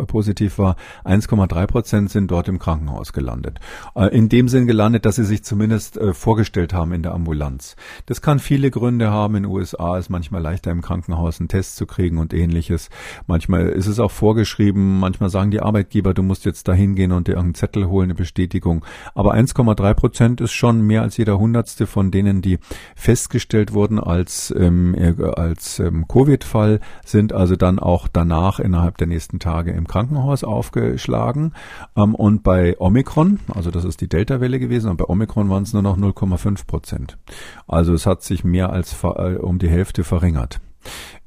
positiv 0.07 0.59
war, 0.59 0.77
1,3 1.05 1.66
Prozent 1.66 2.11
sind 2.11 2.31
dort 2.31 2.49
im 2.49 2.59
Krankenhaus 2.59 3.12
gelandet. 3.12 3.59
Äh, 3.94 4.16
in 4.16 4.29
dem 4.29 4.49
Sinn 4.49 4.66
gelandet, 4.66 5.07
dass 5.07 5.16
sie 5.16 5.25
sich 5.25 5.42
zumindest 5.44 5.96
äh, 5.96 6.14
vorgestellt 6.14 6.73
haben 6.73 6.92
in 6.92 7.03
der 7.03 7.14
Ambulanz. 7.14 7.77
Das 8.07 8.23
kann 8.23 8.38
viele 8.38 8.70
Gründe 8.70 9.11
haben. 9.11 9.37
In 9.37 9.42
den 9.44 9.53
USA 9.53 9.99
ist 9.99 10.11
manchmal 10.11 10.42
leichter 10.42 10.70
im 10.70 10.83
Krankenhaus 10.83 11.00
einen 11.09 11.49
Test 11.49 11.77
zu 11.77 11.87
kriegen 11.87 12.19
und 12.19 12.35
ähnliches. 12.35 12.91
Manchmal 13.27 13.69
ist 13.69 13.87
es 13.87 13.99
auch 13.99 14.11
vorgeschrieben. 14.11 14.99
Manchmal 14.99 15.31
sagen 15.31 15.51
die 15.51 15.61
Arbeitgeber, 15.61 16.15
du 16.15 16.23
musst 16.23 16.45
jetzt 16.45 16.69
da 16.69 16.73
hingehen 16.73 17.13
und 17.13 17.29
dir 17.29 17.33
irgendeinen 17.33 17.55
Zettel 17.55 17.89
holen, 17.89 18.07
eine 18.07 18.15
Bestätigung. 18.15 18.85
Aber 19.15 19.35
1,3 19.35 19.95
Prozent 19.95 20.41
ist 20.41 20.53
schon 20.53 20.83
mehr 20.83 21.03
als 21.03 21.17
jeder 21.17 21.39
Hundertste 21.39 21.87
von 21.87 22.11
denen, 22.11 22.43
die 22.43 22.59
festgestellt 22.95 23.73
wurden 23.73 23.99
als, 23.99 24.53
ähm, 24.57 24.95
äh, 24.95 25.15
als 25.23 25.79
ähm, 25.79 26.07
Covid-Fall, 26.09 26.81
sind 27.05 27.33
also 27.33 27.57
dann 27.57 27.79
auch 27.79 28.09
danach 28.09 28.61
innerhalb 28.61 28.99
der 28.99 29.07
nächsten 29.07 29.39
Tage 29.39 29.73
im 29.73 29.87
Krankenhaus 29.87 30.45
aufgeschlagen. 30.45 31.53
Ähm, 31.97 32.15
und 32.15 32.43
bei 32.43 32.77
Omikron, 32.79 33.41
also 33.55 33.71
das 33.71 33.85
ist 33.85 34.01
die 34.01 34.09
Delta-Welle 34.09 34.59
gewesen, 34.59 34.91
und 34.91 34.97
bei 34.97 35.05
Omikron 35.05 35.49
waren 35.51 35.63
es 35.63 35.73
nur 35.73 35.83
noch 35.83 35.97
0,5 35.97 36.67
Prozent. 36.67 37.19
Also 37.67 37.95
es 37.95 38.07
hat 38.07 38.23
sich 38.23 38.45
mehr 38.45 38.71
als 38.71 38.97
äh, 39.03 39.37
um 39.37 39.59
die 39.59 39.69
Hälfte 39.69 40.05
verringert. 40.05 40.61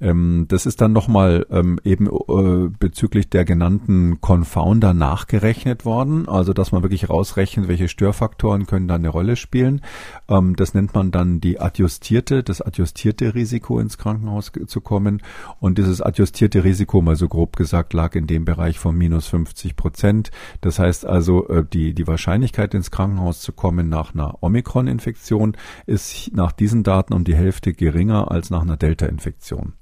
Ähm, 0.04 0.46
das 0.50 0.66
ist 0.66 0.82
dann 0.82 0.92
nochmal 0.92 1.46
ähm, 1.50 1.80
eben 1.84 2.08
äh, 2.08 2.70
bezüglich 2.78 3.30
der 3.30 3.46
genannten 3.46 4.20
Confounder 4.22 4.94
nachgerechnet 4.94 5.86
worden, 5.86 6.28
also 6.28 6.54
dass 6.54 6.72
man 6.72 6.84
wirklich 6.84 7.10
rausrechnet, 7.10 7.68
welche 7.68 7.88
Störfaktoren 7.88 8.66
können 8.66 8.88
da 8.88 8.96
eine 8.96 9.10
Rolle 9.10 9.36
spielen. 9.36 9.82
Ähm, 10.28 10.56
das 10.56 10.74
nennt 10.74 10.94
man 10.94 11.12
dann 11.12 11.39
die 11.39 11.60
adjustierte, 11.60 12.44
das 12.44 12.62
adjustierte 12.62 13.34
Risiko 13.36 13.80
ins 13.80 13.98
Krankenhaus 13.98 14.52
zu 14.68 14.82
kommen. 14.82 15.22
Und 15.60 15.78
dieses 15.78 16.02
adjustierte 16.02 16.63
Risiko, 16.63 17.02
mal 17.02 17.16
so 17.16 17.28
grob 17.28 17.56
gesagt, 17.56 17.94
lag 17.94 18.16
in 18.16 18.28
dem 18.28 18.46
Bereich 18.46 18.80
von 18.80 18.98
minus 18.98 19.28
50 19.28 19.76
Prozent. 19.76 20.32
Das 20.62 20.80
heißt 20.80 21.06
also, 21.06 21.48
äh, 21.48 21.63
die, 21.72 21.94
die 21.94 22.08
Wahrscheinlichkeit 22.08 22.74
ins 22.74 22.92
Krankenhaus 22.92 23.42
zu 23.42 23.54
kommen 23.54 23.89
nach 23.89 24.13
einer 24.13 24.44
Omikron-Infektion 24.44 25.56
ist 25.86 26.32
nach 26.34 26.52
diesen 26.52 26.84
Daten 26.84 27.13
um 27.13 27.24
die 27.24 27.36
Hälfte 27.36 27.74
geringer 27.74 28.32
als 28.32 28.50
nach 28.50 28.62
einer 28.62 28.78
Delta-Infektion. 28.78 29.42
Infektion. 29.43 29.73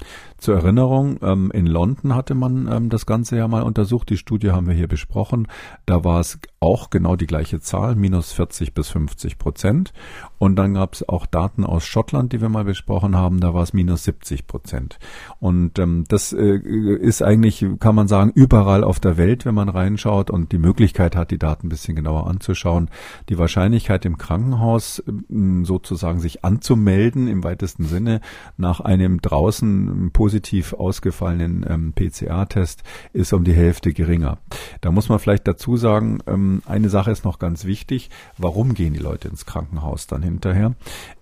Zur 0.42 0.56
Erinnerung, 0.56 1.20
ähm, 1.22 1.52
in 1.54 1.68
London 1.68 2.16
hatte 2.16 2.34
man 2.34 2.68
ähm, 2.68 2.90
das 2.90 3.06
Ganze 3.06 3.38
ja 3.38 3.48
mal 3.48 3.62
untersucht. 3.62 4.10
Die 4.10 4.18
Studie 4.18 4.50
haben 4.50 4.66
wir 4.66 4.74
hier 4.74 4.88
besprochen. 4.88 5.48
Da 5.86 6.04
war 6.04 6.20
es 6.20 6.40
auch 6.60 6.90
genau 6.90 7.16
die 7.16 7.28
gleiche 7.28 7.60
Zahl, 7.60 7.96
minus 7.96 8.32
40 8.32 8.74
bis 8.74 8.90
50 8.90 9.38
Prozent. 9.38 9.94
Und 10.40 10.56
dann 10.56 10.74
gab 10.74 10.96
es 10.96 11.08
auch 11.08 11.28
Daten 11.28 11.64
aus 11.64 11.86
Schottland, 11.86 12.34
die 12.34 12.42
wir 12.42 12.50
mal 12.50 12.64
besprochen 12.64 13.16
haben. 13.16 13.40
Da 13.40 13.54
war 13.54 13.62
es 13.62 13.74
minus 13.74 14.04
70 14.06 14.48
Prozent. 14.48 14.98
Und 15.40 15.78
ähm, 15.78 16.06
das 16.08 16.34
äh, 16.34 16.58
ist 16.58 17.22
eigentlich, 17.22 17.64
kann 17.80 17.94
man 17.94 18.08
sagen, 18.08 18.32
überall 18.34 18.84
auf 18.84 19.00
der 19.00 19.18
Welt, 19.18 19.46
wenn 19.46 19.54
man 19.54 19.70
reinschaut 19.70 20.32
und 20.32 20.52
die 20.52 20.58
Möglichkeit 20.58 21.16
hat, 21.16 21.30
die 21.30 21.38
Daten 21.38 21.68
ein 21.68 21.70
bisschen 21.70 21.96
genauer 21.96 22.26
anzuschauen. 22.26 22.90
Die 23.30 23.38
Wahrscheinlichkeit 23.38 24.06
im 24.06 24.18
Krankenhaus 24.18 25.04
ähm, 25.08 25.66
sozusagen 25.66 26.20
sich 26.20 26.44
anzumelden 26.44 27.28
im 27.28 27.44
weitesten 27.44 27.84
Sinne 27.84 28.22
nach 28.58 28.80
einem 28.80 29.22
draußen 29.22 30.10
positiv 30.32 30.72
ausgefallenen 30.72 31.66
ähm, 31.68 31.92
PCR-Test 31.92 32.84
ist 33.12 33.34
um 33.34 33.44
die 33.44 33.52
Hälfte 33.52 33.92
geringer. 33.92 34.38
Da 34.80 34.90
muss 34.90 35.10
man 35.10 35.20
vielleicht 35.20 35.46
dazu 35.46 35.76
sagen, 35.76 36.20
ähm, 36.26 36.62
eine 36.66 36.88
Sache 36.88 37.12
ist 37.12 37.26
noch 37.26 37.38
ganz 37.38 37.66
wichtig. 37.66 38.10
Warum 38.38 38.74
gehen 38.74 38.94
die 38.94 39.02
Leute 39.02 39.28
ins 39.28 39.46
Krankenhaus 39.46 40.08
dann 40.08 40.24
hinterher? 40.24 40.74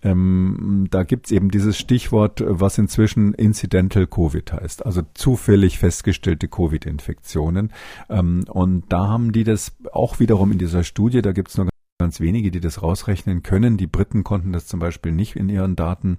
Ähm, 0.04 0.90
da 0.92 1.02
gibt's 1.02 1.32
eben 1.32 1.50
dieses 1.50 1.76
Stichwort, 1.80 2.44
was 2.46 2.78
inzwischen 2.78 3.34
Incidental 3.34 4.06
Covid 4.06 4.54
heißt, 4.54 4.86
also 4.86 5.02
zufällig 5.16 5.80
festgestellte 5.80 6.48
Covid-Infektionen. 6.48 7.74
Ähm, 8.12 8.46
und 8.48 8.84
da 8.90 9.08
haben 9.08 9.32
die 9.32 9.44
das 9.44 9.72
auch 9.92 10.20
wiederum 10.20 10.52
in 10.52 10.60
dieser 10.60 10.84
Studie, 10.84 11.24
da 11.24 11.32
gibt's 11.32 11.58
nur 11.58 11.68
ganz 12.00 12.22
wenige, 12.22 12.50
die 12.50 12.62
das 12.62 12.82
rausrechnen 12.82 13.44
können. 13.44 13.76
Die 13.76 13.88
Briten 13.88 14.24
konnten 14.24 14.54
das 14.54 14.68
zum 14.68 14.80
Beispiel 14.80 15.12
nicht 15.12 15.36
in 15.36 15.50
ihren 15.50 15.76
Daten. 15.76 16.18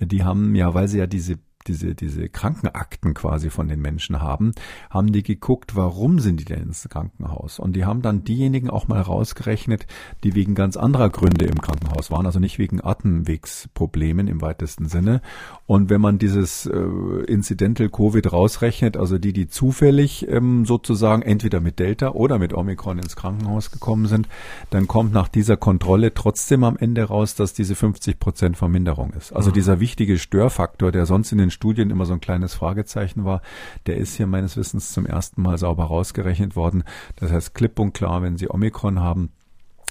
Die 0.00 0.24
haben 0.24 0.56
ja, 0.56 0.74
weil 0.74 0.88
sie 0.88 0.98
ja 0.98 1.06
diese 1.06 1.38
diese, 1.66 1.94
diese 1.94 2.28
Krankenakten 2.28 3.14
quasi 3.14 3.50
von 3.50 3.68
den 3.68 3.80
Menschen 3.80 4.20
haben, 4.20 4.52
haben 4.88 5.12
die 5.12 5.22
geguckt, 5.22 5.76
warum 5.76 6.18
sind 6.18 6.40
die 6.40 6.44
denn 6.44 6.62
ins 6.62 6.88
Krankenhaus? 6.88 7.58
Und 7.58 7.74
die 7.74 7.84
haben 7.84 8.02
dann 8.02 8.24
diejenigen 8.24 8.70
auch 8.70 8.88
mal 8.88 9.00
rausgerechnet, 9.00 9.86
die 10.24 10.34
wegen 10.34 10.54
ganz 10.54 10.76
anderer 10.76 11.10
Gründe 11.10 11.44
im 11.44 11.60
Krankenhaus 11.60 12.10
waren, 12.10 12.26
also 12.26 12.38
nicht 12.38 12.58
wegen 12.58 12.82
Atemwegsproblemen 12.82 14.26
im 14.26 14.40
weitesten 14.40 14.86
Sinne. 14.86 15.20
Und 15.66 15.90
wenn 15.90 16.00
man 16.00 16.18
dieses 16.18 16.66
äh, 16.66 16.78
Incidental 17.26 17.88
Covid 17.88 18.32
rausrechnet, 18.32 18.96
also 18.96 19.18
die, 19.18 19.32
die 19.32 19.48
zufällig 19.48 20.26
ähm, 20.28 20.64
sozusagen 20.64 21.22
entweder 21.22 21.60
mit 21.60 21.78
Delta 21.78 22.10
oder 22.10 22.38
mit 22.38 22.54
Omikron 22.54 22.98
ins 22.98 23.16
Krankenhaus 23.16 23.70
gekommen 23.70 24.06
sind, 24.06 24.28
dann 24.70 24.86
kommt 24.86 25.12
nach 25.12 25.28
dieser 25.28 25.56
Kontrolle 25.56 26.14
trotzdem 26.14 26.64
am 26.64 26.76
Ende 26.76 27.04
raus, 27.04 27.34
dass 27.34 27.52
diese 27.52 27.74
50 27.74 28.18
Prozent 28.18 28.56
Verminderung 28.56 29.12
ist. 29.12 29.32
Also 29.32 29.50
mhm. 29.50 29.54
dieser 29.54 29.80
wichtige 29.80 30.18
Störfaktor, 30.18 30.90
der 30.92 31.06
sonst 31.06 31.32
in 31.32 31.38
den 31.38 31.49
Studien 31.50 31.90
immer 31.90 32.06
so 32.06 32.12
ein 32.12 32.20
kleines 32.20 32.54
Fragezeichen 32.54 33.24
war, 33.24 33.42
der 33.86 33.96
ist 33.96 34.16
hier 34.16 34.26
meines 34.26 34.56
Wissens 34.56 34.92
zum 34.92 35.06
ersten 35.06 35.42
Mal 35.42 35.58
sauber 35.58 35.84
rausgerechnet 35.84 36.56
worden. 36.56 36.84
Das 37.16 37.30
heißt 37.30 37.54
klipp 37.54 37.78
und 37.78 37.92
klar, 37.92 38.22
wenn 38.22 38.36
Sie 38.36 38.50
Omikron 38.50 39.00
haben, 39.00 39.30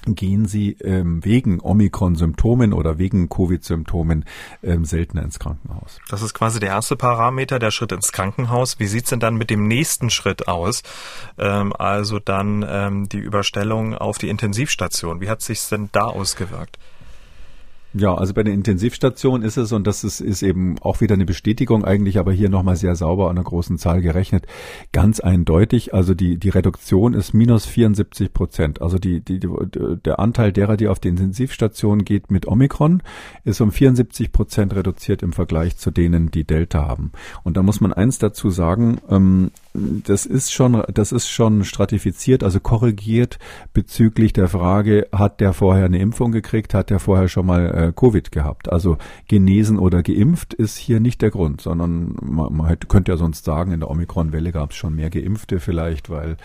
gehen 0.06 0.46
sie 0.46 0.78
ähm, 0.82 1.24
wegen 1.24 1.60
Omikron-Symptomen 1.60 2.74
oder 2.74 2.98
wegen 2.98 3.30
Covid-Symptomen 3.30 4.26
ähm, 4.64 4.86
seltener 4.86 5.24
ins 5.24 5.40
Krankenhaus. 5.40 6.00
Das 6.10 6.22
ist 6.22 6.34
quasi 6.34 6.60
der 6.60 6.70
erste 6.70 6.96
Parameter, 6.96 7.60
der 7.60 7.72
Schritt 7.72 7.92
ins 7.92 8.12
Krankenhaus. 8.12 8.80
Wie 8.80 8.88
sieht's 8.88 9.10
denn 9.10 9.20
dann 9.20 9.36
mit 9.36 9.50
dem 9.50 9.68
nächsten 9.68 10.10
Schritt 10.10 10.48
aus? 10.48 10.84
Ähm, 11.38 11.74
also 11.78 12.20
dann 12.20 12.66
ähm, 12.68 13.10
die 13.10 13.20
Überstellung 13.20 13.94
auf 13.96 14.18
die 14.18 14.30
Intensivstation. 14.30 15.22
Wie 15.22 15.30
hat 15.30 15.42
sich's 15.42 15.70
denn 15.70 15.90
da 15.92 16.06
ausgewirkt? 16.06 16.78
Ja, 17.94 18.14
also 18.14 18.36
bei 18.36 18.44
der 18.44 18.54
Intensivstation 18.54 19.42
ist 19.42 19.58
es, 19.58 19.72
und 19.72 19.88
das 19.88 20.04
ist, 20.04 20.22
ist 20.22 20.44
eben 20.44 20.78
auch 20.80 21.02
wieder 21.02 21.16
eine 21.16 21.26
Bestätigung 21.26 21.84
eigentlich, 21.84 22.20
aber 22.20 22.32
hier 22.32 22.50
nochmal 22.50 22.76
sehr 22.76 22.96
sauber 22.96 23.32
an 23.32 23.38
einer 23.38 23.44
großen 23.44 23.80
Zahl 23.80 24.02
gerechnet, 24.02 24.46
ganz 24.92 25.20
eindeutig. 25.20 25.92
Also 25.92 26.14
die, 26.14 26.38
die 26.38 26.50
Reduktion 26.50 27.16
ist 27.16 27.34
minus 27.34 27.66
74 27.66 28.32
Prozent. 28.32 28.80
Also 28.80 29.00
die, 29.00 29.22
die, 29.22 29.40
der 29.40 30.20
Anteil 30.20 30.52
derer, 30.52 30.78
die 30.78 30.88
auf 30.88 31.00
die 31.00 31.08
Intensivstation 31.08 32.06
geht 32.06 32.30
mit 32.30 32.48
Omikron, 32.48 33.02
ist 33.44 33.60
um 33.60 33.72
74 33.72 34.32
Prozent 34.32 34.76
reduziert 34.76 35.24
im 35.24 35.34
Vergleich 35.34 35.78
zu 35.78 35.90
denen, 35.90 36.30
die 36.30 36.44
Delta 36.44 36.88
haben. 36.88 37.12
Und 37.44 37.58
da 37.58 37.64
muss 37.64 37.82
man 37.82 37.92
eins 37.92 38.20
dazu 38.20 38.52
sagen, 38.52 39.00
ähm, 39.10 39.50
das 39.74 40.26
ist 40.26 40.52
schon, 40.52 40.82
das 40.92 41.12
ist 41.12 41.30
schon 41.30 41.64
stratifiziert, 41.64 42.44
also 42.44 42.60
korrigiert 42.60 43.38
bezüglich 43.74 44.34
der 44.34 44.48
Frage, 44.48 45.08
hat 45.12 45.40
der 45.40 45.54
vorher 45.54 45.86
eine 45.86 46.00
Impfung 46.00 46.32
gekriegt, 46.32 46.74
hat 46.74 46.90
der 46.90 47.00
vorher 47.00 47.28
schon 47.28 47.46
mal 47.46 47.68
äh, 47.68 47.94
Covid 47.96 48.32
gehabt? 48.32 48.72
Also 48.72 48.98
genesen 49.28 49.78
oder 49.78 50.02
geimpft 50.02 50.54
ist 50.54 50.78
hier 50.78 51.00
nicht 51.00 51.22
der 51.22 51.30
Grund, 51.30 51.62
sondern 51.62 52.16
man, 52.22 52.54
man 52.54 52.68
hätte, 52.68 52.88
könnte 52.88 53.12
ja 53.12 53.18
sonst 53.18 53.46
sagen, 53.46 53.72
in 53.72 53.80
der 53.80 53.92
Omikron-Welle 53.92 54.52
gab 54.52 54.72
es 54.72 54.78
schon 54.78 54.96
mehr 54.96 55.12
Geimpfte 55.12 55.60
vielleicht, 55.60 56.10
weil 56.10 56.38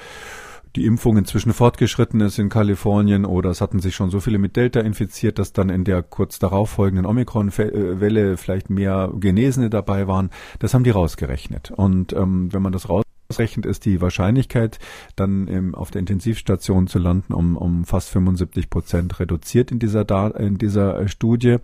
die 0.76 0.87
Impfung 0.87 1.16
inzwischen 1.16 1.52
fortgeschritten 1.52 2.20
ist 2.20 2.38
in 2.38 2.48
Kalifornien 2.48 3.24
oder 3.24 3.50
es 3.50 3.60
hatten 3.60 3.78
sich 3.78 3.94
schon 3.94 4.10
so 4.10 4.18
viele 4.18 4.38
mit 4.38 4.56
Delta 4.56 4.80
infiziert, 4.80 5.38
dass 5.38 5.52
dann 5.52 5.70
in 5.70 5.84
der 5.84 6.02
kurz 6.02 6.40
darauf 6.40 6.70
folgenden 6.70 7.06
Omikron-Welle 7.06 8.37
vielleicht 8.37 8.70
mehr 8.70 9.12
Genesene 9.14 9.70
dabei 9.70 10.08
waren. 10.08 10.30
Das 10.58 10.74
haben 10.74 10.82
die 10.82 10.90
rausgerechnet. 10.90 11.70
Und 11.70 12.12
ähm, 12.12 12.52
wenn 12.52 12.62
man 12.62 12.72
das 12.72 12.88
raus 12.88 13.03
ausreichend 13.34 13.66
ist 13.66 13.84
die 13.84 14.00
Wahrscheinlichkeit, 14.00 14.78
dann 15.16 15.48
ähm, 15.48 15.74
auf 15.74 15.90
der 15.90 15.98
Intensivstation 16.00 16.86
zu 16.86 17.00
landen, 17.00 17.32
um, 17.32 17.56
um 17.56 17.84
fast 17.84 18.10
75 18.10 18.70
Prozent 18.70 19.18
reduziert 19.18 19.72
in 19.72 19.80
dieser, 19.80 20.04
da 20.04 20.28
in 20.28 20.56
dieser 20.56 21.00
äh, 21.00 21.08
Studie. 21.08 21.56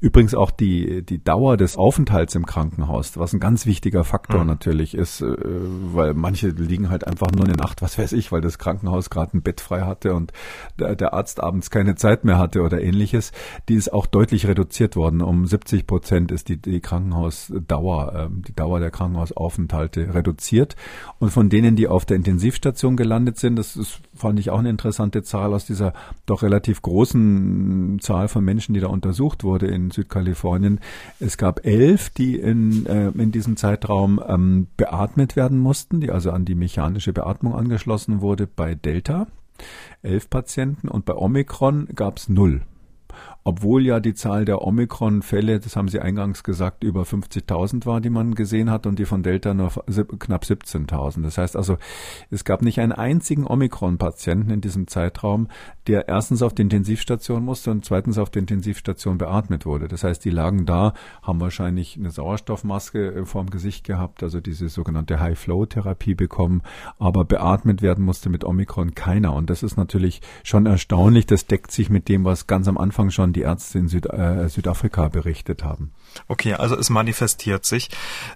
Übrigens 0.00 0.34
auch 0.34 0.50
die, 0.50 1.02
die 1.02 1.24
Dauer 1.24 1.56
des 1.56 1.78
Aufenthalts 1.78 2.34
im 2.34 2.44
Krankenhaus, 2.44 3.16
was 3.16 3.32
ein 3.32 3.40
ganz 3.40 3.64
wichtiger 3.64 4.04
Faktor 4.04 4.42
mhm. 4.42 4.48
natürlich 4.48 4.94
ist, 4.94 5.22
äh, 5.22 5.34
weil 5.38 6.12
manche 6.12 6.48
liegen 6.48 6.90
halt 6.90 7.06
einfach 7.06 7.32
nur 7.32 7.46
eine 7.46 7.54
Nacht, 7.54 7.80
was 7.80 7.98
weiß 7.98 8.12
ich, 8.12 8.30
weil 8.30 8.42
das 8.42 8.58
Krankenhaus 8.58 9.08
gerade 9.08 9.38
ein 9.38 9.42
Bett 9.42 9.62
frei 9.62 9.80
hatte 9.82 10.12
und 10.12 10.32
der, 10.78 10.94
der 10.94 11.14
Arzt 11.14 11.42
abends 11.42 11.70
keine 11.70 11.94
Zeit 11.94 12.26
mehr 12.26 12.36
hatte 12.36 12.60
oder 12.60 12.82
ähnliches. 12.82 13.32
Die 13.70 13.76
ist 13.76 13.90
auch 13.94 14.04
deutlich 14.04 14.46
reduziert 14.46 14.94
worden. 14.94 15.22
Um 15.22 15.46
70 15.46 15.86
Prozent 15.86 16.30
ist 16.30 16.50
die, 16.50 16.58
die 16.58 16.80
Krankenhausdauer, 16.80 18.14
äh, 18.14 18.42
die 18.46 18.54
Dauer 18.54 18.80
der 18.80 18.90
Krankenhausaufenthalte 18.90 20.12
reduziert. 20.12 20.76
Und 21.18 21.30
von 21.30 21.48
denen, 21.48 21.76
die 21.76 21.88
auf 21.88 22.04
der 22.04 22.16
Intensivstation 22.16 22.96
gelandet 22.96 23.38
sind, 23.38 23.56
das 23.56 23.76
ist, 23.76 24.00
fand 24.14 24.38
ich 24.38 24.50
auch 24.50 24.58
eine 24.58 24.70
interessante 24.70 25.22
Zahl 25.22 25.54
aus 25.54 25.64
dieser 25.64 25.92
doch 26.26 26.42
relativ 26.42 26.82
großen 26.82 27.98
Zahl 28.00 28.28
von 28.28 28.44
Menschen, 28.44 28.74
die 28.74 28.80
da 28.80 28.88
untersucht 28.88 29.44
wurde 29.44 29.66
in 29.66 29.90
Südkalifornien. 29.90 30.80
Es 31.20 31.38
gab 31.38 31.64
elf, 31.64 32.10
die 32.10 32.36
in, 32.38 32.86
äh, 32.86 33.08
in 33.10 33.32
diesem 33.32 33.56
Zeitraum 33.56 34.20
ähm, 34.26 34.66
beatmet 34.76 35.36
werden 35.36 35.58
mussten, 35.58 36.00
die 36.00 36.10
also 36.10 36.30
an 36.30 36.44
die 36.44 36.54
mechanische 36.54 37.12
Beatmung 37.12 37.54
angeschlossen 37.54 38.20
wurde 38.20 38.46
bei 38.46 38.74
Delta. 38.74 39.26
Elf 40.02 40.28
Patienten 40.28 40.88
und 40.88 41.04
bei 41.04 41.14
Omikron 41.14 41.88
gab 41.94 42.18
es 42.18 42.28
null 42.28 42.62
obwohl 43.44 43.84
ja 43.84 44.00
die 44.00 44.14
Zahl 44.14 44.46
der 44.46 44.62
Omikron-Fälle, 44.62 45.60
das 45.60 45.76
haben 45.76 45.88
Sie 45.88 46.00
eingangs 46.00 46.42
gesagt, 46.42 46.82
über 46.82 47.02
50.000 47.02 47.84
war, 47.84 48.00
die 48.00 48.08
man 48.08 48.34
gesehen 48.34 48.70
hat 48.70 48.86
und 48.86 48.98
die 48.98 49.04
von 49.04 49.22
Delta 49.22 49.52
nur 49.52 49.70
knapp 50.18 50.44
17.000. 50.44 51.22
Das 51.22 51.36
heißt 51.36 51.54
also, 51.54 51.76
es 52.30 52.44
gab 52.44 52.62
nicht 52.62 52.80
einen 52.80 52.92
einzigen 52.92 53.46
Omikron-Patienten 53.46 54.50
in 54.50 54.62
diesem 54.62 54.86
Zeitraum, 54.86 55.48
der 55.86 56.08
erstens 56.08 56.42
auf 56.42 56.54
die 56.54 56.62
Intensivstation 56.62 57.44
musste 57.44 57.70
und 57.70 57.84
zweitens 57.84 58.16
auf 58.16 58.30
der 58.30 58.40
Intensivstation 58.40 59.18
beatmet 59.18 59.66
wurde. 59.66 59.88
Das 59.88 60.04
heißt, 60.04 60.24
die 60.24 60.30
lagen 60.30 60.64
da, 60.64 60.94
haben 61.22 61.40
wahrscheinlich 61.40 61.98
eine 61.98 62.10
Sauerstoffmaske 62.10 63.12
äh, 63.12 63.24
vorm 63.26 63.50
Gesicht 63.50 63.84
gehabt, 63.84 64.22
also 64.22 64.40
diese 64.40 64.70
sogenannte 64.70 65.20
High-Flow-Therapie 65.20 66.14
bekommen, 66.14 66.62
aber 66.98 67.26
beatmet 67.26 67.82
werden 67.82 68.06
musste 68.06 68.30
mit 68.30 68.42
Omikron 68.42 68.94
keiner. 68.94 69.34
Und 69.34 69.50
das 69.50 69.62
ist 69.62 69.76
natürlich 69.76 70.22
schon 70.42 70.64
erstaunlich. 70.64 71.26
Das 71.26 71.46
deckt 71.46 71.70
sich 71.72 71.90
mit 71.90 72.08
dem, 72.08 72.24
was 72.24 72.46
ganz 72.46 72.68
am 72.68 72.78
Anfang 72.78 73.10
schon 73.10 73.33
die 73.34 73.42
Ärzte 73.42 73.78
in 73.78 73.88
Süd, 73.88 74.06
äh, 74.06 74.48
Südafrika 74.48 75.08
berichtet 75.08 75.64
haben. 75.64 75.92
Okay, 76.28 76.54
also 76.54 76.76
es 76.76 76.90
manifestiert 76.90 77.64
sich. 77.64 77.90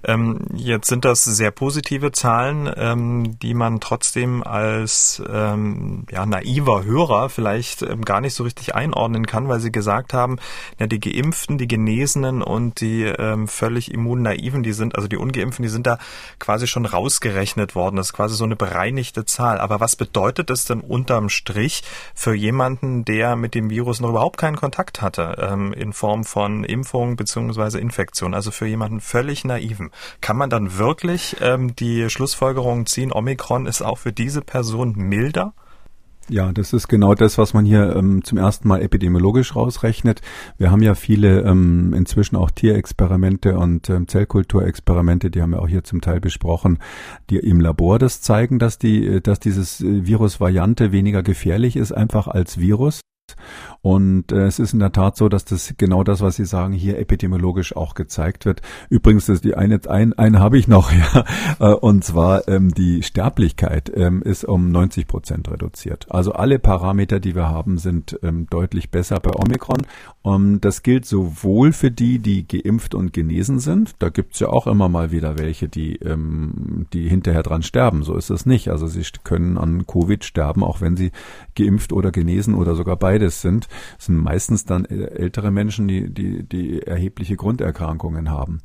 Ähm, 0.05 0.41
jetzt 0.55 0.89
sind 0.89 1.05
das 1.05 1.25
sehr 1.25 1.51
positive 1.51 2.13
Zahlen, 2.13 2.71
ähm, 2.77 3.39
die 3.41 3.55
man 3.55 3.81
trotzdem 3.81 4.43
als 4.43 5.23
ähm, 5.29 6.05
ja, 6.11 6.27
naiver 6.27 6.85
Hörer 6.85 7.29
vielleicht 7.29 7.83
ähm, 7.83 8.05
gar 8.05 8.21
nicht 8.21 8.35
so 8.35 8.45
richtig 8.45 8.75
einordnen 8.75 9.27
kann, 9.27 9.49
weil 9.49 9.61
Sie 9.61 9.73
gesagt 9.73 10.15
haben, 10.15 10.39
ja, 10.79 10.87
die 10.87 11.01
Geimpften, 11.01 11.59
die 11.59 11.69
Genesenen 11.69 12.43
und 12.43 12.81
die 12.81 13.05
ähm, 13.05 13.49
völlig 13.49 13.93
immunnaiven, 13.93 14.63
die 14.63 14.73
sind, 14.73 14.97
also 14.97 15.09
die 15.09 15.17
Ungeimpften, 15.17 15.63
die 15.63 15.69
sind 15.69 15.87
da 15.87 15.99
quasi 16.39 16.67
schon 16.67 16.87
rausgerechnet 16.87 17.75
worden. 17.75 17.97
Das 17.97 18.09
ist 18.09 18.13
quasi 18.13 18.35
so 18.35 18.45
eine 18.45 18.57
bereinigte 18.57 19.25
Zahl. 19.25 19.59
Aber 19.59 19.81
was 19.81 19.97
bedeutet 19.97 20.51
das 20.51 20.65
denn 20.65 20.81
unterm 20.81 21.29
Strich 21.29 21.83
für 22.15 22.35
jemanden, 22.35 23.05
der 23.05 23.37
mit 23.37 23.55
dem 23.55 23.71
Virus 23.71 24.01
noch 24.01 24.11
überhaupt 24.11 24.39
keinen 24.39 24.57
Kontakt 24.57 25.03
hatte, 25.03 25.37
ähm, 25.41 25.73
in 25.73 25.93
Form 25.93 26.25
von 26.25 26.65
Impfung 26.65 27.17
beziehungsweise 27.17 27.68
beziehungsweise 27.69 27.81
Infektion, 27.81 28.35
also 28.35 28.51
für 28.51 28.67
jemanden 28.67 29.01
völlig 29.01 29.45
naiven, 29.45 29.91
kann 30.21 30.37
man 30.37 30.51
dann 30.51 30.79
wirklich 30.79 31.37
ähm, 31.41 31.75
die 31.77 32.09
Schlussfolgerung 32.11 32.87
ziehen, 32.87 33.13
Omikron 33.13 33.67
ist 33.67 33.83
auch 33.83 33.99
für 33.99 34.13
diese 34.13 34.41
Person 34.41 34.95
milder? 34.97 35.53
Ja, 36.31 36.53
das 36.53 36.75
ist 36.75 36.89
genau 36.89 37.15
das, 37.15 37.39
was 37.39 37.55
man 37.55 37.65
hier 37.65 37.97
ähm, 37.97 38.23
zum 38.23 38.37
ersten 38.37 38.69
Mal 38.69 38.83
epidemiologisch 38.83 39.57
rausrechnet. 39.57 40.21
Wir 40.59 40.71
haben 40.71 40.83
ja 40.83 40.95
viele 40.95 41.41
ähm, 41.41 41.95
inzwischen 41.95 42.37
auch 42.37 42.51
Tierexperimente 42.51 43.57
und 43.57 43.89
ähm, 43.89 44.09
Zellkulturexperimente, 44.09 45.31
die 45.31 45.41
haben 45.41 45.53
wir 45.53 45.63
auch 45.63 45.69
hier 45.69 45.85
zum 45.85 46.03
Teil 46.03 46.21
besprochen, 46.21 46.81
die 47.31 47.39
im 47.39 47.61
Labor 47.61 47.99
das 47.99 48.21
zeigen, 48.21 48.59
dass 48.59 48.79
die, 48.79 49.23
dass 49.23 49.41
dieses 49.41 49.81
äh, 49.81 50.07
Virusvariante 50.07 50.93
weniger 50.93 51.23
gefährlich 51.23 51.77
ist, 51.77 51.93
einfach 51.93 52.29
als 52.29 52.59
Virus. 52.59 53.01
Und 53.89 54.33
äh, 54.33 54.45
es 54.45 54.59
ist 54.59 54.75
in 54.75 54.81
der 54.81 54.93
Tat 54.93 55.17
so, 55.17 55.31
dass 55.31 55.47
das 55.47 55.73
genau 55.79 56.05
das, 56.05 56.21
was 56.21 56.37
Sie 56.37 56.45
sagen, 56.45 56.75
hier 56.75 56.99
epidemiologisch 56.99 57.75
auch 57.75 57.95
gezeigt 57.95 58.45
wird. 58.45 58.61
Übrigens, 58.91 59.25
das 59.25 59.41
die 59.41 59.55
eine, 59.55 59.81
ein, 59.89 60.13
eine 60.13 60.41
habe 60.41 60.59
ich 60.59 60.69
noch, 60.69 60.93
ja, 61.15 61.25
äh, 61.59 61.73
und 61.73 62.05
zwar 62.05 62.47
ähm, 62.49 62.75
die 62.75 63.03
Sterblichkeit 63.03 63.91
ähm, 63.95 64.21
ist 64.21 64.45
um 64.45 64.71
90 64.73 65.07
Prozent 65.07 65.51
reduziert. 65.51 66.05
Also 66.11 66.33
alle 66.33 66.59
Parameter, 66.59 67.19
die 67.19 67.35
wir 67.35 67.49
haben, 67.49 67.79
sind 67.79 68.19
ähm, 68.23 68.47
deutlich 68.51 68.91
besser 68.91 69.21
bei 69.21 69.31
Omikron. 69.35 69.87
Und 70.21 70.61
das 70.61 70.83
gilt 70.83 71.07
sowohl 71.07 71.73
für 71.73 71.91
die, 71.91 72.19
die 72.19 72.47
geimpft 72.47 72.95
und 72.95 73.15
genesen 73.15 73.59
sind. 73.59 73.95
Da 74.01 74.11
gibt's 74.11 74.39
ja 74.39 74.49
auch 74.49 74.67
immer 74.67 74.91
mal 74.91 75.13
wieder 75.13 75.39
welche, 75.39 75.67
die, 75.67 75.97
ähm, 75.97 76.85
die 76.93 77.09
hinterher 77.09 77.43
dran 77.43 77.63
sterben. 77.63 78.03
So 78.03 78.17
ist 78.17 78.29
es 78.29 78.45
nicht. 78.45 78.69
Also 78.69 78.87
sie 78.87 79.03
können 79.25 79.57
an 79.57 79.87
Covid 79.87 80.23
sterben, 80.27 80.63
auch 80.63 80.83
wenn 80.83 80.99
sie 80.99 81.11
geimpft 81.57 81.95
oder 81.95 82.11
genesen 82.11 82.55
oder 82.55 82.75
sogar 82.75 82.97
beides 82.97 83.41
sind. 83.41 83.67
Das 83.97 84.07
sind 84.07 84.17
meistens 84.17 84.65
dann 84.65 84.85
ältere 84.85 85.51
Menschen, 85.51 85.89
die, 85.89 86.13
die, 86.13 86.43
die 86.43 86.83
erhebliche 86.83 87.37
Grunderkrankungen 87.37 88.31
haben. 88.31 88.61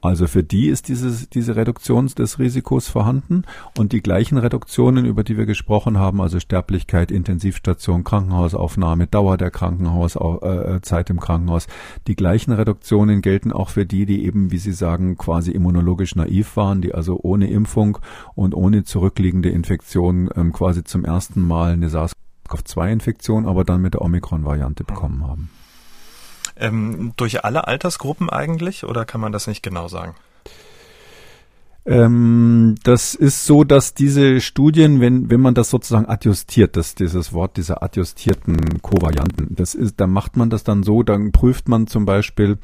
Also 0.00 0.26
für 0.26 0.44
die 0.44 0.68
ist 0.68 0.88
dieses, 0.88 1.28
diese 1.28 1.56
Reduktion 1.56 2.06
des 2.06 2.38
Risikos 2.38 2.88
vorhanden 2.88 3.42
und 3.76 3.92
die 3.92 4.00
gleichen 4.00 4.38
Reduktionen, 4.38 5.04
über 5.04 5.24
die 5.24 5.36
wir 5.36 5.46
gesprochen 5.46 5.98
haben, 5.98 6.20
also 6.20 6.38
Sterblichkeit, 6.38 7.10
Intensivstation, 7.10 8.04
Krankenhausaufnahme, 8.04 9.06
Dauer 9.06 9.36
der 9.36 9.50
Krankenhauszeit 9.50 11.10
im 11.10 11.20
Krankenhaus, 11.20 11.66
die 12.06 12.14
gleichen 12.14 12.52
Reduktionen 12.52 13.20
gelten 13.20 13.52
auch 13.52 13.70
für 13.70 13.86
die, 13.86 14.06
die 14.06 14.24
eben, 14.24 14.52
wie 14.52 14.58
Sie 14.58 14.72
sagen, 14.72 15.16
quasi 15.16 15.50
immunologisch 15.50 16.14
naiv 16.14 16.56
waren, 16.56 16.82
die 16.82 16.94
also 16.94 17.18
ohne 17.22 17.50
Impfung 17.50 17.98
und 18.34 18.54
ohne 18.54 18.84
zurückliegende 18.84 19.48
Infektion 19.48 20.30
ähm, 20.36 20.52
quasi 20.52 20.84
zum 20.84 21.04
ersten 21.04 21.40
Mal 21.40 21.72
eine 21.72 21.88
SARS 21.88 22.12
SARS-CoV-2-Infektion, 22.46 23.46
aber 23.46 23.64
dann 23.64 23.80
mit 23.80 23.94
der 23.94 24.02
Omikron-Variante 24.02 24.84
bekommen 24.84 25.26
haben. 25.26 25.50
Ähm, 26.56 27.12
durch 27.16 27.44
alle 27.44 27.66
Altersgruppen 27.66 28.30
eigentlich 28.30 28.84
oder 28.84 29.04
kann 29.04 29.20
man 29.20 29.32
das 29.32 29.46
nicht 29.46 29.62
genau 29.62 29.88
sagen? 29.88 30.14
Ähm, 31.88 32.74
das 32.82 33.14
ist 33.14 33.46
so, 33.46 33.62
dass 33.62 33.94
diese 33.94 34.40
Studien, 34.40 35.00
wenn, 35.00 35.30
wenn 35.30 35.40
man 35.40 35.54
das 35.54 35.70
sozusagen 35.70 36.06
adjustiert, 36.06 36.76
das, 36.76 36.96
dieses 36.96 37.32
Wort 37.32 37.56
dieser 37.56 37.80
adjustierten 37.84 38.82
Kovarianten, 38.82 39.54
das 39.54 39.76
ist, 39.76 40.00
da 40.00 40.08
macht 40.08 40.36
man 40.36 40.50
das 40.50 40.64
dann 40.64 40.82
so, 40.82 41.04
dann 41.04 41.30
prüft 41.30 41.68
man 41.68 41.86
zum 41.86 42.04
Beispiel, 42.04 42.58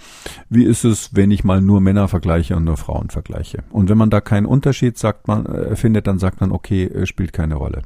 wie 0.49 0.65
ist 0.65 0.85
es, 0.85 1.15
wenn 1.15 1.31
ich 1.31 1.45
mal 1.45 1.61
nur 1.61 1.81
Männer 1.81 2.09
vergleiche 2.09 2.57
und 2.57 2.65
nur 2.65 2.77
Frauen 2.77 3.11
vergleiche. 3.11 3.63
Und 3.71 3.89
wenn 3.89 3.99
man 3.99 4.11
da 4.11 4.21
keinen 4.21 4.47
Unterschied 4.47 4.99
sagt 4.99 5.29
man, 5.29 5.77
findet, 5.77 6.09
dann 6.09 6.19
sagt 6.19 6.41
man, 6.41 6.51
okay, 6.51 7.07
spielt 7.07 7.33
keine 7.33 7.55
Rolle. 7.55 7.83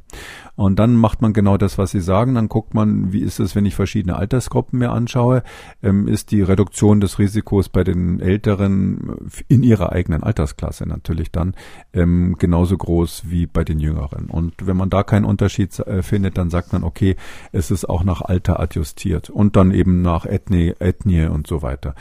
Und 0.57 0.79
dann 0.79 0.95
macht 0.95 1.21
man 1.21 1.33
genau 1.33 1.55
das, 1.57 1.77
was 1.77 1.91
Sie 1.91 2.01
sagen. 2.01 2.33
Dann 2.33 2.49
guckt 2.49 2.73
man, 2.73 3.13
wie 3.13 3.21
ist 3.21 3.39
es, 3.39 3.55
wenn 3.55 3.67
ich 3.67 3.75
verschiedene 3.75 4.17
Altersgruppen 4.17 4.79
mir 4.79 4.89
anschaue. 4.89 5.43
Ähm, 5.83 6.07
ist 6.07 6.31
die 6.31 6.41
Reduktion 6.41 6.99
des 6.99 7.19
Risikos 7.19 7.69
bei 7.69 7.83
den 7.83 8.19
Älteren 8.19 9.29
in 9.47 9.61
ihrer 9.61 9.91
eigenen 9.91 10.23
Altersklasse 10.23 10.87
natürlich 10.87 11.31
dann 11.31 11.53
ähm, 11.93 12.37
genauso 12.39 12.75
groß 12.75 13.25
wie 13.27 13.45
bei 13.45 13.63
den 13.63 13.79
Jüngeren. 13.79 14.31
Und 14.31 14.65
wenn 14.65 14.75
man 14.75 14.89
da 14.89 15.03
keinen 15.03 15.25
Unterschied 15.25 15.77
äh, 15.79 16.01
findet, 16.01 16.39
dann 16.39 16.49
sagt 16.49 16.73
man, 16.73 16.83
okay, 16.83 17.15
es 17.51 17.69
ist 17.69 17.87
auch 17.87 18.03
nach 18.03 18.21
Alter 18.21 18.59
adjustiert 18.59 19.29
und 19.29 19.55
dann 19.55 19.71
eben 19.71 20.01
nach 20.01 20.25
Ethnie, 20.25 20.73
Ethnie 20.79 21.27
und 21.27 21.45
so 21.45 21.61
weiter. 21.61 21.93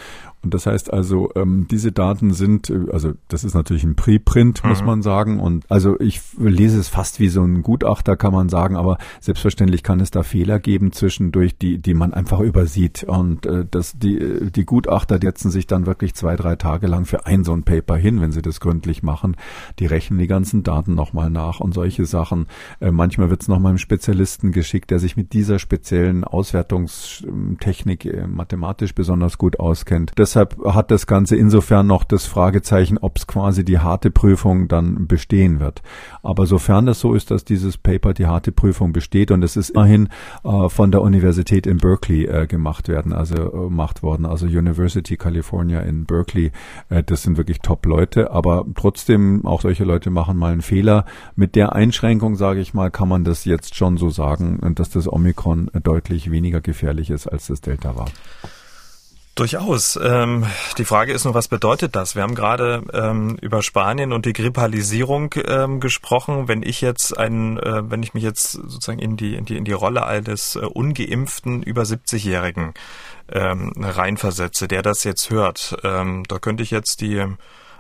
Und 0.43 0.55
das 0.55 0.67
heißt 0.67 0.93
also, 0.93 1.31
ähm, 1.35 1.67
diese 1.71 1.91
Daten 1.91 2.33
sind, 2.33 2.71
äh, 2.71 2.87
also 2.93 3.15
das 3.29 3.43
ist 3.43 3.55
natürlich 3.55 3.85
ein 3.85 3.97
Preprint, 3.97 4.63
muss 4.65 4.81
mhm. 4.81 4.87
man 4.87 5.03
sagen. 5.03 5.41
Und 5.41 5.65
also 5.69 5.99
ich 5.99 6.21
lese 6.39 6.79
es 6.79 6.89
fast 6.89 7.19
wie 7.19 7.29
so 7.29 7.43
ein 7.43 7.63
Gutachter, 7.63 8.17
kann 8.17 8.33
man 8.33 8.49
sagen, 8.49 8.77
aber 8.77 8.99
selbstverständlich 9.21 9.83
kann 9.83 10.01
es 10.01 10.11
da 10.11 10.23
Fehler 10.23 10.61
geben 10.61 10.93
zwischendurch, 10.93 11.59
die, 11.59 11.79
die 11.79 11.95
man 11.95 12.15
einfach 12.15 12.41
übersieht. 12.41 13.05
Und 13.05 13.47
äh, 13.47 13.67
das, 13.69 13.99
die, 13.99 14.19
äh, 14.19 14.51
die 14.51 14.65
Gutachter 14.65 15.19
setzen 15.21 15.51
sich 15.51 15.67
dann 15.67 15.87
wirklich 15.87 16.15
zwei, 16.15 16.37
drei 16.37 16.57
Tage 16.57 16.87
lang 16.87 17.07
für 17.07 17.27
ein 17.27 17.43
so 17.43 17.53
ein 17.53 17.65
Paper 17.65 17.97
hin, 17.97 18.21
wenn 18.21 18.33
sie 18.33 18.43
das 18.43 18.61
gründlich 18.61 19.03
machen. 19.03 19.37
Die 19.79 19.87
rechnen 19.87 20.19
die 20.19 20.29
ganzen 20.29 20.63
Daten 20.63 20.95
nochmal 20.95 21.31
nach 21.31 21.61
und 21.61 21.75
solche 21.75 22.05
Sachen. 22.05 22.47
Äh, 22.81 22.93
manchmal 22.93 23.31
wird 23.31 23.43
es 23.43 23.49
nochmal 23.49 23.71
einem 23.71 23.79
Spezialisten 23.79 24.53
geschickt, 24.53 24.91
der 24.91 24.99
sich 24.99 25.17
mit 25.17 25.33
dieser 25.33 25.59
speziellen 25.59 26.23
Auswertungstechnik 26.25 28.05
äh, 28.05 28.27
mathematisch 28.27 28.95
besonders 28.95 29.39
gut 29.39 29.59
auskennt. 29.59 30.13
Das 30.15 30.26
deshalb 30.27 30.57
hat 30.65 30.91
das 30.91 31.07
Ganze 31.07 31.37
insofern 31.37 31.87
noch 31.87 32.03
das 32.03 32.27
Fragezeichen, 32.27 32.99
ob 32.99 33.17
es 33.17 33.29
quasi 33.29 33.65
die 33.65 33.79
harte 33.79 34.11
Prüfung 34.11 34.67
dann 34.67 35.07
bestehen 35.07 35.61
wird. 35.61 35.83
Aber 36.25 36.47
sofern 36.47 36.85
das 36.85 36.99
so 36.99 37.15
ist, 37.15 37.31
dass 37.31 37.45
dieses 37.45 37.79
Paper 37.79 38.13
die 38.13 38.27
harte 38.27 38.51
Prüfung 38.51 38.93
besteht 38.93 39.31
und 39.31 39.45
es 39.45 39.57
ist 39.57 39.71
immerhin 39.71 40.09
äh, 40.43 40.69
von 40.69 40.91
der 40.91 41.03
Universität 41.03 41.65
in 41.69 41.77
Berkeley 41.79 42.25
äh, 42.25 42.49
gemacht 42.49 42.89
werden, 42.89 43.13
also 43.13 43.37
äh, 43.37 43.69
gemacht 43.69 44.03
worden, 44.03 44.27
also 44.27 44.47
University 44.47 45.17
California 45.17 45.79
in 45.81 46.07
Berkeley, 46.07 46.51
äh, 46.89 47.05
das 47.05 47.23
sind 47.23 47.37
wirklich 47.37 47.61
Top-Leute, 47.61 48.33
aber 48.33 48.65
trotzdem 48.75 49.47
auch 49.47 49.61
solche 49.61 49.85
Leute 49.85 50.11
machen 50.11 50.37
mal 50.37 50.51
einen 50.51 50.63
Fehler. 50.63 51.05
Mit 51.37 51.55
der 51.55 51.75
Einschränkung, 51.75 52.35
sage 52.35 52.59
ich 52.59 52.75
mal, 52.75 52.91
kann 52.91 53.09
man 53.09 53.23
das 53.23 53.45
jetzt 53.45 53.77
schon 53.77 53.97
so 53.97 54.11
sagen, 54.11 54.75
dass 54.75 54.91
das 54.91 55.07
Omikron 55.07 55.71
deutlich 55.85 56.33
weniger 56.33 56.61
gefährlich 56.61 57.11
ist, 57.11 57.29
als 57.29 57.47
das 57.47 57.61
Delta 57.61 57.95
war. 57.95 58.07
Durchaus. 59.37 60.01
Ähm, 60.03 60.47
die 60.79 60.87
Frage 60.87 61.13
ist 61.13 61.27
nur, 61.27 61.35
was 61.35 61.49
bedeutet 61.49 61.95
das? 61.95 62.15
Wir 62.15 62.23
haben 62.23 62.35
gerade 62.35 62.83
ähm, 62.95 63.37
über 63.43 63.63
Spanien 63.63 64.15
und 64.15 64.25
die 64.25 64.33
Grippalisierung 64.33 65.35
ähm, 65.47 65.79
gesprochen. 65.79 66.49
Wenn 66.49 66.63
ich 66.63 66.81
jetzt 66.81 67.15
einen, 67.17 67.59
äh, 67.59 67.83
wenn 67.91 68.03
ich 68.03 68.15
mich 68.15 68.25
jetzt 68.25 68.53
sozusagen 68.53 68.99
in 68.99 69.19
die 69.19 69.35
in 69.35 69.45
die 69.45 69.59
in 69.59 69.67
die 69.67 69.73
Rolle 69.73 70.07
eines 70.07 70.57
äh, 70.57 70.61
ungeimpften 70.61 71.63
über 71.63 71.83
70-Jährigen 71.83 72.73
ähm, 73.31 73.73
reinversetze, 73.77 74.69
der 74.69 74.81
das 74.81 75.05
jetzt 75.05 75.29
hört, 75.29 75.77
ähm, 75.85 76.25
da 76.27 76.39
könnte 76.39 76.63
ich 76.63 76.71
jetzt 76.71 77.03
die 77.03 77.23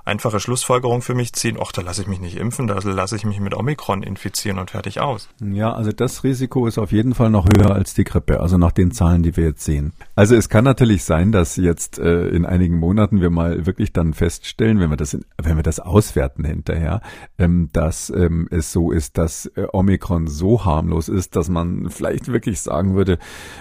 einfache 0.06 0.40
Schlussfolgerung 0.40 1.02
für 1.02 1.14
mich 1.14 1.32
ziehen, 1.32 1.58
ach, 1.60 1.72
da 1.72 1.82
lasse 1.82 2.02
ich 2.02 2.08
mich 2.08 2.20
nicht 2.20 2.36
impfen, 2.36 2.66
da 2.66 2.78
lasse 2.78 3.16
ich 3.16 3.24
mich 3.24 3.40
mit 3.40 3.54
Omikron 3.54 4.02
infizieren 4.02 4.58
und 4.58 4.70
fertig 4.70 5.00
aus. 5.00 5.28
Ja, 5.40 5.72
also 5.72 5.90
das 5.90 6.22
Risiko 6.22 6.66
ist 6.66 6.78
auf 6.78 6.92
jeden 6.92 7.14
Fall 7.14 7.30
noch 7.30 7.46
höher 7.46 7.72
als 7.72 7.94
die 7.94 8.04
Grippe, 8.04 8.40
also 8.40 8.56
nach 8.56 8.72
den 8.72 8.92
Zahlen, 8.92 9.22
die 9.22 9.36
wir 9.36 9.44
jetzt 9.44 9.64
sehen. 9.64 9.92
Also 10.14 10.36
es 10.36 10.48
kann 10.48 10.64
natürlich 10.64 11.04
sein, 11.04 11.32
dass 11.32 11.56
jetzt 11.56 11.98
äh, 11.98 12.28
in 12.28 12.46
einigen 12.46 12.78
Monaten 12.78 13.20
wir 13.20 13.30
mal 13.30 13.66
wirklich 13.66 13.92
dann 13.92 14.14
feststellen, 14.14 14.78
wenn 14.78 14.90
wir 14.90 14.96
das, 14.96 15.14
in, 15.14 15.24
wenn 15.42 15.56
wir 15.56 15.64
das 15.64 15.80
auswerten 15.80 16.44
hinterher, 16.44 17.00
ähm, 17.36 17.70
dass 17.72 18.10
ähm, 18.10 18.48
es 18.50 18.72
so 18.72 18.92
ist, 18.92 19.18
dass 19.18 19.46
äh, 19.56 19.66
Omikron 19.72 20.28
so 20.28 20.64
harmlos 20.64 21.08
ist, 21.08 21.34
dass 21.34 21.48
man 21.48 21.90
vielleicht 21.90 22.28
wirklich 22.28 22.60
sagen 22.60 22.94
würde, 22.94 23.18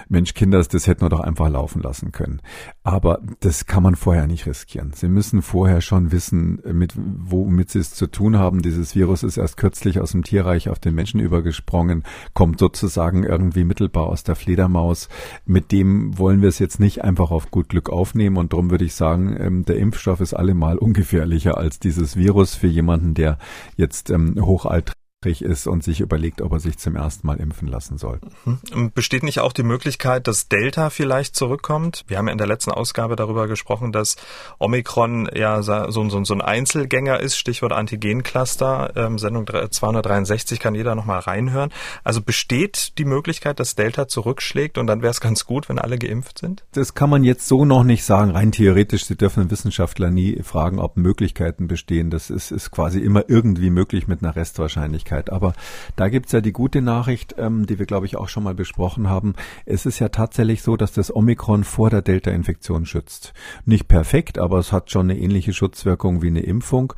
Mensch, 0.08 0.34
Kinders, 0.34 0.68
das 0.68 0.86
hätten 0.86 1.02
wir 1.02 1.08
doch 1.08 1.20
einfach 1.20 1.48
laufen 1.48 1.82
lassen 1.82 2.12
können. 2.12 2.40
Aber 2.84 3.20
das 3.40 3.66
kann 3.66 3.82
man 3.82 3.96
vorher 3.96 4.26
nicht 4.26 4.46
riskieren. 4.46 4.92
Sie 4.94 5.08
müssen 5.08 5.42
vorher 5.42 5.80
schon 5.80 6.12
wissen, 6.12 6.35
mit 6.36 6.94
womit 6.96 7.70
sie 7.70 7.78
es 7.78 7.94
zu 7.94 8.06
tun 8.06 8.38
haben. 8.38 8.62
Dieses 8.62 8.94
Virus 8.94 9.22
ist 9.22 9.36
erst 9.36 9.56
kürzlich 9.56 10.00
aus 10.00 10.12
dem 10.12 10.24
Tierreich 10.24 10.68
auf 10.68 10.78
den 10.78 10.94
Menschen 10.94 11.20
übergesprungen, 11.20 12.04
kommt 12.34 12.58
sozusagen 12.58 13.24
irgendwie 13.24 13.64
mittelbar 13.64 14.06
aus 14.06 14.24
der 14.24 14.36
Fledermaus. 14.36 15.08
Mit 15.44 15.72
dem 15.72 16.18
wollen 16.18 16.42
wir 16.42 16.48
es 16.48 16.58
jetzt 16.58 16.80
nicht 16.80 17.04
einfach 17.04 17.30
auf 17.30 17.50
gut 17.50 17.68
Glück 17.68 17.90
aufnehmen 17.90 18.36
und 18.36 18.52
darum 18.52 18.70
würde 18.70 18.84
ich 18.84 18.94
sagen, 18.94 19.36
ähm, 19.38 19.64
der 19.64 19.76
Impfstoff 19.76 20.20
ist 20.20 20.34
allemal 20.34 20.78
ungefährlicher 20.78 21.56
als 21.58 21.78
dieses 21.78 22.16
Virus 22.16 22.54
für 22.54 22.68
jemanden, 22.68 23.14
der 23.14 23.38
jetzt 23.76 24.10
ähm, 24.10 24.36
hochaltrig 24.40 25.05
ist 25.42 25.66
und 25.66 25.84
sich 25.84 26.00
überlegt, 26.00 26.40
ob 26.40 26.52
er 26.52 26.60
sich 26.60 26.78
zum 26.78 26.96
ersten 26.96 27.26
Mal 27.26 27.38
impfen 27.38 27.68
lassen 27.68 27.98
soll. 27.98 28.20
Mhm. 28.44 28.92
Besteht 28.92 29.22
nicht 29.22 29.40
auch 29.40 29.52
die 29.52 29.62
Möglichkeit, 29.62 30.26
dass 30.26 30.48
Delta 30.48 30.90
vielleicht 30.90 31.36
zurückkommt? 31.36 32.04
Wir 32.08 32.18
haben 32.18 32.26
ja 32.26 32.32
in 32.32 32.38
der 32.38 32.46
letzten 32.46 32.70
Ausgabe 32.70 33.16
darüber 33.16 33.48
gesprochen, 33.48 33.92
dass 33.92 34.16
Omikron 34.58 35.28
ja 35.34 35.62
so, 35.62 35.90
so, 35.90 36.24
so 36.24 36.34
ein 36.34 36.40
Einzelgänger 36.40 37.20
ist, 37.20 37.36
Stichwort 37.36 37.72
Antigencluster. 37.72 38.92
Ähm, 38.96 39.18
Sendung 39.18 39.46
263 39.46 40.60
kann 40.60 40.74
jeder 40.74 40.94
nochmal 40.94 41.20
reinhören. 41.20 41.70
Also 42.04 42.20
besteht 42.22 42.98
die 42.98 43.04
Möglichkeit, 43.04 43.60
dass 43.60 43.74
Delta 43.74 44.08
zurückschlägt 44.08 44.78
und 44.78 44.86
dann 44.86 45.02
wäre 45.02 45.10
es 45.10 45.20
ganz 45.20 45.44
gut, 45.44 45.68
wenn 45.68 45.78
alle 45.78 45.98
geimpft 45.98 46.38
sind? 46.38 46.64
Das 46.72 46.94
kann 46.94 47.10
man 47.10 47.24
jetzt 47.24 47.46
so 47.46 47.64
noch 47.64 47.84
nicht 47.84 48.04
sagen. 48.04 48.30
Rein 48.30 48.52
theoretisch, 48.52 49.06
Sie 49.06 49.16
dürfen 49.16 49.50
Wissenschaftler 49.50 50.10
nie 50.10 50.42
fragen, 50.42 50.78
ob 50.78 50.96
Möglichkeiten 50.96 51.66
bestehen. 51.66 52.10
Das 52.10 52.30
ist, 52.30 52.50
ist 52.50 52.70
quasi 52.70 53.00
immer 53.00 53.24
irgendwie 53.28 53.70
möglich 53.70 54.06
mit 54.06 54.22
einer 54.22 54.36
Restwahrscheinlichkeit. 54.36 55.15
Möglichkeit. 55.16 55.32
Aber 55.32 55.54
da 55.96 56.08
gibt's 56.08 56.32
ja 56.32 56.40
die 56.40 56.52
gute 56.52 56.82
Nachricht, 56.82 57.34
ähm, 57.38 57.66
die 57.66 57.78
wir, 57.78 57.86
glaube 57.86 58.06
ich, 58.06 58.16
auch 58.16 58.28
schon 58.28 58.42
mal 58.42 58.54
besprochen 58.54 59.08
haben. 59.08 59.34
Es 59.64 59.86
ist 59.86 59.98
ja 59.98 60.08
tatsächlich 60.08 60.62
so, 60.62 60.76
dass 60.76 60.92
das 60.92 61.14
Omikron 61.14 61.64
vor 61.64 61.90
der 61.90 62.02
Delta-Infektion 62.02 62.86
schützt. 62.86 63.32
Nicht 63.64 63.88
perfekt, 63.88 64.38
aber 64.38 64.58
es 64.58 64.72
hat 64.72 64.90
schon 64.90 65.10
eine 65.10 65.18
ähnliche 65.18 65.52
Schutzwirkung 65.52 66.22
wie 66.22 66.28
eine 66.28 66.40
Impfung. 66.40 66.92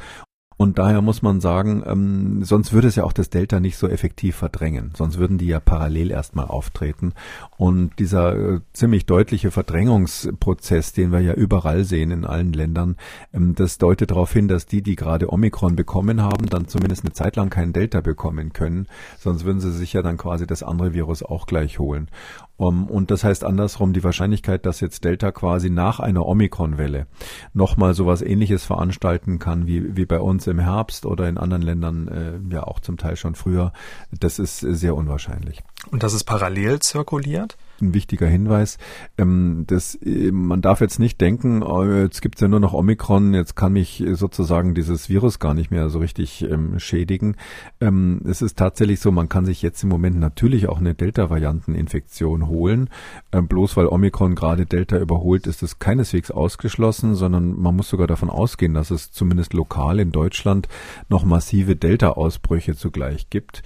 Und 0.59 0.79
daher 0.79 1.03
muss 1.03 1.23
man 1.23 1.41
sagen, 1.41 1.85
ähm, 1.87 2.43
sonst 2.43 2.73
würde 2.73 2.89
es 2.89 2.97
ja 2.97 3.05
auch 3.05 3.13
das 3.13 3.31
Delta 3.31 3.61
nicht 3.61 3.79
so 3.79 3.87
effektiv 3.87 4.35
verdrängen. 4.35 4.91
Sonst 4.97 5.17
würden 5.17 5.39
die 5.39 5.47
ja 5.47 5.61
parallel 5.61 6.11
erstmal 6.11 6.47
auftreten. 6.47 7.15
Und 7.57 7.97
dieser 8.01 8.35
äh, 8.35 8.61
ziemlich 8.73 9.07
deutliche 9.07 9.53
Verdrängungsprozess, 9.53 10.93
den 10.93 11.13
wir 11.13 11.21
ja 11.21 11.35
überall 11.35 11.85
sehen 11.85 12.11
in 12.11 12.25
allen 12.25 12.53
Ländern, 12.53 12.97
ähm, 13.33 13.55
das 13.55 13.79
deutet 13.79 14.11
darauf 14.11 14.33
hin, 14.33 14.49
dass 14.49 14.67
die, 14.67 14.83
die 14.83 14.97
gerade 14.97 15.33
Omikron 15.33 15.77
bekommen 15.77 16.23
haben, 16.23 16.47
dann 16.47 16.67
zumindest 16.67 17.05
eine 17.05 17.13
Zeit 17.13 17.37
lang 17.37 17.51
kein 17.51 17.73
Delta 17.73 18.01
bekommen 18.01 18.53
können. 18.53 18.89
Sonst 19.21 19.45
würden 19.45 19.61
sie 19.61 19.71
sich 19.71 19.93
ja 19.93 20.03
dann 20.03 20.17
quasi 20.17 20.45
das 20.45 20.65
andere 20.65 20.93
Virus 20.93 21.23
auch 21.23 21.47
gleich 21.47 21.79
holen. 21.79 22.09
Um, 22.59 22.89
und 22.89 23.13
das 23.13 23.23
heißt 23.23 23.45
andersrum, 23.45 23.93
die 23.93 24.03
Wahrscheinlichkeit, 24.03 24.67
dass 24.67 24.81
jetzt 24.81 25.05
Delta 25.05 25.31
quasi 25.31 25.71
nach 25.71 26.01
einer 26.01 26.27
Omikron-Welle 26.27 27.07
nochmal 27.55 27.95
sowas 27.95 28.21
ähnliches 28.21 28.65
veranstalten 28.65 29.39
kann 29.39 29.69
wie, 29.69 29.97
wie 29.97 30.07
bei 30.07 30.19
uns 30.19 30.49
im 30.49 30.59
Herbst 30.59 31.07
oder 31.07 31.29
in 31.29 31.39
anderen 31.39 31.63
Ländern 31.63 32.09
äh, 32.09 32.53
ja 32.53 32.65
auch 32.65 32.81
zum 32.81 32.97
Teil 32.97 33.15
schon 33.15 33.37
früher, 33.37 33.73
das 34.11 34.41
ist 34.41 34.59
sehr 34.59 34.97
unwahrscheinlich. 34.97 35.63
Und 35.93 36.03
dass 36.03 36.15
es 36.15 36.25
parallel 36.25 36.81
zirkuliert? 36.81 37.57
Ein 37.81 37.95
wichtiger 37.95 38.27
Hinweis. 38.27 38.79
Ähm, 39.17 39.65
das, 39.67 39.95
äh, 39.97 40.31
man 40.33 40.61
darf 40.61 40.81
jetzt 40.81 40.99
nicht 40.99 41.21
denken, 41.21 41.63
oh, 41.63 41.85
jetzt 41.85 42.23
gibt's 42.23 42.41
ja 42.41 42.49
nur 42.49 42.61
noch 42.61 42.75
Omikron, 42.75 43.35
jetzt 43.35 43.57
kann 43.57 43.73
mich 43.73 44.05
sozusagen 44.13 44.75
dieses 44.75 45.09
Virus 45.09 45.39
gar 45.39 45.55
nicht 45.55 45.71
mehr 45.71 45.89
so 45.89 45.99
richtig 45.99 46.43
ähm, 46.43 46.79
schädigen. 46.79 47.37
Ähm, 47.81 48.21
es 48.25 48.43
ist 48.43 48.59
tatsächlich 48.59 49.01
so, 49.01 49.13
man 49.13 49.29
kann 49.29 49.47
sich 49.47 49.63
jetzt 49.63 49.83
im 49.83 49.89
Moment 49.89 50.19
natürlich 50.19 50.69
auch 50.69 50.79
eine 50.79 50.95
Delta-Varianteninfektion 50.95 52.49
holen. 52.49 52.91
Ähm, 53.33 53.49
bloß 53.49 53.77
weil 53.77 53.87
Omikron 53.87 54.35
gerade 54.35 54.67
Delta 54.67 54.99
überholt, 54.99 55.47
ist 55.47 55.63
es 55.63 55.79
keineswegs 55.79 56.31
ausgeschlossen, 56.31 57.15
sondern 57.15 57.59
man 57.59 57.77
muss 57.77 57.89
sogar 57.89 58.07
davon 58.07 58.31
ausgehen, 58.31 58.75
dass 58.75 58.91
es 58.91 59.13
zumindest 59.13 59.53
lokal 59.55 60.01
in 60.01 60.13
Deutschland 60.13 60.69
noch 61.09 61.25
massive 61.25 61.77
Delta-Ausbrüche 61.77 62.75
zugleich 62.75 63.31
gibt. 63.31 63.63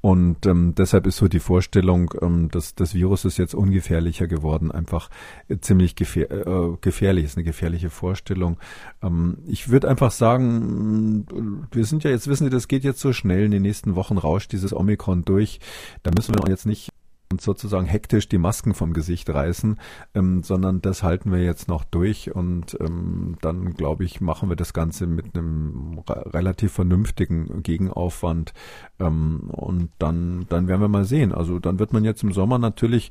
Und 0.00 0.46
ähm, 0.46 0.74
deshalb 0.76 1.06
ist 1.06 1.16
so 1.16 1.28
die 1.28 1.40
Vorstellung, 1.40 2.14
ähm, 2.20 2.48
dass 2.50 2.74
das 2.74 2.94
Virus 2.94 3.24
ist 3.24 3.38
jetzt 3.38 3.54
ungefährlicher 3.54 4.26
geworden, 4.26 4.70
einfach 4.70 5.10
äh, 5.48 5.58
ziemlich 5.58 5.96
gefähr 5.96 6.30
äh, 6.30 6.76
gefährlich, 6.80 7.24
ist 7.24 7.36
eine 7.36 7.44
gefährliche 7.44 7.90
Vorstellung. 7.90 8.58
Ähm, 9.02 9.38
ich 9.46 9.68
würde 9.68 9.88
einfach 9.88 10.10
sagen, 10.10 11.26
wir 11.72 11.84
sind 11.84 12.04
ja 12.04 12.10
jetzt, 12.10 12.28
wissen 12.28 12.44
Sie, 12.44 12.50
das 12.50 12.68
geht 12.68 12.84
jetzt 12.84 13.00
so 13.00 13.12
schnell, 13.12 13.44
in 13.44 13.50
den 13.50 13.62
nächsten 13.62 13.94
Wochen 13.96 14.18
rauscht 14.18 14.52
dieses 14.52 14.72
Omikron 14.72 15.24
durch. 15.24 15.60
Da 16.02 16.10
müssen 16.14 16.34
wir 16.34 16.48
jetzt 16.48 16.66
nicht 16.66 16.90
und 17.30 17.40
sozusagen 17.40 17.86
hektisch 17.86 18.28
die 18.28 18.38
Masken 18.38 18.74
vom 18.74 18.92
Gesicht 18.92 19.30
reißen, 19.30 19.78
ähm, 20.14 20.42
sondern 20.42 20.82
das 20.82 21.02
halten 21.02 21.30
wir 21.30 21.42
jetzt 21.42 21.68
noch 21.68 21.84
durch 21.84 22.34
und 22.34 22.76
ähm, 22.80 23.36
dann 23.40 23.74
glaube 23.74 24.04
ich, 24.04 24.20
machen 24.20 24.48
wir 24.48 24.56
das 24.56 24.72
Ganze 24.72 25.06
mit 25.06 25.36
einem 25.36 26.02
relativ 26.08 26.72
vernünftigen 26.72 27.62
Gegenaufwand 27.62 28.52
ähm, 28.98 29.48
und 29.50 29.90
dann, 29.98 30.46
dann 30.48 30.66
werden 30.66 30.80
wir 30.80 30.88
mal 30.88 31.04
sehen. 31.04 31.32
Also 31.32 31.60
dann 31.60 31.78
wird 31.78 31.92
man 31.92 32.04
jetzt 32.04 32.24
im 32.24 32.32
Sommer 32.32 32.58
natürlich 32.58 33.10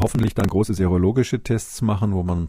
hoffentlich 0.00 0.34
dann 0.34 0.48
große 0.48 0.74
serologische 0.74 1.42
Tests 1.42 1.80
machen, 1.80 2.12
wo 2.12 2.22
man 2.22 2.48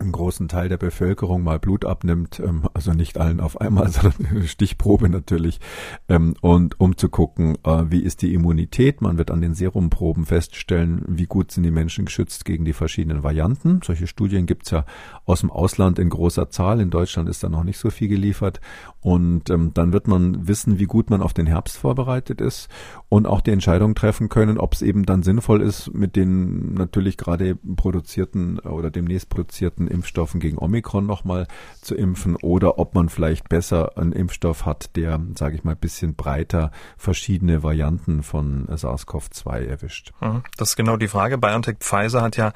einen 0.00 0.12
großen 0.12 0.48
Teil 0.48 0.68
der 0.68 0.76
Bevölkerung 0.76 1.42
mal 1.42 1.58
Blut 1.58 1.84
abnimmt, 1.84 2.40
ähm, 2.40 2.68
also 2.74 2.92
nicht 2.92 3.18
allen 3.18 3.40
auf 3.40 3.60
einmal, 3.60 3.88
sondern 3.90 4.26
eine 4.26 4.48
Stichprobe 4.48 5.08
natürlich, 5.08 5.60
ähm, 6.08 6.34
und 6.40 6.80
um 6.80 6.96
zu 6.96 7.08
gucken, 7.08 7.56
äh, 7.64 7.84
wie 7.88 8.02
ist 8.02 8.22
die 8.22 8.34
Immunität. 8.34 9.00
Man 9.00 9.18
wird 9.18 9.30
an 9.30 9.40
den 9.40 9.54
Serumproben 9.54 10.26
feststellen, 10.26 11.04
wie 11.08 11.26
gut 11.26 11.52
sind 11.52 11.62
die 11.64 11.70
Menschen 11.70 12.06
geschützt 12.06 12.44
gegen 12.44 12.64
die 12.64 12.72
verschiedenen 12.72 13.22
Varianten. 13.22 13.80
Solche 13.84 14.06
Studien 14.06 14.46
gibt's 14.46 14.70
ja 14.70 14.84
aus 15.24 15.40
dem 15.40 15.50
Ausland 15.50 15.98
in 15.98 16.10
großer 16.10 16.50
Zahl. 16.50 16.80
In 16.80 16.90
Deutschland 16.90 17.28
ist 17.28 17.42
da 17.42 17.48
noch 17.48 17.64
nicht 17.64 17.78
so 17.78 17.90
viel 17.90 18.08
geliefert. 18.08 18.60
Und 19.00 19.50
ähm, 19.50 19.72
dann 19.74 19.92
wird 19.92 20.08
man 20.08 20.48
wissen, 20.48 20.78
wie 20.78 20.84
gut 20.84 21.10
man 21.10 21.22
auf 21.22 21.34
den 21.34 21.46
Herbst 21.46 21.76
vorbereitet 21.76 22.40
ist 22.40 22.68
und 23.08 23.26
auch 23.26 23.40
die 23.40 23.50
Entscheidung 23.50 23.94
treffen 23.94 24.28
können, 24.28 24.58
ob 24.58 24.72
es 24.72 24.82
eben 24.82 25.04
dann 25.04 25.22
sinnvoll 25.22 25.60
ist, 25.60 25.92
mit 25.92 26.16
den 26.16 26.74
natürlich 26.74 27.16
gerade 27.16 27.56
produzierten 27.76 28.58
oder 28.60 28.90
demnächst 28.90 29.28
produzierten 29.28 29.83
Impfstoffen 29.86 30.40
gegen 30.40 30.58
Omikron 30.58 31.06
nochmal 31.06 31.46
zu 31.82 31.94
impfen 31.94 32.36
oder 32.36 32.78
ob 32.78 32.94
man 32.94 33.10
vielleicht 33.10 33.48
besser 33.50 33.98
einen 33.98 34.12
Impfstoff 34.12 34.64
hat, 34.64 34.96
der, 34.96 35.20
sage 35.36 35.56
ich 35.56 35.64
mal, 35.64 35.76
bisschen 35.76 36.14
breiter 36.14 36.70
verschiedene 36.96 37.62
Varianten 37.62 38.22
von 38.22 38.66
SARS-CoV-2 38.68 39.66
erwischt. 39.66 40.12
Mhm. 40.20 40.42
Das 40.56 40.70
ist 40.70 40.76
genau 40.76 40.96
die 40.96 41.08
Frage. 41.08 41.36
BioNTech 41.36 41.76
Pfizer 41.80 42.22
hat 42.22 42.38
ja 42.38 42.52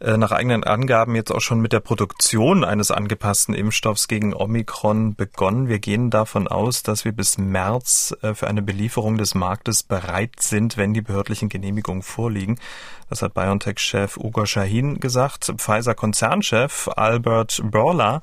äh, 0.00 0.18
nach 0.18 0.32
eigenen 0.32 0.64
Angaben 0.64 1.14
jetzt 1.14 1.32
auch 1.32 1.40
schon 1.40 1.60
mit 1.60 1.72
der 1.72 1.80
Produktion 1.80 2.62
eines 2.62 2.90
angepassten 2.90 3.54
Impfstoffs 3.54 4.06
gegen 4.06 4.34
Omikron 4.34 5.14
begonnen. 5.14 5.68
Wir 5.68 5.78
wir 5.78 5.82
gehen 5.82 6.10
davon 6.10 6.48
aus, 6.48 6.82
dass 6.82 7.04
wir 7.04 7.12
bis 7.12 7.38
März 7.38 8.12
äh, 8.22 8.34
für 8.34 8.48
eine 8.48 8.62
Belieferung 8.62 9.16
des 9.16 9.36
Marktes 9.36 9.84
bereit 9.84 10.42
sind, 10.42 10.76
wenn 10.76 10.92
die 10.92 11.02
behördlichen 11.02 11.48
Genehmigungen 11.48 12.02
vorliegen. 12.02 12.58
Das 13.08 13.22
hat 13.22 13.34
BioNTech-Chef 13.34 14.16
Ugo 14.18 14.44
Shahin 14.44 15.00
gesagt. 15.00 15.52
Pfizer-Konzernchef 15.56 16.88
Albert 16.96 17.62
Borla 17.64 18.20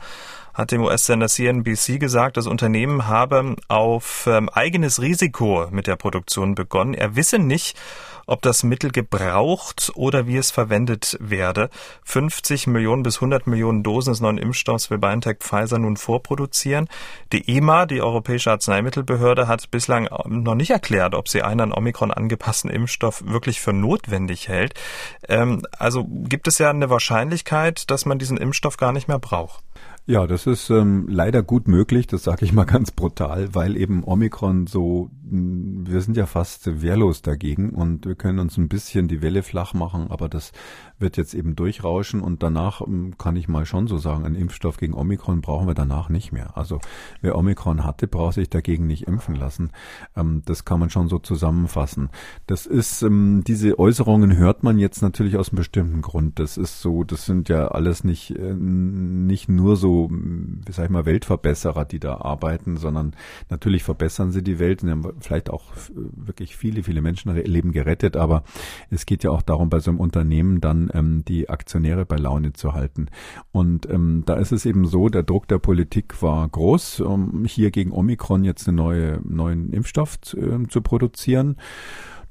hat 0.55 0.71
dem 0.71 0.81
US-Sender 0.81 1.27
CNBC 1.27 1.99
gesagt, 1.99 2.37
das 2.37 2.47
Unternehmen 2.47 3.07
habe 3.07 3.57
auf 3.67 4.25
ähm, 4.27 4.49
eigenes 4.49 5.01
Risiko 5.01 5.67
mit 5.69 5.85
der 5.85 5.97
Produktion 5.97 6.55
begonnen. 6.55 6.93
Er 6.93 7.15
wisse 7.15 7.39
nicht, 7.39 7.77
ob 8.25 8.41
das 8.41 8.63
Mittel 8.63 8.91
gebraucht 8.91 9.91
oder 9.95 10.27
wie 10.27 10.37
es 10.37 10.51
verwendet 10.51 11.17
werde. 11.19 11.69
50 12.05 12.67
Millionen 12.67 13.03
bis 13.03 13.17
100 13.17 13.47
Millionen 13.47 13.83
Dosen 13.83 14.13
des 14.13 14.21
neuen 14.21 14.37
Impfstoffs 14.37 14.89
will 14.89 14.97
BioNTech 14.97 15.37
Pfizer 15.39 15.77
nun 15.77 15.97
vorproduzieren. 15.97 16.87
Die 17.31 17.57
EMA, 17.57 17.85
die 17.85 18.01
Europäische 18.01 18.51
Arzneimittelbehörde, 18.51 19.47
hat 19.47 19.69
bislang 19.71 20.07
noch 20.25 20.55
nicht 20.55 20.71
erklärt, 20.71 21.15
ob 21.15 21.27
sie 21.27 21.43
einen 21.43 21.59
an 21.61 21.73
Omikron 21.73 22.11
angepassten 22.11 22.69
Impfstoff 22.69 23.23
wirklich 23.25 23.59
für 23.59 23.73
notwendig 23.73 24.47
hält. 24.47 24.73
Ähm, 25.27 25.61
also 25.77 26.05
gibt 26.07 26.47
es 26.47 26.57
ja 26.57 26.69
eine 26.69 26.89
Wahrscheinlichkeit, 26.89 27.89
dass 27.91 28.05
man 28.05 28.19
diesen 28.19 28.37
Impfstoff 28.37 28.77
gar 28.77 28.93
nicht 28.93 29.07
mehr 29.07 29.19
braucht. 29.19 29.63
Ja, 30.07 30.27
das 30.27 30.45
ist 30.45 30.69
ähm, 30.69 31.07
leider 31.09 31.41
gut 31.41 31.67
möglich, 31.67 32.05
das 32.05 32.21
sage 32.21 32.45
ich 32.45 32.53
mal 32.53 32.65
ganz 32.65 32.91
brutal, 32.91 33.55
weil 33.55 33.75
eben 33.75 34.03
Omikron 34.03 34.67
so, 34.67 35.09
mm, 35.23 35.87
wir 35.87 35.99
sind 36.01 36.15
ja 36.15 36.27
fast 36.27 36.83
wehrlos 36.83 37.23
dagegen 37.23 37.71
und 37.71 38.05
wir 38.05 38.13
können 38.13 38.37
uns 38.37 38.55
ein 38.59 38.67
bisschen 38.67 39.07
die 39.07 39.23
Welle 39.23 39.41
flach 39.41 39.73
machen, 39.73 40.11
aber 40.11 40.29
das 40.29 40.51
wird 40.99 41.17
jetzt 41.17 41.33
eben 41.33 41.55
durchrauschen 41.55 42.21
und 42.21 42.43
danach 42.43 42.81
ähm, 42.81 43.15
kann 43.17 43.35
ich 43.35 43.47
mal 43.47 43.65
schon 43.65 43.87
so 43.87 43.97
sagen, 43.97 44.25
einen 44.25 44.35
Impfstoff 44.35 44.77
gegen 44.77 44.93
Omikron 44.93 45.41
brauchen 45.41 45.65
wir 45.65 45.73
danach 45.73 46.09
nicht 46.09 46.31
mehr. 46.31 46.55
Also 46.55 46.81
wer 47.21 47.35
Omikron 47.35 47.83
hatte, 47.83 48.07
braucht 48.07 48.35
sich 48.35 48.51
dagegen 48.51 48.85
nicht 48.85 49.07
impfen 49.07 49.33
lassen. 49.33 49.71
Ähm, 50.15 50.43
das 50.45 50.65
kann 50.65 50.79
man 50.79 50.91
schon 50.91 51.07
so 51.07 51.17
zusammenfassen. 51.17 52.09
Das 52.45 52.67
ist, 52.67 53.01
ähm, 53.01 53.43
diese 53.47 53.79
Äußerungen 53.79 54.37
hört 54.37 54.61
man 54.61 54.77
jetzt 54.77 55.01
natürlich 55.01 55.35
aus 55.37 55.49
einem 55.49 55.57
bestimmten 55.57 56.03
Grund. 56.03 56.37
Das 56.37 56.57
ist 56.57 56.79
so, 56.81 57.03
das 57.03 57.25
sind 57.25 57.49
ja 57.49 57.69
alles 57.69 58.03
nicht, 58.03 58.29
äh, 58.37 58.53
nicht 58.53 59.49
nur 59.49 59.77
so 59.77 59.94
wie 60.09 60.71
sag 60.71 60.85
ich 60.85 60.91
mal, 60.91 61.05
Weltverbesserer, 61.05 61.85
die 61.85 61.99
da 61.99 62.17
arbeiten, 62.17 62.77
sondern 62.77 63.15
natürlich 63.49 63.83
verbessern 63.83 64.31
sie 64.31 64.43
die 64.43 64.59
Welt 64.59 64.83
und 64.83 64.89
haben 64.89 65.13
vielleicht 65.19 65.49
auch 65.49 65.63
wirklich 65.93 66.55
viele, 66.55 66.83
viele 66.83 67.01
Menschenleben 67.01 67.71
gerettet, 67.71 68.17
aber 68.17 68.43
es 68.89 69.05
geht 69.05 69.23
ja 69.23 69.31
auch 69.31 69.41
darum, 69.41 69.69
bei 69.69 69.79
so 69.79 69.91
einem 69.91 69.99
Unternehmen 69.99 70.61
dann 70.61 70.89
ähm, 70.93 71.23
die 71.25 71.49
Aktionäre 71.49 72.05
bei 72.05 72.17
Laune 72.17 72.53
zu 72.53 72.73
halten. 72.73 73.07
Und 73.51 73.89
ähm, 73.89 74.23
da 74.25 74.35
ist 74.35 74.51
es 74.51 74.65
eben 74.65 74.85
so, 74.85 75.09
der 75.09 75.23
Druck 75.23 75.47
der 75.47 75.59
Politik 75.59 76.21
war 76.21 76.47
groß, 76.47 77.01
um 77.01 77.45
hier 77.45 77.71
gegen 77.71 77.91
Omikron 77.91 78.43
jetzt 78.43 78.67
einen 78.67 78.77
neue, 78.77 79.19
neuen 79.23 79.71
Impfstoff 79.71 80.19
zu, 80.21 80.37
äh, 80.37 80.67
zu 80.67 80.81
produzieren. 80.81 81.57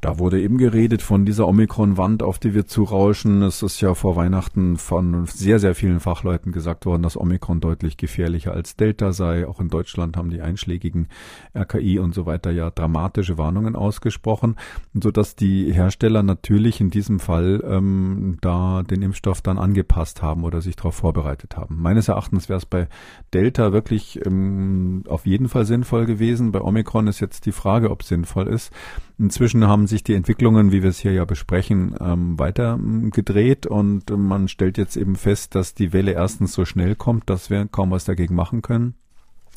Da 0.04 0.18
wurde 0.18 0.38
eben 0.38 0.58
geredet 0.58 1.00
von 1.00 1.24
dieser 1.24 1.48
Omikron-Wand, 1.48 2.22
auf 2.22 2.38
die 2.38 2.52
wir 2.52 2.66
zurauschen. 2.66 3.40
Es 3.40 3.62
ist 3.62 3.80
ja 3.80 3.94
vor 3.94 4.16
Weihnachten 4.16 4.76
von 4.76 5.24
sehr, 5.24 5.58
sehr 5.58 5.74
vielen 5.74 5.98
Fachleuten 5.98 6.52
gesagt 6.52 6.84
worden, 6.84 7.02
dass 7.02 7.16
Omikron 7.16 7.60
deutlich 7.60 7.96
gefährlicher 7.96 8.52
als 8.52 8.76
Delta 8.76 9.14
sei. 9.14 9.48
Auch 9.48 9.60
in 9.60 9.70
Deutschland 9.70 10.18
haben 10.18 10.28
die 10.28 10.42
einschlägigen 10.42 11.08
RKI 11.56 12.00
und 12.00 12.14
so 12.14 12.26
weiter 12.26 12.50
ja 12.50 12.70
dramatische 12.70 13.38
Warnungen 13.38 13.76
ausgesprochen, 13.76 14.56
sodass 14.92 15.36
die 15.36 15.72
Hersteller 15.72 16.22
natürlich 16.22 16.82
in 16.82 16.90
diesem 16.90 17.18
Fall 17.18 17.64
ähm, 17.66 18.36
da 18.42 18.82
den 18.82 19.00
Impfstoff 19.00 19.40
dann 19.40 19.56
angepasst 19.56 20.20
haben 20.20 20.44
oder 20.44 20.60
sich 20.60 20.76
darauf 20.76 20.96
vorbereitet 20.96 21.56
haben. 21.56 21.80
Meines 21.80 22.08
Erachtens 22.08 22.50
wäre 22.50 22.58
es 22.58 22.66
bei 22.66 22.88
Delta 23.32 23.72
wirklich 23.72 24.20
ähm, 24.26 25.04
auf 25.08 25.24
jeden 25.24 25.48
Fall 25.48 25.64
sinnvoll 25.64 26.04
gewesen. 26.04 26.52
Bei 26.52 26.60
Omikron 26.60 27.06
ist 27.06 27.20
jetzt 27.20 27.46
die 27.46 27.52
Frage, 27.52 27.90
ob 27.90 28.02
es 28.02 28.08
sinnvoll 28.08 28.48
ist. 28.48 28.70
Inzwischen 29.18 29.66
haben 29.66 29.86
sich 29.86 30.02
die 30.02 30.14
Entwicklungen, 30.14 30.72
wie 30.72 30.82
wir 30.82 30.90
es 30.90 30.98
hier 30.98 31.12
ja 31.12 31.24
besprechen, 31.24 31.94
ähm, 32.00 32.38
weiter 32.38 32.74
ähm, 32.74 33.10
gedreht 33.10 33.66
und 33.66 34.10
man 34.10 34.48
stellt 34.48 34.76
jetzt 34.76 34.96
eben 34.96 35.14
fest, 35.14 35.54
dass 35.54 35.74
die 35.74 35.92
Welle 35.92 36.12
erstens 36.12 36.52
so 36.52 36.64
schnell 36.64 36.96
kommt, 36.96 37.30
dass 37.30 37.48
wir 37.48 37.66
kaum 37.66 37.92
was 37.92 38.04
dagegen 38.04 38.34
machen 38.34 38.60
können. 38.60 38.94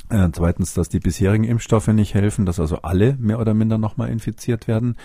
Äh, 0.09 0.29
zweitens, 0.31 0.73
dass 0.73 0.89
die 0.89 0.99
bisherigen 0.99 1.43
Impfstoffe 1.43 1.87
nicht 1.87 2.13
helfen, 2.13 2.45
dass 2.45 2.59
also 2.59 2.77
alle 2.77 3.17
mehr 3.19 3.39
oder 3.39 3.53
minder 3.53 3.77
nochmal 3.77 4.09
infiziert 4.09 4.67
werden. 4.67 4.95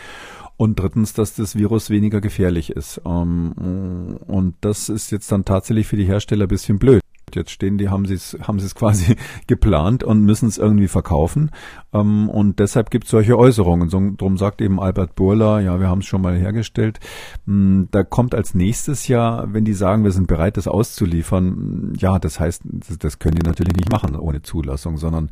Und 0.57 0.79
drittens, 0.79 1.13
dass 1.13 1.35
das 1.35 1.57
Virus 1.57 1.91
weniger 1.91 2.21
gefährlich 2.21 2.71
ist. 2.71 3.01
Ähm, 3.05 4.19
und 4.27 4.55
das 4.61 4.89
ist 4.89 5.11
jetzt 5.11 5.33
dann 5.33 5.45
tatsächlich 5.45 5.89
für 5.89 5.97
die 5.97 6.05
Hersteller 6.05 6.45
ein 6.45 6.49
bisschen 6.49 6.79
blöd. 6.79 7.02
Jetzt 7.37 7.51
stehen 7.51 7.78
die, 7.78 7.89
haben 7.89 8.07
sie 8.07 8.14
es, 8.14 8.37
haben 8.43 8.59
sie 8.59 8.66
es 8.66 8.74
quasi 8.74 9.16
geplant 9.47 10.05
und 10.05 10.22
müssen 10.24 10.49
es 10.49 10.59
irgendwie 10.59 10.89
verkaufen. 10.89 11.51
Ähm, 11.93 12.28
und 12.28 12.59
deshalb 12.59 12.91
gibt 12.91 13.05
es 13.05 13.11
solche 13.11 13.39
Äußerungen. 13.39 13.89
So, 13.89 14.01
drum 14.16 14.37
sagt 14.37 14.61
eben 14.61 14.80
Albert 14.80 15.14
Burla, 15.14 15.61
ja, 15.61 15.80
wir 15.80 15.89
haben 15.89 16.01
es 16.01 16.07
schon 16.07 16.22
mal 16.22 16.37
hergestellt. 16.37 17.01
Mm, 17.47 17.85
da 17.91 18.03
kommt 18.03 18.35
als 18.35 18.55
nächstes 18.55 19.09
Jahr, 19.09 19.53
wenn 19.53 19.64
die 19.64 19.74
sagen, 19.74 20.05
wir 20.05 20.12
sind 20.12 20.26
bereit, 20.26 20.57
das 20.57 20.68
auszuliefern, 20.68 21.95
ja, 21.99 22.18
das 22.18 22.41
heißt, 22.41 22.62
das 22.99 23.18
können 23.18 23.37
die 23.37 23.47
natürlich 23.47 23.76
nicht 23.76 23.91
machen 23.91 24.16
ohne 24.16 24.43
Zulassung, 24.43 24.97
sondern 24.97 25.30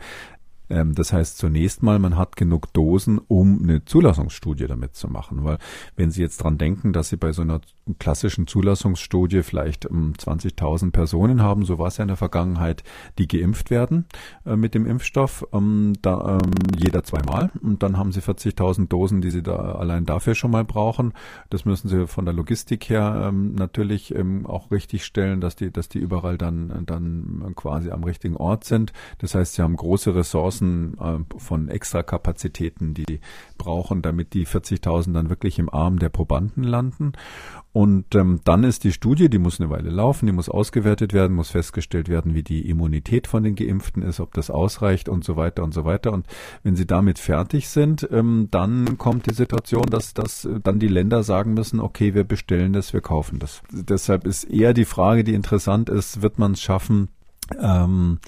das 0.70 1.12
heißt 1.12 1.38
zunächst 1.38 1.82
mal, 1.82 1.98
man 1.98 2.16
hat 2.16 2.36
genug 2.36 2.72
Dosen, 2.72 3.18
um 3.18 3.60
eine 3.62 3.84
Zulassungsstudie 3.84 4.66
damit 4.66 4.94
zu 4.94 5.08
machen. 5.08 5.44
Weil 5.44 5.58
wenn 5.96 6.10
Sie 6.10 6.22
jetzt 6.22 6.38
dran 6.38 6.58
denken, 6.58 6.92
dass 6.92 7.08
Sie 7.08 7.16
bei 7.16 7.32
so 7.32 7.42
einer 7.42 7.60
klassischen 7.98 8.46
Zulassungsstudie 8.46 9.42
vielleicht 9.42 9.88
20.000 9.88 10.82
ähm, 10.82 10.92
Personen 10.92 11.42
haben, 11.42 11.64
so 11.64 11.78
war 11.78 11.88
es 11.88 11.96
ja 11.96 12.02
in 12.02 12.08
der 12.08 12.16
Vergangenheit, 12.16 12.84
die 13.18 13.26
geimpft 13.26 13.70
werden 13.70 14.06
äh, 14.46 14.56
mit 14.56 14.74
dem 14.74 14.86
Impfstoff, 14.86 15.46
ähm, 15.52 15.94
da, 16.02 16.38
ähm, 16.38 16.52
jeder 16.78 17.02
zweimal. 17.02 17.50
Und 17.62 17.82
dann 17.82 17.96
haben 17.96 18.12
Sie 18.12 18.20
40.000 18.20 18.88
Dosen, 18.88 19.20
die 19.20 19.30
Sie 19.30 19.42
da 19.42 19.56
allein 19.72 20.06
dafür 20.06 20.34
schon 20.34 20.50
mal 20.50 20.64
brauchen. 20.64 21.12
Das 21.50 21.64
müssen 21.64 21.88
Sie 21.88 22.06
von 22.06 22.24
der 22.24 22.34
Logistik 22.34 22.88
her 22.88 23.24
ähm, 23.28 23.54
natürlich 23.54 24.14
ähm, 24.14 24.46
auch 24.46 24.70
richtig 24.70 25.04
stellen, 25.04 25.40
dass 25.40 25.56
die, 25.56 25.72
dass 25.72 25.88
die 25.88 25.98
überall 25.98 26.38
dann, 26.38 26.84
dann 26.86 27.52
quasi 27.56 27.90
am 27.90 28.04
richtigen 28.04 28.36
Ort 28.36 28.64
sind. 28.64 28.92
Das 29.18 29.34
heißt, 29.34 29.54
Sie 29.54 29.62
haben 29.62 29.76
große 29.76 30.14
Ressourcen 30.14 30.59
äh, 30.60 31.18
von 31.38 31.68
Extrakapazitäten, 31.68 32.94
die 32.94 33.04
die 33.04 33.20
brauchen, 33.58 34.02
damit 34.02 34.34
die 34.34 34.46
40.000 34.46 35.12
dann 35.12 35.28
wirklich 35.28 35.58
im 35.58 35.68
Arm 35.68 35.98
der 35.98 36.08
Probanden 36.08 36.64
landen. 36.64 37.12
Und 37.72 38.16
ähm, 38.16 38.40
dann 38.44 38.64
ist 38.64 38.82
die 38.82 38.92
Studie, 38.92 39.28
die 39.28 39.38
muss 39.38 39.60
eine 39.60 39.70
Weile 39.70 39.90
laufen, 39.90 40.26
die 40.26 40.32
muss 40.32 40.48
ausgewertet 40.48 41.12
werden, 41.12 41.36
muss 41.36 41.50
festgestellt 41.50 42.08
werden, 42.08 42.34
wie 42.34 42.42
die 42.42 42.68
Immunität 42.68 43.28
von 43.28 43.44
den 43.44 43.54
Geimpften 43.54 44.02
ist, 44.02 44.18
ob 44.18 44.34
das 44.34 44.50
ausreicht 44.50 45.08
und 45.08 45.24
so 45.24 45.36
weiter 45.36 45.62
und 45.62 45.72
so 45.72 45.84
weiter. 45.84 46.12
Und 46.12 46.26
wenn 46.64 46.74
sie 46.74 46.86
damit 46.86 47.20
fertig 47.20 47.68
sind, 47.68 48.08
ähm, 48.10 48.48
dann 48.50 48.98
kommt 48.98 49.30
die 49.30 49.34
Situation, 49.34 49.86
dass, 49.86 50.14
dass 50.14 50.48
dann 50.64 50.80
die 50.80 50.88
Länder 50.88 51.22
sagen 51.22 51.54
müssen, 51.54 51.78
okay, 51.78 52.14
wir 52.14 52.24
bestellen 52.24 52.72
das, 52.72 52.92
wir 52.92 53.02
kaufen 53.02 53.38
das. 53.38 53.62
Deshalb 53.70 54.26
ist 54.26 54.44
eher 54.44 54.74
die 54.74 54.84
Frage, 54.84 55.22
die 55.22 55.34
interessant 55.34 55.88
ist, 55.88 56.22
wird 56.22 56.40
man 56.40 56.52
es 56.52 56.60
schaffen, 56.60 57.08
ähm, 57.60 58.18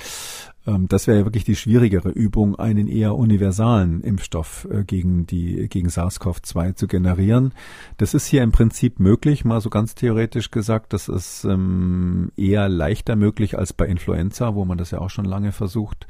das 0.64 1.06
wäre 1.06 1.18
ja 1.18 1.24
wirklich 1.24 1.44
die 1.44 1.56
schwierigere 1.56 2.10
Übung, 2.10 2.56
einen 2.56 2.86
eher 2.86 3.16
universalen 3.16 4.00
Impfstoff 4.00 4.68
äh, 4.70 4.84
gegen 4.84 5.26
die 5.26 5.68
gegen 5.68 5.88
SARS-CoV-2 5.88 6.74
zu 6.76 6.86
generieren. 6.86 7.52
Das 7.96 8.14
ist 8.14 8.26
hier 8.26 8.42
im 8.42 8.52
Prinzip 8.52 9.00
möglich, 9.00 9.44
mal 9.44 9.60
so 9.60 9.70
ganz 9.70 9.94
theoretisch 9.94 10.50
gesagt. 10.50 10.92
Das 10.92 11.08
ist 11.08 11.44
ähm, 11.44 12.30
eher 12.36 12.68
leichter 12.68 13.16
möglich 13.16 13.58
als 13.58 13.72
bei 13.72 13.86
Influenza, 13.86 14.54
wo 14.54 14.64
man 14.64 14.78
das 14.78 14.92
ja 14.92 14.98
auch 14.98 15.10
schon 15.10 15.24
lange 15.24 15.50
versucht. 15.50 16.06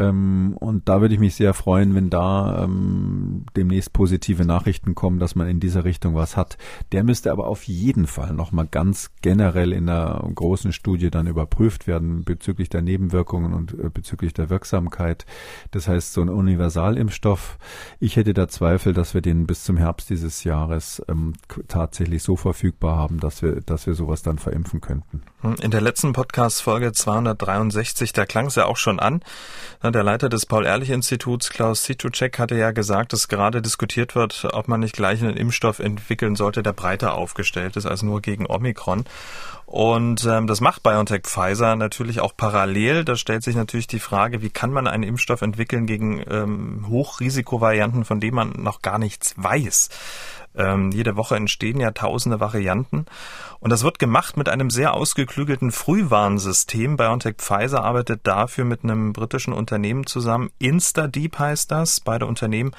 Ähm, 0.00 0.56
und 0.58 0.88
da 0.88 1.00
würde 1.00 1.14
ich 1.14 1.20
mich 1.20 1.36
sehr 1.36 1.54
freuen, 1.54 1.94
wenn 1.94 2.10
da 2.10 2.64
ähm, 2.64 3.46
demnächst 3.56 3.92
positive 3.92 4.44
Nachrichten 4.44 4.96
kommen, 4.96 5.20
dass 5.20 5.36
man 5.36 5.46
in 5.48 5.60
dieser 5.60 5.84
Richtung 5.84 6.16
was 6.16 6.36
hat. 6.36 6.58
Der 6.90 7.04
müsste 7.04 7.30
aber 7.30 7.46
auf 7.46 7.64
jeden 7.64 8.08
Fall 8.08 8.34
nochmal 8.34 8.66
ganz 8.68 9.12
generell 9.22 9.72
in 9.72 9.88
einer 9.88 10.28
großen 10.34 10.72
Studie 10.72 11.10
dann 11.10 11.28
überprüft 11.28 11.86
werden 11.86 12.24
bezüglich 12.24 12.68
der 12.68 12.82
Nebenwirkungen 12.82 13.52
und 13.52 13.78
äh, 13.78 13.91
bezüglich 13.92 14.32
der 14.32 14.50
Wirksamkeit. 14.50 15.26
Das 15.70 15.88
heißt, 15.88 16.12
so 16.12 16.20
ein 16.20 16.28
Universalimpfstoff, 16.28 17.58
ich 18.00 18.16
hätte 18.16 18.34
da 18.34 18.48
Zweifel, 18.48 18.92
dass 18.92 19.14
wir 19.14 19.20
den 19.20 19.46
bis 19.46 19.64
zum 19.64 19.76
Herbst 19.76 20.10
dieses 20.10 20.44
Jahres 20.44 21.02
ähm, 21.08 21.34
tatsächlich 21.68 22.22
so 22.22 22.36
verfügbar 22.36 22.96
haben, 22.96 23.20
dass 23.20 23.42
wir, 23.42 23.60
dass 23.60 23.86
wir 23.86 23.94
sowas 23.94 24.22
dann 24.22 24.38
verimpfen 24.38 24.80
könnten. 24.80 25.22
Hm, 25.40 25.56
in 25.62 25.70
der 25.70 25.80
letzten 25.80 26.12
Podcast-Folge 26.12 26.92
263, 26.92 28.12
da 28.12 28.26
klang 28.26 28.46
es 28.46 28.54
ja 28.54 28.66
auch 28.66 28.76
schon 28.76 29.00
an. 29.00 29.22
Der 29.82 30.02
Leiter 30.02 30.28
des 30.28 30.46
Paul-Ehrlich-Instituts, 30.46 31.50
Klaus 31.50 31.84
Situcek, 31.84 32.38
hatte 32.38 32.56
ja 32.56 32.70
gesagt, 32.70 33.12
dass 33.12 33.28
gerade 33.28 33.62
diskutiert 33.62 34.14
wird, 34.14 34.46
ob 34.52 34.68
man 34.68 34.80
nicht 34.80 34.94
gleich 34.94 35.22
einen 35.22 35.36
Impfstoff 35.36 35.78
entwickeln 35.78 36.36
sollte, 36.36 36.62
der 36.62 36.72
breiter 36.72 37.14
aufgestellt 37.14 37.76
ist 37.76 37.86
als 37.86 38.02
nur 38.02 38.20
gegen 38.20 38.46
Omikron. 38.46 39.04
Und 39.72 40.26
ähm, 40.26 40.46
das 40.46 40.60
macht 40.60 40.82
BioNTech 40.82 41.22
Pfizer 41.22 41.76
natürlich 41.76 42.20
auch 42.20 42.36
parallel. 42.36 43.06
Da 43.06 43.16
stellt 43.16 43.42
sich 43.42 43.56
natürlich 43.56 43.86
die 43.86 44.00
Frage, 44.00 44.42
wie 44.42 44.50
kann 44.50 44.70
man 44.70 44.86
einen 44.86 45.02
Impfstoff 45.02 45.40
entwickeln 45.40 45.86
gegen 45.86 46.22
ähm, 46.28 46.84
Hochrisikovarianten, 46.90 48.04
von 48.04 48.20
denen 48.20 48.34
man 48.34 48.50
noch 48.58 48.82
gar 48.82 48.98
nichts 48.98 49.32
weiß. 49.38 49.88
Ähm, 50.54 50.90
jede 50.90 51.16
Woche 51.16 51.36
entstehen 51.36 51.80
ja 51.80 51.92
tausende 51.92 52.40
Varianten. 52.40 53.06
Und 53.60 53.70
das 53.70 53.84
wird 53.84 53.98
gemacht 53.98 54.36
mit 54.36 54.48
einem 54.48 54.70
sehr 54.70 54.94
ausgeklügelten 54.94 55.72
Frühwarnsystem. 55.72 56.96
BioNTech 56.96 57.36
Pfizer 57.38 57.84
arbeitet 57.84 58.26
dafür 58.26 58.64
mit 58.64 58.84
einem 58.84 59.12
britischen 59.12 59.52
Unternehmen 59.52 60.06
zusammen. 60.06 60.50
InstaDeep 60.58 61.38
heißt 61.38 61.70
das. 61.70 62.00
Beide 62.00 62.26
Unternehmen 62.26 62.72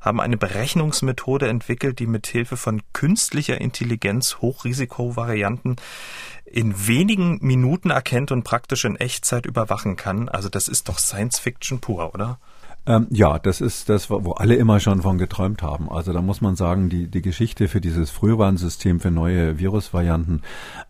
haben 0.00 0.20
eine 0.20 0.36
Berechnungsmethode 0.36 1.46
entwickelt, 1.46 1.98
die 1.98 2.06
mit 2.06 2.26
Hilfe 2.26 2.56
von 2.56 2.82
künstlicher 2.92 3.60
Intelligenz 3.60 4.38
Hochrisikovarianten 4.40 5.76
in 6.50 6.88
wenigen 6.88 7.38
Minuten 7.42 7.90
erkennt 7.90 8.32
und 8.32 8.42
praktisch 8.42 8.84
in 8.84 8.96
Echtzeit 8.96 9.46
überwachen 9.46 9.96
kann. 9.96 10.28
Also 10.28 10.48
das 10.48 10.66
ist 10.66 10.88
doch 10.88 10.98
Science 10.98 11.38
Fiction 11.38 11.80
pur, 11.80 12.12
oder? 12.12 12.38
Ähm, 12.86 13.08
ja, 13.10 13.38
das 13.38 13.60
ist 13.60 13.90
das, 13.90 14.08
wo 14.08 14.32
alle 14.32 14.54
immer 14.54 14.80
schon 14.80 15.02
von 15.02 15.18
geträumt 15.18 15.62
haben. 15.62 15.90
Also 15.90 16.14
da 16.14 16.22
muss 16.22 16.40
man 16.40 16.56
sagen, 16.56 16.88
die, 16.88 17.08
die 17.08 17.20
Geschichte 17.20 17.68
für 17.68 17.80
dieses 17.80 18.10
Frühwarnsystem 18.10 19.00
für 19.00 19.10
neue 19.10 19.58
Virusvarianten, 19.58 20.40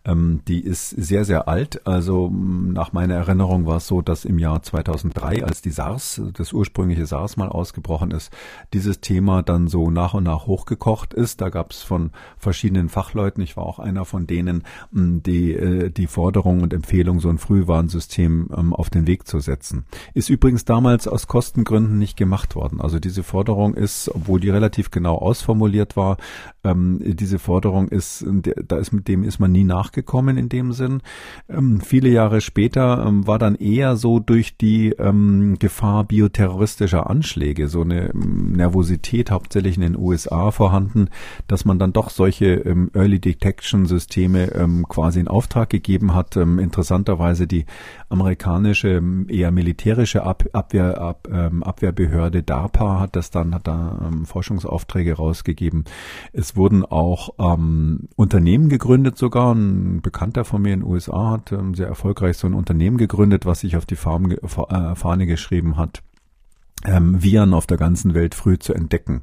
ähm, 0.05 0.41
die 0.47 0.61
ist 0.61 0.89
sehr, 0.89 1.25
sehr 1.25 1.49
alt. 1.49 1.85
Also 1.85 2.29
nach 2.29 2.93
meiner 2.93 3.15
Erinnerung 3.15 3.65
war 3.65 3.77
es 3.77 3.87
so, 3.87 4.01
dass 4.01 4.23
im 4.23 4.39
Jahr 4.39 4.63
2003, 4.63 5.43
als 5.43 5.61
die 5.61 5.69
SARS, 5.69 6.21
das 6.33 6.53
ursprüngliche 6.53 7.05
SARS 7.05 7.35
mal 7.35 7.49
ausgebrochen 7.49 8.11
ist, 8.11 8.31
dieses 8.73 9.01
Thema 9.01 9.43
dann 9.43 9.67
so 9.67 9.91
nach 9.91 10.13
und 10.13 10.23
nach 10.23 10.47
hochgekocht 10.47 11.13
ist. 11.13 11.41
Da 11.41 11.49
gab 11.49 11.71
es 11.71 11.81
von 11.81 12.11
verschiedenen 12.37 12.87
Fachleuten, 12.87 13.43
ich 13.43 13.57
war 13.57 13.65
auch 13.65 13.79
einer 13.79 14.05
von 14.05 14.27
denen, 14.27 14.63
die 14.91 15.51
äh, 15.53 15.89
die 15.89 16.07
Forderung 16.07 16.61
und 16.61 16.73
Empfehlung, 16.73 17.19
so 17.19 17.27
ein 17.27 17.37
Frühwarnsystem 17.37 18.49
ähm, 18.55 18.73
auf 18.73 18.89
den 18.89 19.07
Weg 19.07 19.27
zu 19.27 19.39
setzen. 19.39 19.85
Ist 20.13 20.29
übrigens 20.29 20.63
damals 20.63 21.07
aus 21.07 21.27
Kostengründen 21.27 21.80
Gründen 21.81 21.99
nicht 21.99 22.17
gemacht 22.17 22.55
worden. 22.55 22.81
Also 22.81 22.99
diese 22.99 23.23
Forderung 23.23 23.73
ist, 23.73 24.09
obwohl 24.13 24.39
die 24.39 24.49
relativ 24.49 24.91
genau 24.91 25.15
ausformuliert 25.15 25.95
war, 25.97 26.17
ähm, 26.63 26.99
diese 27.01 27.39
Forderung 27.39 27.87
ist, 27.87 28.25
da 28.67 28.77
ist 28.77 28.91
mit 28.91 29.07
dem 29.07 29.23
ist 29.23 29.39
man 29.39 29.51
nie 29.51 29.63
nachgekommen 29.63 30.37
in 30.37 30.49
dem 30.49 30.73
Sinn. 30.73 31.01
Ähm, 31.49 31.81
viele 31.81 32.09
Jahre 32.09 32.41
später 32.41 33.03
ähm, 33.05 33.25
war 33.25 33.39
dann 33.39 33.55
eher 33.55 33.95
so 33.95 34.19
durch 34.19 34.57
die 34.57 34.89
ähm, 34.91 35.57
Gefahr 35.59 36.03
bioterroristischer 36.03 37.09
Anschläge 37.09 37.67
so 37.67 37.81
eine 37.81 38.11
ähm, 38.11 38.53
Nervosität 38.53 39.31
hauptsächlich 39.31 39.75
in 39.75 39.81
den 39.81 39.97
USA 39.97 40.51
vorhanden, 40.51 41.09
dass 41.47 41.65
man 41.65 41.79
dann 41.79 41.93
doch 41.93 42.09
solche 42.09 42.45
ähm, 42.45 42.91
Early 42.93 43.19
Detection 43.19 43.85
Systeme 43.85 44.49
quasi 44.89 45.19
in 45.19 45.27
Auftrag 45.27 45.69
gegeben 45.69 46.13
hat. 46.13 46.35
interessanterweise 46.35 47.47
die 47.47 47.65
amerikanische 48.09 49.01
eher 49.27 49.51
militärische 49.51 50.23
Ab 50.23 50.43
Abwehr, 50.53 50.99
Ab, 50.99 51.27
Abwehrbehörde 51.71 52.43
DARPA 52.43 52.99
hat 52.99 53.15
das 53.15 53.31
dann, 53.31 53.55
hat 53.55 53.65
da 53.65 53.97
ähm, 54.05 54.25
Forschungsaufträge 54.25 55.13
rausgegeben. 55.13 55.85
Es 56.33 56.57
wurden 56.57 56.83
auch 56.83 57.29
ähm, 57.39 58.09
Unternehmen 58.17 58.67
gegründet 58.67 59.17
sogar. 59.17 59.55
Ein 59.55 60.01
Bekannter 60.01 60.43
von 60.43 60.61
mir 60.61 60.73
in 60.73 60.81
den 60.81 60.89
USA 60.89 61.31
hat 61.31 61.53
ähm, 61.53 61.73
sehr 61.73 61.87
erfolgreich 61.87 62.37
so 62.37 62.45
ein 62.45 62.53
Unternehmen 62.53 62.97
gegründet, 62.97 63.45
was 63.45 63.61
sich 63.61 63.77
auf 63.77 63.85
die 63.85 63.95
Farm, 63.95 64.31
äh, 64.31 64.95
Fahne 64.95 65.25
geschrieben 65.25 65.77
hat, 65.77 66.03
ähm, 66.85 67.23
Viren 67.23 67.53
auf 67.53 67.67
der 67.67 67.77
ganzen 67.77 68.13
Welt 68.13 68.35
früh 68.35 68.59
zu 68.59 68.73
entdecken. 68.73 69.21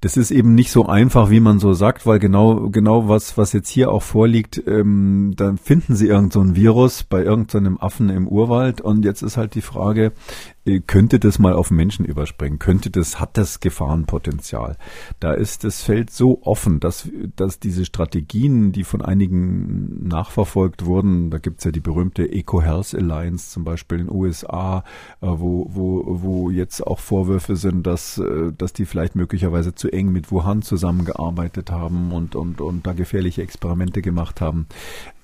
Das 0.00 0.16
ist 0.16 0.30
eben 0.30 0.54
nicht 0.54 0.70
so 0.70 0.86
einfach, 0.86 1.30
wie 1.30 1.40
man 1.40 1.58
so 1.58 1.72
sagt, 1.74 2.06
weil 2.06 2.18
genau, 2.18 2.70
genau 2.70 3.08
was, 3.08 3.36
was 3.36 3.52
jetzt 3.52 3.68
hier 3.68 3.90
auch 3.90 4.02
vorliegt, 4.02 4.62
ähm, 4.66 5.34
dann 5.36 5.58
finden 5.58 5.94
sie 5.94 6.08
irgend 6.08 6.32
so 6.32 6.42
Virus 6.54 7.04
bei 7.04 7.22
irgendeinem 7.22 7.74
so 7.74 7.80
Affen 7.80 8.08
im 8.08 8.26
Urwald 8.26 8.80
und 8.80 9.04
jetzt 9.04 9.22
ist 9.22 9.36
halt 9.36 9.54
die 9.54 9.60
Frage, 9.60 10.12
äh, 10.66 10.80
könnte 10.80 11.18
das 11.18 11.38
mal 11.38 11.54
auf 11.54 11.70
Menschen 11.70 12.04
überspringen? 12.04 12.58
Könnte 12.58 12.90
das, 12.90 13.20
hat 13.20 13.36
das 13.36 13.60
Gefahrenpotenzial? 13.60 14.76
Da 15.18 15.32
ist 15.32 15.64
das 15.64 15.82
Feld 15.82 16.10
so 16.10 16.42
offen, 16.42 16.80
dass, 16.80 17.08
dass 17.36 17.60
diese 17.60 17.84
Strategien, 17.84 18.72
die 18.72 18.84
von 18.84 19.02
einigen 19.02 20.06
nachverfolgt 20.06 20.84
wurden, 20.84 21.30
da 21.30 21.38
gibt's 21.38 21.64
ja 21.64 21.70
die 21.72 21.80
berühmte 21.80 22.30
Eco-Health 22.30 22.94
Alliance 22.94 23.50
zum 23.50 23.64
Beispiel 23.64 24.00
in 24.00 24.06
den 24.06 24.14
USA, 24.14 24.84
äh, 25.20 25.26
wo, 25.26 25.66
wo, 25.70 26.04
wo 26.06 26.50
jetzt 26.50 26.86
auch 26.86 27.00
Vorwürfe 27.00 27.56
sind, 27.56 27.86
dass, 27.86 28.18
äh, 28.18 28.52
dass 28.56 28.72
die 28.72 28.86
vielleicht 28.86 29.16
möglicherweise 29.16 29.74
zu 29.74 29.89
eng 29.92 30.12
mit 30.12 30.30
Wuhan 30.30 30.62
zusammengearbeitet 30.62 31.70
haben 31.70 32.12
und, 32.12 32.34
und, 32.34 32.60
und 32.60 32.86
da 32.86 32.92
gefährliche 32.92 33.42
Experimente 33.42 34.02
gemacht 34.02 34.40
haben, 34.40 34.66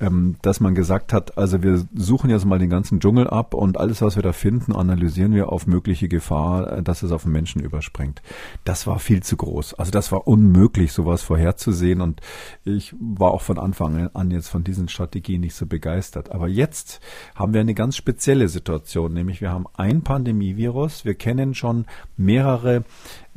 ähm, 0.01 0.37
dass 0.43 0.61
man 0.61 0.75
gesagt 0.75 1.12
hat, 1.12 1.39
also 1.39 1.62
wir 1.62 1.87
suchen 1.95 2.31
jetzt 2.31 2.45
mal 2.45 2.59
den 2.59 2.71
ganzen 2.71 3.01
Dschungel 3.01 3.29
ab 3.29 3.55
und 3.55 3.79
alles, 3.79 4.03
was 4.03 4.17
wir 4.17 4.23
da 4.23 4.33
finden, 4.33 4.75
analysieren 4.75 5.33
wir 5.33 5.51
auf 5.51 5.67
mögliche 5.67 6.09
Gefahr, 6.09 6.79
äh, 6.79 6.83
dass 6.83 7.03
es 7.03 7.12
auf 7.12 7.23
den 7.23 7.33
Menschen 7.33 7.62
überspringt. 7.62 8.23
Das 8.64 8.87
war 8.87 8.99
viel 8.99 9.23
zu 9.23 9.37
groß. 9.37 9.75
Also 9.75 9.91
das 9.91 10.12
war 10.12 10.27
unmöglich, 10.27 10.93
sowas 10.93 11.23
vorherzusehen 11.23 12.01
und 12.01 12.21
ich 12.64 12.95
war 13.01 13.31
auch 13.31 13.43
von 13.43 13.59
Anfang 13.59 14.09
an 14.14 14.31
jetzt 14.31 14.49
von 14.49 14.64
diesen 14.64 14.89
Strategien 14.89 15.41
nicht 15.41 15.55
so 15.55 15.67
begeistert. 15.67 16.31
Aber 16.33 16.49
jetzt 16.49 17.01
haben 17.35 17.55
wir 17.55 17.61
eine 17.61 17.75
ganz 17.75 17.97
spezielle 17.97 18.49
Situation, 18.49 19.12
nämlich 19.12 19.41
wir 19.41 19.51
haben 19.51 19.67
ein 19.77 20.03
Pandemievirus, 20.03 21.05
wir 21.05 21.14
kennen 21.14 21.55
schon 21.55 21.87
mehrere 22.17 22.85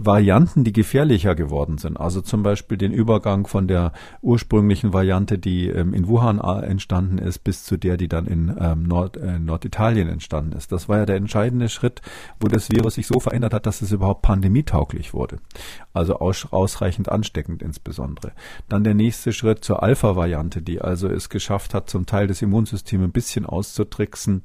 Varianten, 0.01 0.63
die 0.63 0.71
gefährlicher 0.71 1.35
geworden 1.35 1.77
sind. 1.77 1.99
Also 1.99 2.21
zum 2.21 2.41
Beispiel 2.41 2.77
den 2.77 2.93
Übergang 2.93 3.45
von 3.45 3.67
der 3.67 3.91
ursprünglichen 4.21 4.93
Variante, 4.93 5.37
die 5.37 5.67
ähm, 5.67 5.93
in 5.93 6.07
Wuhan 6.07 6.39
äh, 6.39 6.65
entstanden 6.65 7.17
ist, 7.17 7.39
bis 7.39 7.65
zu 7.65 7.75
der, 7.75 7.97
die 7.97 8.07
dann 8.07 8.25
in 8.25 8.55
ähm, 8.59 8.83
Nord, 8.83 9.17
äh, 9.17 9.39
Norditalien 9.39 10.07
entstanden 10.07 10.53
ist. 10.53 10.71
Das 10.71 10.87
war 10.87 10.99
ja 10.99 11.05
der 11.05 11.17
entscheidende 11.17 11.67
Schritt, 11.67 12.01
wo 12.39 12.47
das 12.47 12.71
Virus 12.71 12.95
sich 12.95 13.07
so 13.07 13.19
verändert 13.19 13.53
hat, 13.53 13.65
dass 13.65 13.81
es 13.81 13.91
überhaupt 13.91 14.21
pandemietauglich 14.21 15.13
wurde. 15.13 15.39
Also 15.93 16.15
aus, 16.15 16.47
ausreichend 16.51 17.09
ansteckend 17.09 17.61
insbesondere. 17.61 18.31
Dann 18.69 18.85
der 18.85 18.93
nächste 18.93 19.33
Schritt 19.33 19.65
zur 19.65 19.83
Alpha-Variante, 19.83 20.61
die 20.61 20.79
also 20.79 21.09
es 21.09 21.27
geschafft 21.27 21.73
hat, 21.73 21.89
zum 21.89 22.05
Teil 22.05 22.27
das 22.27 22.41
Immunsystem 22.41 23.03
ein 23.03 23.11
bisschen 23.11 23.45
auszutricksen 23.45 24.43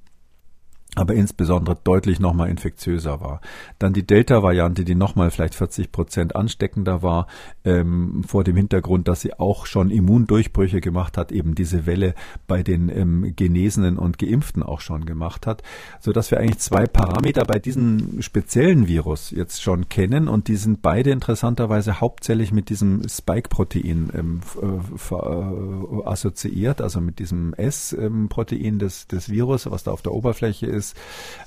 aber 0.97 1.15
insbesondere 1.15 1.77
deutlich 1.83 2.21
nochmal 2.21 2.51
infektiöser 2.51 3.21
war. 3.21 3.41
Dann 3.79 3.93
die 3.93 4.07
Delta-Variante, 4.07 4.85
die 4.85 4.95
nochmal 4.95 5.31
vielleicht 5.31 5.55
40 5.55 5.91
Prozent 5.91 6.37
ansteckender 6.37 7.03
war, 7.03 7.27
ähm, 7.65 8.23
vor 8.27 8.45
dem 8.45 8.57
Hintergrund, 8.57 9.09
dass 9.09 9.21
sie 9.21 9.35
auch 9.35 9.67
schon 9.67 9.91
Immundurchbrüche 9.91 10.81
gemacht 10.81 11.19
hat, 11.19 11.33
eben 11.33 11.55
diese 11.55 11.87
Welle 11.87 12.15
bei 12.47 12.63
den 12.63 12.89
ähm, 12.89 13.33
Genesenen 13.35 13.99
und 13.99 14.19
Geimpften 14.19 14.63
auch 14.63 14.81
schon 14.81 15.05
gemacht 15.05 15.47
hat, 15.47 15.63
so 16.01 16.13
dass 16.13 16.31
wir 16.31 16.39
eigentlich 16.39 16.59
zwei 16.59 16.87
Parameter 16.87 17.45
bei 17.45 17.59
diesem 17.59 18.23
speziellen 18.23 18.87
Virus 18.87 19.31
jetzt 19.31 19.63
schon 19.63 19.89
kennen 19.89 20.29
und 20.29 20.49
die 20.49 20.57
sind 20.57 20.83
beide 20.83 21.11
interessanterweise 21.11 22.01
hauptsächlich 22.01 22.53
mit 22.53 22.69
diesem 22.69 23.03
Spike-Protein 23.09 24.11
ähm, 24.15 24.41
äh, 24.63 25.15
äh, 25.15 26.05
assoziiert, 26.05 26.81
also 26.81 27.01
mit 27.01 27.19
diesem 27.19 27.55
S-Protein 27.55 28.79
des, 28.79 29.09
des 29.09 29.29
Virus, 29.31 29.71
was 29.71 29.85
da 29.85 29.91
auf 29.91 30.03
der 30.03 30.13
Oberfläche 30.13 30.67
ist 30.67 30.84
ist. 30.85 30.97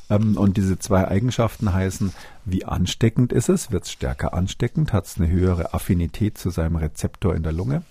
Ähm, 0.09 0.37
und 0.37 0.57
diese 0.57 0.79
zwei 0.79 1.07
Eigenschaften 1.07 1.73
heißen, 1.73 2.13
wie 2.45 2.65
ansteckend 2.65 3.33
ist 3.33 3.49
es? 3.49 3.71
Wird 3.71 3.85
es 3.85 3.91
stärker 3.91 4.33
ansteckend? 4.33 4.93
Hat 4.93 5.05
es 5.05 5.17
eine 5.17 5.29
höhere 5.29 5.73
Affinität 5.73 6.37
zu 6.37 6.49
seinem 6.49 6.77
Rezeptor 6.77 7.35
in 7.35 7.43
der 7.43 7.53
Lunge? 7.53 7.83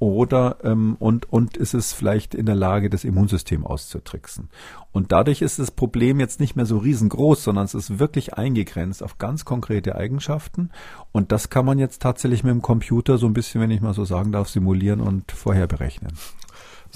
Oder 0.00 0.58
ähm, 0.64 0.96
und, 0.98 1.32
und 1.32 1.56
ist 1.56 1.72
es 1.72 1.92
vielleicht 1.92 2.34
in 2.34 2.46
der 2.46 2.56
Lage, 2.56 2.90
das 2.90 3.04
Immunsystem 3.04 3.64
auszutricksen? 3.64 4.50
Und 4.92 5.12
dadurch 5.12 5.40
ist 5.40 5.58
das 5.58 5.70
Problem 5.70 6.20
jetzt 6.20 6.40
nicht 6.40 6.56
mehr 6.56 6.66
so 6.66 6.78
riesengroß, 6.78 7.42
sondern 7.42 7.64
es 7.64 7.74
ist 7.74 7.98
wirklich 7.98 8.34
eingegrenzt 8.34 9.02
auf 9.02 9.18
ganz 9.18 9.44
konkrete 9.44 9.94
Eigenschaften. 9.94 10.70
Und 11.12 11.32
das 11.32 11.48
kann 11.48 11.64
man 11.64 11.78
jetzt 11.78 12.02
tatsächlich 12.02 12.44
mit 12.44 12.52
dem 12.52 12.60
Computer 12.60 13.18
so 13.18 13.26
ein 13.26 13.34
bisschen, 13.34 13.60
wenn 13.60 13.70
ich 13.70 13.80
mal 13.80 13.94
so 13.94 14.04
sagen 14.04 14.32
darf, 14.32 14.48
simulieren 14.48 15.00
und 15.00 15.32
vorher 15.32 15.66
berechnen. 15.66 16.12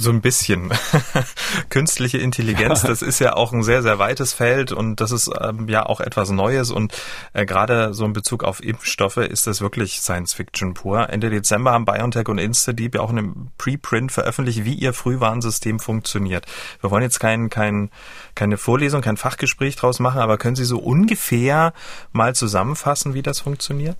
So 0.00 0.10
ein 0.10 0.20
bisschen. 0.20 0.70
Künstliche 1.70 2.18
Intelligenz, 2.18 2.82
das 2.86 3.02
ist 3.02 3.18
ja 3.18 3.34
auch 3.34 3.52
ein 3.52 3.64
sehr, 3.64 3.82
sehr 3.82 3.98
weites 3.98 4.32
Feld 4.32 4.70
und 4.70 5.00
das 5.00 5.10
ist 5.10 5.28
ähm, 5.40 5.68
ja 5.68 5.86
auch 5.86 6.00
etwas 6.00 6.30
Neues 6.30 6.70
und 6.70 6.94
äh, 7.32 7.44
gerade 7.44 7.92
so 7.94 8.04
in 8.04 8.12
Bezug 8.12 8.44
auf 8.44 8.62
Impfstoffe 8.62 9.16
ist 9.16 9.48
das 9.48 9.60
wirklich 9.60 10.00
Science 10.00 10.34
Fiction 10.34 10.74
pur. 10.74 11.08
Ende 11.10 11.30
Dezember 11.30 11.72
haben 11.72 11.84
BioNTech 11.84 12.28
und 12.28 12.38
InstaDeep 12.38 12.94
ja 12.94 13.00
auch 13.00 13.10
einen 13.10 13.50
Preprint 13.58 14.12
veröffentlicht, 14.12 14.64
wie 14.64 14.74
ihr 14.74 14.92
Frühwarnsystem 14.92 15.80
funktioniert. 15.80 16.46
Wir 16.80 16.92
wollen 16.92 17.02
jetzt 17.02 17.18
kein, 17.18 17.50
kein, 17.50 17.90
keine 18.36 18.56
Vorlesung, 18.56 19.00
kein 19.00 19.16
Fachgespräch 19.16 19.74
draus 19.74 19.98
machen, 19.98 20.20
aber 20.20 20.38
können 20.38 20.54
Sie 20.54 20.64
so 20.64 20.78
ungefähr 20.78 21.72
mal 22.12 22.36
zusammenfassen, 22.36 23.14
wie 23.14 23.22
das 23.22 23.40
funktioniert? 23.40 23.96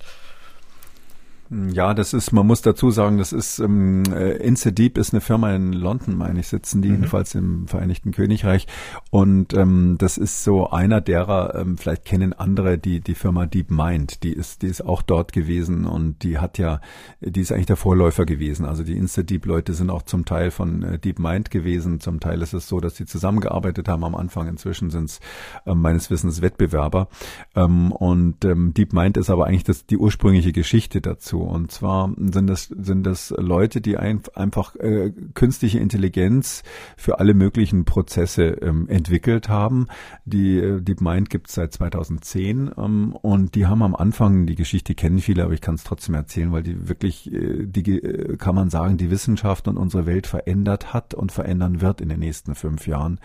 Ja, 1.51 1.95
das 1.95 2.13
ist, 2.13 2.31
man 2.31 2.45
muss 2.45 2.61
dazu 2.61 2.91
sagen, 2.91 3.17
das 3.17 3.33
ist, 3.33 3.57
ähm, 3.57 4.03
äh, 4.13 4.33
Incedeep 4.37 4.99
ist 4.99 5.13
eine 5.13 5.21
Firma 5.21 5.55
in 5.55 5.73
London, 5.73 6.15
meine 6.15 6.41
ich, 6.41 6.47
sitzen 6.47 6.83
die, 6.83 6.89
mhm. 6.89 6.95
jedenfalls 6.95 7.33
im 7.33 7.67
Vereinigten 7.67 8.11
Königreich. 8.11 8.67
Und 9.09 9.55
ähm, 9.55 9.95
das 9.97 10.19
ist 10.19 10.43
so 10.43 10.69
einer 10.69 11.01
derer, 11.01 11.55
ähm, 11.55 11.79
vielleicht 11.79 12.05
kennen 12.05 12.33
andere 12.33 12.77
die, 12.77 12.99
die 12.99 13.15
Firma 13.15 13.47
DeepMind, 13.47 14.21
die 14.21 14.31
ist, 14.31 14.61
die 14.61 14.67
ist 14.67 14.85
auch 14.85 15.01
dort 15.01 15.33
gewesen 15.33 15.85
und 15.85 16.21
die 16.21 16.37
hat 16.37 16.59
ja, 16.59 16.81
die 17.19 17.41
ist 17.41 17.51
eigentlich 17.51 17.65
der 17.65 17.77
Vorläufer 17.77 18.27
gewesen. 18.27 18.65
Also 18.65 18.83
die 18.83 18.97
Instadeep-Leute 18.97 19.73
sind 19.73 19.89
auch 19.89 20.03
zum 20.03 20.25
Teil 20.25 20.51
von 20.51 20.83
äh, 20.83 20.99
DeepMind 20.99 21.49
gewesen, 21.49 21.99
zum 21.99 22.19
Teil 22.19 22.43
ist 22.43 22.53
es 22.53 22.67
so, 22.67 22.79
dass 22.79 22.95
sie 22.95 23.07
zusammengearbeitet 23.07 23.87
haben 23.87 24.03
am 24.03 24.13
Anfang. 24.13 24.47
Inzwischen 24.47 24.91
sind 24.91 25.05
es 25.05 25.19
äh, 25.65 25.73
meines 25.73 26.11
Wissens 26.11 26.43
Wettbewerber. 26.43 27.07
Ähm, 27.55 27.91
und 27.91 28.45
ähm, 28.45 28.75
DeepMind 28.75 29.17
ist 29.17 29.31
aber 29.31 29.47
eigentlich 29.47 29.63
das, 29.63 29.87
die 29.87 29.97
ursprüngliche 29.97 30.51
Geschichte 30.51 31.01
dazu. 31.01 31.38
Und 31.43 31.71
zwar 31.71 32.13
sind 32.17 32.47
das, 32.47 32.65
sind 32.65 33.03
das 33.03 33.33
Leute, 33.37 33.81
die 33.81 33.97
ein, 33.97 34.21
einfach 34.35 34.75
äh, 34.75 35.11
künstliche 35.33 35.79
Intelligenz 35.79 36.63
für 36.97 37.19
alle 37.19 37.33
möglichen 37.33 37.85
Prozesse 37.85 38.57
ähm, 38.61 38.87
entwickelt 38.89 39.49
haben. 39.49 39.87
Die 40.25 40.57
äh, 40.57 40.81
DeepMind 40.81 41.29
gibt 41.29 41.49
es 41.49 41.55
seit 41.55 41.73
2010 41.73 42.71
ähm, 42.77 43.15
und 43.21 43.55
die 43.55 43.65
haben 43.65 43.83
am 43.83 43.95
Anfang, 43.95 44.45
die 44.45 44.55
Geschichte 44.55 44.95
kennen 44.95 45.19
viele, 45.19 45.43
aber 45.43 45.53
ich 45.53 45.61
kann 45.61 45.75
es 45.75 45.83
trotzdem 45.83 46.15
erzählen, 46.15 46.51
weil 46.51 46.63
die 46.63 46.87
wirklich, 46.87 47.31
äh, 47.31 47.65
die 47.65 47.99
äh, 47.99 48.37
kann 48.37 48.55
man 48.55 48.69
sagen, 48.69 48.97
die 48.97 49.11
Wissenschaft 49.11 49.67
und 49.67 49.77
unsere 49.77 50.05
Welt 50.05 50.27
verändert 50.27 50.93
hat 50.93 51.13
und 51.13 51.31
verändern 51.31 51.81
wird 51.81 52.01
in 52.01 52.09
den 52.09 52.19
nächsten 52.19 52.55
fünf 52.55 52.87
Jahren. 52.87 53.19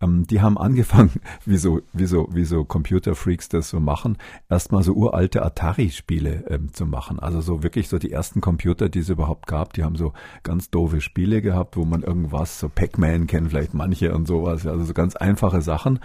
Ähm, 0.00 0.26
die 0.26 0.40
haben 0.40 0.58
angefangen, 0.58 1.20
wie 1.44 1.56
so, 1.56 1.80
wie 1.92 2.06
so, 2.06 2.28
wie 2.32 2.44
so 2.44 2.64
Computerfreaks 2.64 3.48
das 3.48 3.70
so 3.70 3.80
machen, 3.80 4.16
erstmal 4.48 4.82
so 4.82 4.94
uralte 4.94 5.44
Atari-Spiele 5.44 6.44
ähm, 6.48 6.72
zu 6.72 6.86
machen. 6.86 7.18
Also 7.18 7.40
so 7.48 7.62
wirklich 7.62 7.88
so 7.88 7.98
die 7.98 8.12
ersten 8.12 8.42
Computer, 8.42 8.90
die 8.90 8.98
es 8.98 9.08
überhaupt 9.08 9.46
gab, 9.46 9.72
die 9.72 9.82
haben 9.82 9.96
so 9.96 10.12
ganz 10.42 10.70
doofe 10.70 11.00
Spiele 11.00 11.40
gehabt, 11.40 11.78
wo 11.78 11.86
man 11.86 12.02
irgendwas, 12.02 12.60
so 12.60 12.68
Pac-Man 12.68 13.26
kennen 13.26 13.48
vielleicht 13.48 13.72
manche 13.72 14.14
und 14.14 14.28
sowas, 14.28 14.66
also 14.66 14.84
so 14.84 14.92
ganz 14.92 15.16
einfache 15.16 15.62
Sachen. 15.62 15.98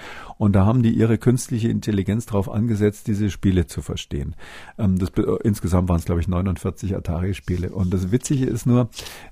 Und 0.44 0.52
da 0.58 0.66
haben 0.66 0.84
die 0.84 0.90
ihre 0.90 1.18
künstliche 1.18 1.70
Intelligenz 1.70 2.26
drauf 2.26 2.52
angesetzt, 2.52 3.08
diese 3.08 3.32
Spiele 3.32 3.66
zu 3.66 3.82
verstehen. 3.82 4.36
Ähm, 4.78 5.00
das, 5.00 5.12
äh, 5.12 5.22
insgesamt 5.46 5.88
waren 5.88 6.00
es, 6.00 6.04
glaube 6.04 6.20
ich, 6.20 6.28
49 6.28 6.98
Atari-Spiele. 6.98 7.70
Und 7.70 7.94
das 7.94 8.12
Witzige 8.12 8.48
ist 8.48 8.66
nur, 8.66 8.90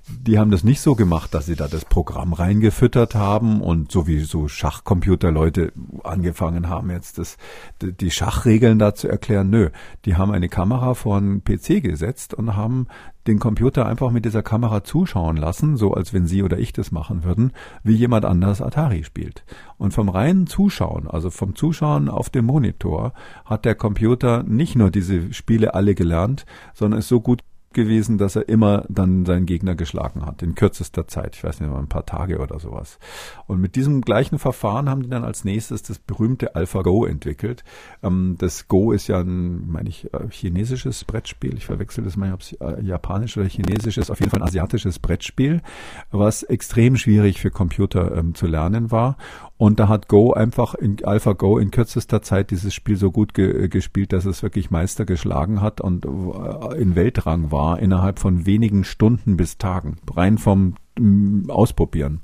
die 0.08 0.38
haben 0.38 0.50
das 0.50 0.64
nicht 0.64 0.80
so 0.80 0.94
gemacht, 0.94 1.34
dass 1.34 1.44
sie 1.44 1.54
da 1.54 1.68
das 1.68 1.84
Programm 1.84 2.32
reingefüttert 2.32 3.14
haben 3.14 3.60
und 3.60 3.92
so 3.92 4.06
wie 4.06 4.20
so 4.20 4.48
Schachcomputerleute 4.48 5.74
angefangen 6.02 6.70
haben, 6.70 6.88
jetzt 6.88 7.18
das, 7.18 7.36
die 7.82 8.10
Schachregeln 8.10 8.78
da 8.78 8.94
zu 8.94 9.06
erklären. 9.06 9.50
Nö, 9.50 9.68
die 10.06 10.16
haben 10.16 10.32
eine 10.32 10.48
Kamera 10.48 10.94
vor 10.94 11.18
einen 11.18 11.44
PC 11.44 11.82
gesetzt 11.82 12.32
und 12.32 12.56
haben 12.56 12.86
den 13.26 13.38
Computer 13.38 13.86
einfach 13.86 14.10
mit 14.10 14.24
dieser 14.24 14.42
Kamera 14.42 14.82
zuschauen 14.82 15.36
lassen, 15.36 15.76
so 15.76 15.94
als 15.94 16.12
wenn 16.12 16.26
Sie 16.26 16.42
oder 16.42 16.58
ich 16.58 16.72
das 16.72 16.90
machen 16.90 17.24
würden, 17.24 17.52
wie 17.82 17.94
jemand 17.94 18.24
anders 18.24 18.60
Atari 18.60 19.04
spielt. 19.04 19.44
Und 19.78 19.92
vom 19.94 20.08
reinen 20.08 20.46
Zuschauen, 20.46 21.08
also 21.08 21.30
vom 21.30 21.54
Zuschauen 21.54 22.08
auf 22.08 22.30
dem 22.30 22.46
Monitor, 22.46 23.12
hat 23.44 23.64
der 23.64 23.74
Computer 23.74 24.42
nicht 24.42 24.76
nur 24.76 24.90
diese 24.90 25.32
Spiele 25.32 25.74
alle 25.74 25.94
gelernt, 25.94 26.46
sondern 26.74 26.98
ist 26.98 27.08
so 27.08 27.20
gut 27.20 27.42
gewesen, 27.74 28.18
dass 28.18 28.36
er 28.36 28.48
immer 28.48 28.84
dann 28.88 29.24
seinen 29.24 29.46
Gegner 29.46 29.74
geschlagen 29.74 30.24
hat, 30.26 30.42
in 30.42 30.54
kürzester 30.54 31.08
Zeit, 31.08 31.36
ich 31.36 31.44
weiß 31.44 31.60
nicht, 31.60 31.70
mal 31.70 31.78
ein 31.78 31.88
paar 31.88 32.06
Tage 32.06 32.38
oder 32.38 32.58
sowas. 32.58 32.98
Und 33.46 33.60
mit 33.60 33.76
diesem 33.76 34.00
gleichen 34.00 34.38
Verfahren 34.38 34.88
haben 34.88 35.02
die 35.02 35.08
dann 35.08 35.24
als 35.24 35.44
nächstes 35.44 35.82
das 35.82 35.98
berühmte 35.98 36.54
AlphaGo 36.54 37.06
entwickelt. 37.06 37.64
Ähm, 38.02 38.36
das 38.38 38.68
Go 38.68 38.92
ist 38.92 39.08
ja 39.08 39.20
ein, 39.20 39.70
meine 39.70 39.88
ich, 39.88 40.12
äh, 40.12 40.28
chinesisches 40.30 41.04
Brettspiel. 41.04 41.56
Ich 41.56 41.66
verwechsel 41.66 42.04
das 42.04 42.16
mal, 42.16 42.32
ob 42.32 42.40
es 42.40 42.52
äh, 42.52 42.82
japanisch 42.82 43.36
oder 43.36 43.46
chinesisch 43.46 43.98
ist. 43.98 44.10
Auf 44.10 44.20
jeden 44.20 44.30
Fall 44.30 44.40
ein 44.40 44.48
asiatisches 44.48 44.98
Brettspiel, 44.98 45.62
was 46.10 46.42
extrem 46.42 46.96
schwierig 46.96 47.40
für 47.40 47.50
Computer 47.50 48.16
ähm, 48.16 48.34
zu 48.34 48.46
lernen 48.46 48.90
war. 48.90 49.16
Und 49.62 49.78
da 49.78 49.86
hat 49.86 50.08
Go 50.08 50.32
einfach 50.32 50.74
in 50.74 51.04
AlphaGo 51.04 51.56
in 51.56 51.70
kürzester 51.70 52.20
Zeit 52.20 52.50
dieses 52.50 52.74
Spiel 52.74 52.96
so 52.96 53.12
gut 53.12 53.32
ge 53.32 53.68
gespielt, 53.68 54.12
dass 54.12 54.24
es 54.24 54.42
wirklich 54.42 54.72
Meister 54.72 55.04
geschlagen 55.04 55.60
hat 55.60 55.80
und 55.80 56.04
äh, 56.04 56.80
in 56.82 56.96
Weltrang 56.96 57.52
war 57.52 57.78
innerhalb 57.78 58.18
von 58.18 58.44
wenigen 58.44 58.82
Stunden 58.82 59.36
bis 59.36 59.58
Tagen, 59.58 59.98
rein 60.12 60.38
vom 60.38 60.74
mm, 60.98 61.48
Ausprobieren. 61.48 62.22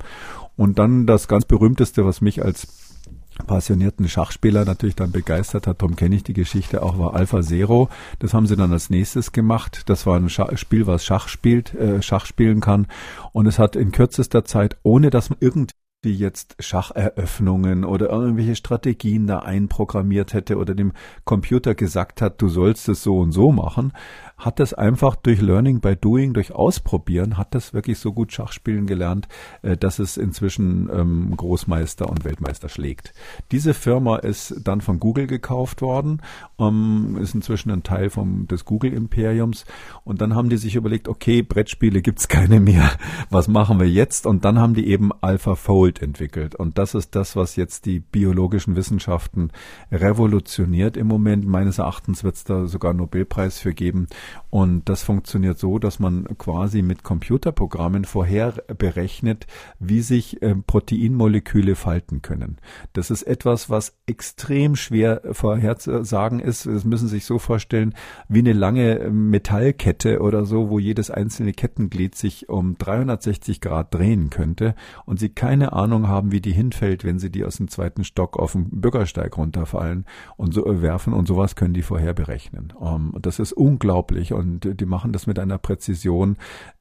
Und 0.57 0.81
dann 0.81 1.07
das 1.07 1.29
ganz 1.29 1.45
berühmteste, 1.45 2.05
was 2.05 2.21
mich 2.21 2.45
als 2.45 2.99
passionierten 3.47 4.09
Schachspieler 4.09 4.65
natürlich 4.65 4.97
dann 4.97 5.13
begeistert 5.13 5.69
hat, 5.69 5.81
darum 5.81 5.95
kenne 5.95 6.17
ich 6.17 6.25
die 6.25 6.33
Geschichte 6.33 6.83
auch, 6.83 6.99
war 6.99 7.15
Alpha 7.15 7.41
Zero. 7.43 7.89
Das 8.19 8.35
haben 8.35 8.49
sie 8.49 8.57
dann 8.57 8.73
als 8.73 8.91
nächstes 8.91 9.31
gemacht. 9.31 9.85
Das 9.87 10.07
war 10.07 10.17
ein 10.17 10.29
Schach 10.29 10.59
Spiel, 10.59 10.89
was 10.89 11.05
Schach 11.05 11.29
spielt, 11.29 11.73
äh, 11.75 12.03
Schach 12.03 12.27
spielen 12.27 12.61
kann. 12.61 12.89
Und 13.31 13.47
es 13.47 13.61
hat 13.61 13.77
in 13.77 13.93
kürzester 13.93 14.45
Zeit, 14.45 14.77
ohne 14.83 15.11
dass 15.11 15.31
man 15.31 15.37
irgendwie 15.41 15.79
die 16.05 16.15
jetzt 16.15 16.55
Schacheröffnungen 16.61 17.85
oder 17.85 18.09
irgendwelche 18.11 18.55
Strategien 18.55 19.27
da 19.27 19.41
einprogrammiert 19.41 20.33
hätte 20.33 20.57
oder 20.57 20.75
dem 20.75 20.93
Computer 21.25 21.75
gesagt 21.75 22.23
hat, 22.23 22.41
du 22.41 22.49
sollst 22.49 22.89
es 22.89 23.03
so 23.03 23.19
und 23.19 23.33
so 23.33 23.51
machen, 23.51 23.93
hat 24.39 24.61
das 24.61 24.73
einfach 24.73 25.17
durch 25.17 25.41
Learning 25.41 25.81
by 25.81 25.97
Doing, 25.97 26.33
durch 26.33 26.53
Ausprobieren, 26.53 27.37
hat 27.37 27.55
das 27.55 27.75
wirklich 27.75 27.99
so 27.99 28.13
gut 28.13 28.33
Schachspielen 28.33 28.87
gelernt, 28.87 29.29
äh, 29.63 29.77
dass 29.77 29.99
es 29.99 30.17
inzwischen 30.17 30.89
ähm, 30.93 31.35
Großmeister 31.37 32.09
und 32.09 32.25
Weltmeister 32.25 32.69
schlägt. 32.69 33.13
Diese 33.51 33.75
Firma 33.75 34.17
ist 34.17 34.55
dann 34.63 34.81
von 34.81 35.01
Google 35.01 35.27
gekauft 35.27 35.83
worden, 35.83 36.23
ähm, 36.59 37.19
ist 37.21 37.35
inzwischen 37.35 37.71
ein 37.71 37.83
Teil 37.83 38.11
vom, 38.11 38.47
des 38.47 38.65
Google-Imperiums 38.65 39.65
und 40.05 40.21
dann 40.21 40.35
haben 40.35 40.49
die 40.49 40.57
sich 40.57 40.77
überlegt, 40.77 41.09
okay, 41.09 41.43
Brettspiele 41.43 42.01
gibt's 42.01 42.29
keine 42.29 42.61
mehr, 42.61 42.93
was 43.31 43.49
machen 43.49 43.81
wir 43.81 43.89
jetzt? 43.89 44.27
Und 44.27 44.45
dann 44.45 44.59
haben 44.59 44.75
die 44.75 44.89
eben 44.89 45.11
AlphaFold 45.21 46.01
entwickelt 46.01 46.55
und 46.55 46.79
das 46.79 46.95
ist 46.95 47.17
das, 47.17 47.35
was 47.35 47.57
jetzt 47.57 47.87
die 47.87 47.99
biologischen 47.99 48.77
Wissenschaften 48.77 49.51
revolutioniert 49.91 50.97
im 50.97 51.09
Moment. 51.09 51.47
Meines 51.47 51.79
Erachtens 51.79 52.23
wird's 52.23 52.45
da 52.45 52.67
sogar 52.67 52.91
einen 52.91 53.01
Nobelpreis 53.01 53.59
für 53.59 53.75
geben, 53.75 54.07
und 54.51 54.89
das 54.89 55.03
funktioniert 55.03 55.59
so, 55.59 55.79
dass 55.79 55.99
man 55.99 56.25
quasi 56.39 56.83
mit 56.83 57.03
Computerprogrammen 57.05 58.05
vorher 58.05 58.53
berechnet, 58.79 59.47
wie 59.79 60.01
sich 60.01 60.41
äh, 60.43 60.55
Proteinmoleküle 60.55 61.75
falten 61.75 62.23
können. 62.23 62.57
Das 62.95 63.11
ist 63.11 63.25
etwas, 63.25 63.69
was 63.69 63.99
extrem 64.07 64.75
schwer 64.75 65.21
vorherzusagen 65.33 66.41
ist. 66.41 66.67
Das 66.67 66.85
müssen 66.85 67.09
Sie 67.09 67.17
sich 67.17 67.27
so 67.27 67.39
vorstellen, 67.39 67.95
wie 68.29 68.39
eine 68.39 68.55
lange 68.55 68.99
äh, 68.99 69.11
Metallkette 69.11 70.21
oder 70.21 70.47
so, 70.47 70.71
wo 70.71 70.79
jedes 70.79 71.11
einzelne 71.11 71.53
Kettenglied 71.53 72.15
sich 72.15 72.49
um 72.49 72.77
360 72.79 73.61
Grad 73.61 73.95
drehen 73.95 74.31
könnte 74.31 74.75
und 75.05 75.21
Sie 75.21 75.29
keine 75.29 75.73
Ahnung 75.75 76.09
haben, 76.09 76.33
wie 76.33 76.41
die 76.41 76.53
hinfällt, 76.53 77.05
wenn 77.05 77.19
Sie 77.19 77.31
die 77.31 77.45
aus 77.45 77.57
dem 77.59 77.69
zweiten 77.69 78.05
Stock 78.05 78.39
auf 78.39 78.53
den 78.53 78.81
Bürgersteig 78.81 79.37
runterfallen 79.37 80.07
und 80.37 80.55
so 80.55 80.67
äh, 80.67 80.81
werfen 80.81 81.13
und 81.13 81.29
sowas 81.29 81.55
können 81.55 81.75
die 81.75 81.83
vorher 81.83 82.15
berechnen. 82.15 82.73
Ähm, 82.81 83.15
das 83.21 83.39
ist 83.39 83.53
unglaublich 83.53 84.18
unglaublich 84.19 84.33
und 84.33 84.81
die 84.81 84.87
machen 84.87 85.13
das 85.13 85.27
mit 85.27 85.39
einer 85.39 85.59
Präzision, 85.59 86.37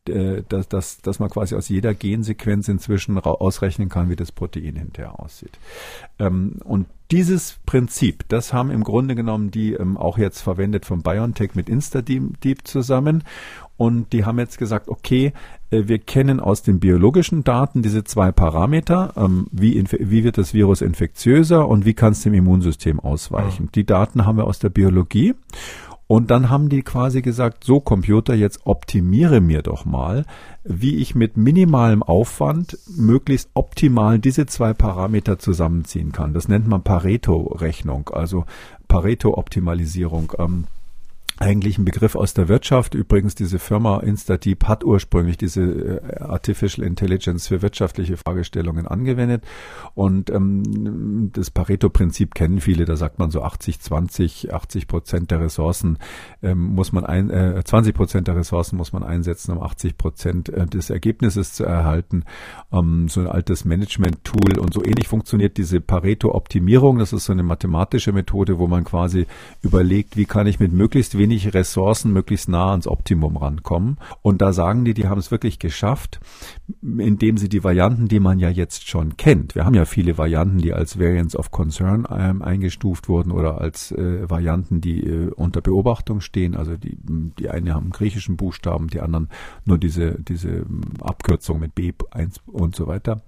äh, 0.08 0.44
dass, 0.48 0.68
dass, 0.68 1.02
dass 1.02 1.20
man 1.20 1.30
quasi 1.30 1.56
aus 1.56 1.70
jeder 1.70 1.94
Gensequenz 1.94 2.68
inzwischen 2.68 3.18
ausrechnen 3.20 3.90
kann, 3.90 4.10
wie 4.10 4.16
das 4.16 4.32
Protein 4.32 4.76
hinterher 4.76 5.20
aussieht. 5.20 5.58
Ähm, 6.20 6.60
und 6.64 6.88
dieses 7.12 7.58
Prinzip, 7.66 8.26
das 8.28 8.52
haben 8.52 8.70
im 8.70 8.84
Grunde 8.84 9.16
genommen 9.16 9.50
die 9.52 9.74
ähm, 9.74 9.98
auch 9.98 10.18
jetzt 10.18 10.42
verwendet 10.42 10.86
von 10.86 11.04
BioNTech 11.04 11.56
mit 11.56 11.70
InstaDeep 11.70 12.68
zusammen. 12.68 13.24
Und 13.78 14.12
die 14.12 14.26
haben 14.26 14.40
jetzt 14.40 14.58
gesagt, 14.58 14.90
okay, 14.90 15.34
äh, 15.70 15.84
wir 15.88 16.00
kennen 16.00 16.40
aus 16.40 16.64
den 16.64 16.80
biologischen 16.80 17.44
Daten 17.44 17.84
diese 17.84 18.04
zwei 18.04 18.32
Parameter, 18.32 19.14
ähm, 19.16 19.48
wie, 19.52 19.84
wie 20.00 20.24
wird 20.24 20.38
das 20.38 20.54
Virus 20.54 20.82
infektiöser 20.82 21.68
und 21.68 21.86
wie 21.86 21.94
kann 21.94 22.14
es 22.14 22.24
dem 22.24 22.34
Immunsystem 22.34 23.00
ausweichen. 23.00 23.66
Ja. 23.66 23.72
Die 23.76 23.86
Daten 23.86 24.26
haben 24.26 24.38
wir 24.38 24.46
aus 24.46 24.60
der 24.60 24.70
Biologie. 24.70 25.36
Und 26.08 26.32
dann 26.32 26.50
haben 26.50 26.70
die 26.70 26.84
quasi 26.84 27.22
gesagt, 27.22 27.66
so 27.66 27.82
Computer, 27.82 28.34
jetzt 28.34 28.62
optimiere 28.66 29.42
mir 29.42 29.62
doch 29.62 29.84
mal, 29.84 30.26
wie 30.64 30.96
ich 30.96 31.16
mit 31.16 31.36
minimalem 31.36 32.02
Aufwand 32.02 32.78
möglichst 32.96 33.50
optimal 33.54 34.18
diese 34.18 34.46
zwei 34.46 34.74
Parameter 34.74 35.38
zusammenziehen 35.38 36.14
kann. 36.14 36.34
Das 36.34 36.48
nennt 36.48 36.68
man 36.68 36.82
Pareto-Rechnung, 36.82 38.10
also 38.10 38.46
Pareto-Optimalisierung. 38.88 40.32
Ähm, 40.40 40.64
eigentlich 41.40 41.78
ein 41.78 41.86
Begriff 41.86 42.16
aus 42.16 42.34
der 42.34 42.48
Wirtschaft. 42.48 42.96
Übrigens, 42.96 43.36
diese 43.36 43.60
Firma 43.60 44.00
InstaDeep 44.00 44.66
hat 44.66 44.84
ursprünglich 44.84 45.38
diese 45.38 45.62
äh, 45.62 46.20
Artificial 46.20 46.86
Intelligence 46.86 47.48
für 47.48 47.62
wirtschaftliche 47.62 48.18
Fragestellungen 48.18 48.88
angewendet. 48.88 49.44
Und 49.94 50.30
ähm, 50.30 51.32
das 51.34 51.52
Pareto-Prinzip 51.52 52.36
kennen 52.36 52.60
viele. 52.62 52.86
Da 52.86 52.96
sagt 52.96 53.20
man 53.20 53.32
so 53.32 53.42
80, 53.42 53.80
20, 53.80 54.54
80 54.54 54.88
Prozent 54.88 55.32
der 55.32 55.42
Ressourcen 55.42 55.98
ähm, 56.42 56.60
muss 56.60 56.92
man 56.92 57.06
ein, 57.06 57.30
äh, 57.30 57.64
20 57.64 57.96
Prozent 57.96 58.28
der 58.28 58.36
Ressourcen 58.36 58.78
muss 58.78 58.94
man 58.94 59.04
einsetzen, 59.04 59.52
um 59.52 59.62
80 59.62 59.98
Prozent 59.98 60.50
äh, 60.50 60.66
des 60.66 60.90
Ergebnisses 60.90 61.54
zu 61.54 61.64
erhalten. 61.64 62.24
Ähm, 62.72 63.08
so 63.10 63.22
ein 63.22 63.28
altes 63.28 63.66
Management-Tool 63.66 64.60
und 64.60 64.74
so 64.74 64.84
ähnlich 64.84 65.08
funktioniert 65.08 65.58
diese 65.58 65.82
Pareto-Optimierung. 65.82 67.00
Das 67.00 67.14
ist 67.14 67.26
so 67.26 67.34
eine 67.34 67.44
mathematische 67.44 68.12
Methode, 68.12 68.60
wo 68.60 68.68
man 68.68 68.84
quasi 68.84 69.28
überlegt, 69.62 70.18
wie 70.18 70.26
kann 70.26 70.48
ich 70.48 70.60
mit 70.60 70.74
möglichst 70.74 71.18
wenig 71.18 71.27
wenig 71.28 71.54
Ressourcen 71.54 72.14
möglichst 72.14 72.48
nah 72.48 72.72
ans 72.72 72.88
Optimum 72.88 73.36
rankommen. 73.36 73.98
Und 74.22 74.42
da 74.42 74.54
sagen 74.54 74.86
die, 74.86 74.94
die 74.94 75.08
haben 75.08 75.20
es 75.20 75.30
wirklich 75.30 75.60
geschafft, 75.60 76.20
indem 76.82 77.38
sie 77.38 77.50
die 77.50 77.64
Varianten, 77.64 78.08
die 78.08 78.22
man 78.22 78.40
ja 78.40 78.50
jetzt 78.50 78.88
schon 78.88 79.18
kennt, 79.18 79.56
wir 79.56 79.66
haben 79.66 79.74
ja 79.74 79.86
viele 79.86 80.18
Varianten, 80.18 80.60
die 80.60 80.74
als 80.74 81.00
Variants 81.00 81.36
of 81.36 81.52
Concern 81.52 82.08
ähm, 82.10 82.42
eingestuft 82.42 83.10
wurden 83.10 83.32
oder 83.32 83.60
als 83.60 83.92
äh, 83.92 84.30
Varianten, 84.30 84.80
die 84.80 85.04
äh, 85.04 85.32
unter 85.32 85.62
Beobachtung 85.62 86.22
stehen. 86.22 86.56
Also 86.56 86.78
die, 86.78 86.98
die 87.02 87.50
eine 87.50 87.74
haben 87.74 87.90
griechischen 87.90 88.38
Buchstaben, 88.38 88.88
die 88.88 89.02
anderen 89.02 89.28
nur 89.66 89.78
diese, 89.78 90.18
diese 90.22 90.66
Abkürzung 91.02 91.60
mit 91.60 91.74
B1 91.74 92.40
und 92.46 92.76
so 92.76 92.88
weiter. 92.88 93.22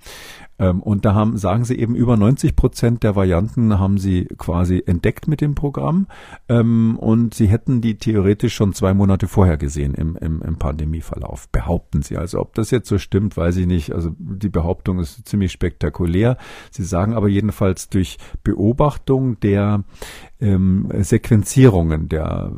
Ähm, 0.58 0.82
und 0.82 1.06
da 1.06 1.14
haben, 1.14 1.38
sagen 1.38 1.66
sie 1.66 1.78
eben, 1.78 1.96
über 1.96 2.16
90 2.16 2.56
Prozent 2.56 3.04
der 3.04 3.16
Varianten 3.16 3.80
haben 3.80 3.98
sie 3.98 4.26
quasi 4.38 4.84
entdeckt 4.86 5.28
mit 5.28 5.42
dem 5.42 5.56
Programm. 5.56 6.08
Ähm, 6.48 6.98
und 7.00 7.34
sie 7.34 7.48
hätten 7.48 7.82
die 7.82 7.89
die 7.90 7.98
theoretisch 7.98 8.54
schon 8.54 8.74
zwei 8.74 8.94
Monate 8.94 9.28
vorher 9.28 9.58
gesehen 9.58 9.94
im, 9.96 10.16
im, 10.16 10.42
im 10.42 10.58
Pandemieverlauf, 10.58 11.50
behaupten 11.50 12.02
sie. 12.02 12.18
Also 12.18 12.40
ob 12.40 12.54
das 12.54 12.72
jetzt 12.72 12.88
so 12.88 12.98
stimmt, 12.98 13.36
weiß 13.36 13.58
ich 13.58 13.66
nicht. 13.66 13.92
Also 13.92 14.12
die 14.18 14.50
Behauptung 14.50 15.00
ist 15.00 15.28
ziemlich 15.28 15.52
spektakulär. 15.52 16.38
Sie 16.72 16.84
sagen 16.84 17.14
aber 17.14 17.28
jedenfalls 17.28 17.90
durch 17.90 18.18
Beobachtung 18.44 19.40
der 19.40 19.84
ähm, 20.42 20.90
Sequenzierungen, 21.00 22.08
der, 22.08 22.52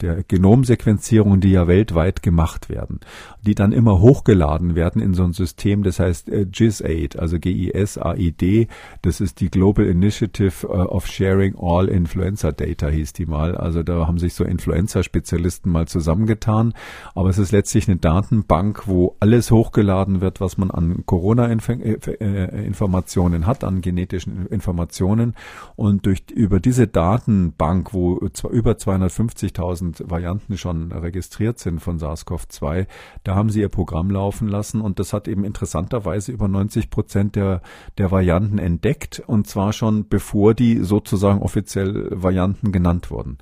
der 0.00 0.22
Genomsequenzierungen, 0.22 1.40
die 1.40 1.50
ja 1.50 1.66
weltweit 1.66 2.22
gemacht 2.22 2.70
werden, 2.70 3.00
die 3.42 3.54
dann 3.54 3.72
immer 3.72 4.00
hochgeladen 4.00 4.74
werden 4.74 5.02
in 5.02 5.12
so 5.12 5.24
ein 5.24 5.32
System, 5.32 5.82
das 5.82 5.98
heißt 5.98 6.30
äh, 6.30 6.46
GISAID, 6.46 7.18
also 7.18 7.38
G-I-S-A-I-D, 7.38 8.68
das 9.02 9.20
ist 9.20 9.40
die 9.40 9.50
Global 9.50 9.84
Initiative 9.84 10.66
äh, 10.66 10.70
of 10.70 11.06
Sharing 11.06 11.56
All 11.58 11.88
Influenza 11.88 12.52
Data, 12.52 12.88
hieß 12.88 13.12
die 13.12 13.26
mal. 13.26 13.54
Also 13.56 13.82
da 13.82 14.06
haben 14.06 14.18
sich 14.18 14.32
so 14.34 14.44
Influenza-Spezialisten 14.44 15.70
mal 15.70 15.86
zusammengetan, 15.86 16.72
aber 17.14 17.28
es 17.28 17.36
ist 17.38 17.52
letztlich 17.52 17.88
eine 17.88 17.98
Datenbank, 17.98 18.84
wo 18.86 19.16
alles 19.20 19.50
hochgeladen 19.50 20.22
wird, 20.22 20.40
was 20.40 20.56
man 20.56 20.70
an 20.70 21.04
Corona-Informationen 21.04 23.46
hat, 23.46 23.64
an 23.64 23.82
genetischen 23.82 24.46
Informationen 24.46 25.34
und 25.74 26.06
durch, 26.06 26.22
über 26.32 26.60
diese 26.60 26.86
Daten 26.86 27.25
Datenbank, 27.26 27.92
wo 27.92 28.16
über 28.50 28.72
250.000 28.72 30.08
Varianten 30.08 30.56
schon 30.56 30.92
registriert 30.92 31.58
sind 31.58 31.80
von 31.80 31.98
SARS-CoV-2, 31.98 32.86
da 33.24 33.34
haben 33.34 33.50
sie 33.50 33.60
ihr 33.60 33.68
Programm 33.68 34.10
laufen 34.10 34.48
lassen 34.48 34.80
und 34.80 34.98
das 34.98 35.12
hat 35.12 35.28
eben 35.28 35.44
interessanterweise 35.44 36.32
über 36.32 36.48
90 36.48 36.90
Prozent 36.90 37.36
der, 37.36 37.62
der 37.98 38.10
Varianten 38.10 38.58
entdeckt 38.58 39.22
und 39.26 39.46
zwar 39.46 39.72
schon 39.72 40.08
bevor 40.08 40.54
die 40.54 40.78
sozusagen 40.82 41.42
offiziell 41.42 42.08
Varianten 42.12 42.72
genannt 42.72 43.10
wurden. 43.10 43.38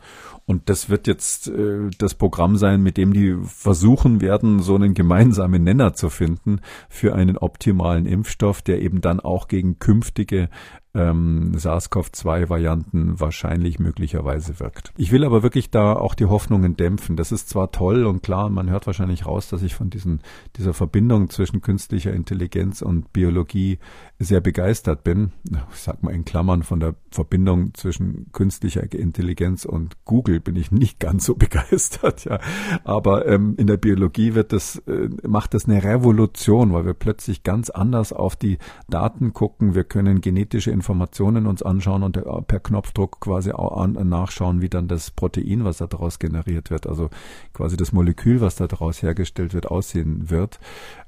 Und 0.47 0.69
das 0.69 0.91
wird 0.91 1.07
jetzt 1.07 1.49
äh, 1.49 1.91
das 1.97 2.15
Programm 2.15 2.57
sein, 2.57 2.83
mit 2.83 2.99
dem 2.99 3.15
die 3.15 3.37
versuchen 3.45 4.21
werden, 4.21 4.61
so 4.61 4.75
einen 4.75 4.93
gemeinsamen 4.93 5.65
Nenner 5.65 5.95
zu 5.95 6.11
finden 6.11 6.61
für 6.91 7.15
einen 7.15 7.39
optimalen 7.39 8.05
Impfstoff, 8.05 8.61
der 8.61 8.83
eben 8.83 9.01
dann 9.01 9.21
auch 9.21 9.49
gegen 9.49 9.79
künftige 9.79 10.51
ähm, 10.95 11.53
SARS-CoV-2-Varianten 11.57 13.21
wahrscheinlich 13.21 13.79
möglicherweise 13.79 14.61
wirkt. 14.61 14.93
Ich 14.97 15.11
will 15.13 15.25
aber 15.25 15.43
wirklich 15.43 15.71
da 15.71 15.95
auch 15.95 16.15
die 16.15 16.27
Hoffnungen 16.27 16.77
dämpfen. 16.77 17.17
Das 17.17 17.33
ist 17.33 17.49
zwar 17.49 17.73
toll 17.73 18.07
und 18.07 18.23
klar, 18.23 18.49
man 18.49 18.71
hört 18.71 18.87
wahrscheinlich 18.87 19.27
raus, 19.27 19.49
dass 19.49 19.63
ich 19.63 19.75
von 19.75 19.91
diesen, 19.91 20.21
dieser 20.57 20.73
Verbindung 20.73 21.31
zwischen 21.31 21.61
künstlicher 21.61 22.13
Intelligenz 22.13 22.83
und 22.83 23.13
Biologie 23.13 23.79
sehr 24.25 24.41
begeistert 24.41 25.05
bin. 25.05 25.33
Ich 25.73 25.81
sag 25.81 26.03
mal 26.03 26.13
in 26.13 26.25
Klammern 26.25 26.63
von 26.63 26.81
der 26.81 26.95
Verbindung 27.11 27.75
zwischen 27.75 28.31
künstlicher 28.33 28.83
Intelligenz 28.93 29.65
und 29.65 30.05
Google 30.05 30.41
bin 30.41 30.57
ich 30.57 30.71
nicht 30.73 31.01
ganz 31.01 31.25
so 31.25 31.35
begeistert, 31.37 32.25
ja. 32.25 32.41
Aber 32.85 33.27
ähm, 33.27 33.55
in 33.57 33.67
der 33.67 33.77
Biologie 33.77 34.35
wird 34.35 34.53
das, 34.53 34.77
äh, 34.87 35.09
macht 35.27 35.55
das 35.55 35.67
eine 35.67 35.83
Revolution, 35.83 36.73
weil 36.73 36.87
wir 36.87 36.95
plötzlich 36.95 37.43
ganz 37.43 37.71
anders 37.71 38.13
auf 38.13 38.37
die 38.37 38.59
Daten 38.89 39.33
gucken. 39.33 39.75
Wir 39.75 39.85
können 39.85 40.21
genetische 40.21 40.71
Informationen 40.71 41.47
uns 41.47 41.63
anschauen 41.63 42.03
und 42.03 42.17
äh, 42.17 42.23
per 42.47 42.61
Knopfdruck 42.61 43.21
quasi 43.21 43.53
auch 43.53 43.77
an, 43.81 43.93
nachschauen, 43.93 44.61
wie 44.61 44.69
dann 44.69 44.89
das 44.89 45.11
Protein, 45.11 45.65
was 45.65 45.79
da 45.79 45.87
daraus 45.87 46.19
generiert 46.19 46.71
wird, 46.71 46.87
also 46.87 47.11
quasi 47.53 47.77
das 47.77 47.93
Molekül, 47.93 48.41
was 48.41 48.57
da 48.57 48.67
daraus 48.67 49.03
hergestellt 49.03 49.55
wird, 49.55 49.67
aussehen 49.71 50.31
wird. 50.31 50.59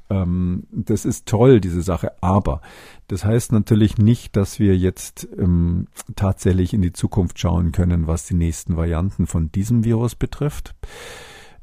Ähm, 0.09 0.65
das 0.71 1.05
ist 1.05 1.27
toll, 1.27 1.61
diese 1.61 1.83
Sache, 1.83 2.13
aber 2.23 2.61
das 3.09 3.25
heißt 3.25 3.53
natürlich 3.53 3.99
nicht, 3.99 4.37
dass 4.37 4.59
wir 4.59 4.77
jetzt 4.77 5.29
ähm, 5.39 5.89
tatsächlich 6.15 6.75
in 6.75 6.83
die 6.83 6.93
Zukunft 6.93 7.39
schauen 7.39 7.73
können, 7.73 8.07
was 8.07 8.27
die 8.27 8.35
nächsten 8.35 8.77
Varianten 8.77 9.27
von 9.27 9.51
diesem 9.51 9.85
Virus 9.85 10.15
betrifft. 10.15 10.75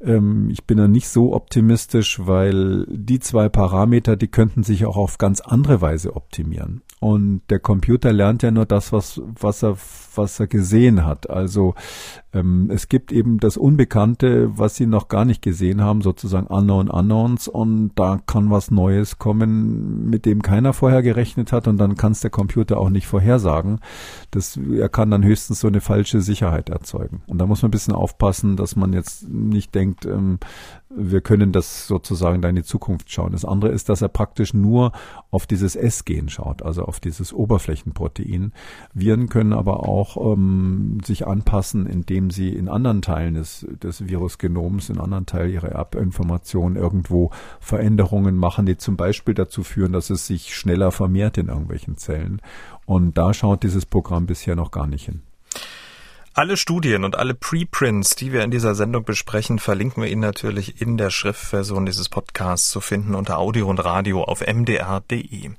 Ähm, 0.04 0.50
ich 0.50 0.66
bin 0.66 0.78
da 0.78 0.88
nicht 0.88 1.08
so 1.08 1.34
optimistisch, 1.34 2.20
weil 2.26 2.86
die 2.90 3.20
zwei 3.20 3.50
Parameter, 3.50 4.16
die 4.16 4.28
könnten 4.28 4.64
sich 4.64 4.86
auch 4.86 4.98
auf 4.98 5.18
ganz 5.18 5.40
andere 5.40 5.82
Weise 5.82 6.16
optimieren. 6.16 6.82
Und 7.00 7.42
der 7.50 7.60
Computer 7.60 8.14
lernt 8.14 8.44
ja 8.44 8.52
nur 8.52 8.66
das, 8.66 8.92
was, 8.92 9.22
was 9.26 9.64
er, 9.64 9.78
was 10.16 10.40
er 10.40 10.48
gesehen 10.48 11.06
hat. 11.06 11.30
Also 11.30 11.76
ähm, 12.34 12.70
es 12.72 12.90
gibt 12.90 13.12
eben 13.12 13.40
das 13.40 13.58
Unbekannte, 13.58 14.58
was 14.58 14.76
sie 14.76 14.88
noch 14.88 15.08
gar 15.08 15.26
nicht 15.26 15.42
gesehen 15.42 15.82
haben, 15.82 16.02
sozusagen 16.02 16.48
Unknown 16.48 16.90
Unknowns. 16.90 17.48
Und 17.48 17.92
da 17.96 18.20
kann 18.26 18.50
was 18.50 18.72
Neues 18.72 19.20
kommen, 19.20 20.10
mit 20.10 20.26
dem 20.26 20.42
keiner 20.42 20.74
vorher 20.74 21.04
gerechnet 21.04 21.52
hat. 21.52 21.68
Und 21.68 21.78
dann 21.78 21.96
kann 21.96 22.12
es 22.14 22.22
der 22.22 22.32
Computer 22.32 22.80
auch 22.80 22.90
nicht 22.90 23.08
vorhersagen. 23.08 23.80
Das, 24.32 24.58
er 24.58 24.90
kann 24.90 25.12
dann 25.12 25.24
höchstens 25.24 25.60
so 25.60 25.68
eine 25.68 25.82
falsche 25.82 26.22
Sicherheit 26.22 26.70
erzeugen. 26.70 27.22
Und 27.28 27.38
da 27.38 27.46
muss 27.46 27.62
man 27.62 27.70
ein 27.70 27.72
bisschen 27.72 27.94
aufpassen, 27.94 28.56
dass 28.56 28.76
man 28.76 28.94
jetzt 28.94 29.30
nicht 29.30 29.76
denkt, 29.76 30.06
ähm, 30.06 30.40
wir 30.96 31.22
können 31.22 31.52
das 31.52 31.88
sozusagen 31.88 32.42
da 32.42 32.50
in 32.50 32.56
die 32.56 32.64
Zukunft 32.64 33.12
schauen. 33.12 33.32
Das 33.32 33.46
andere 33.46 33.72
ist, 33.72 33.90
dass 33.90 34.02
er 34.02 34.10
praktisch 34.10 34.54
nur 34.54 34.92
auf 35.32 35.48
dieses 35.48 35.76
S-Gen 35.76 36.30
schaut, 36.30 36.62
also 36.62 36.84
auf 36.84 37.00
dieses 37.00 37.34
Oberflächenprotein. 37.34 38.54
Viren 38.94 39.30
können 39.30 39.54
aber 39.54 39.88
auch 39.88 40.34
ähm, 40.34 41.00
sich 41.04 41.28
anpassen, 41.28 41.88
indem 41.88 42.23
sie 42.30 42.50
in 42.50 42.70
anderen 42.70 43.02
Teilen 43.02 43.36
des, 43.36 43.66
des 43.70 44.08
Virusgenoms, 44.08 44.90
in 44.90 45.00
anderen 45.00 45.26
Teilen 45.26 45.52
ihrer 45.52 45.70
Erbinformationen 45.70 46.78
irgendwo 46.78 47.32
Veränderungen 47.60 48.36
machen, 48.36 48.66
die 48.66 48.78
zum 48.78 48.98
Beispiel 48.98 49.34
dazu 49.34 49.64
führen, 49.64 49.94
dass 49.94 50.10
es 50.10 50.28
sich 50.28 50.56
schneller 50.56 50.92
vermehrt 50.92 51.38
in 51.38 51.48
irgendwelchen 51.48 51.98
Zellen. 51.98 52.42
Und 52.86 53.18
da 53.18 53.34
schaut 53.34 53.64
dieses 53.64 53.86
Programm 53.86 54.26
bisher 54.26 54.56
noch 54.56 54.72
gar 54.72 54.88
nicht 54.88 55.06
hin. 55.06 55.22
Alle 56.36 56.58
Studien 56.58 57.04
und 57.04 57.16
alle 57.16 57.36
Preprints, 57.36 58.16
die 58.16 58.34
wir 58.34 58.44
in 58.44 58.50
dieser 58.50 58.74
Sendung 58.74 59.04
besprechen, 59.04 59.60
verlinken 59.60 60.02
wir 60.02 60.10
Ihnen 60.10 60.22
natürlich 60.22 60.82
in 60.82 60.98
der 60.98 61.12
Schriftversion 61.12 61.86
dieses 61.86 62.10
Podcasts 62.10 62.72
zu 62.72 62.82
finden 62.82 63.14
unter 63.14 63.38
Audio 63.38 63.70
und 63.70 63.78
Radio 63.78 64.24
auf 64.24 64.42
mdr.de. 64.42 65.52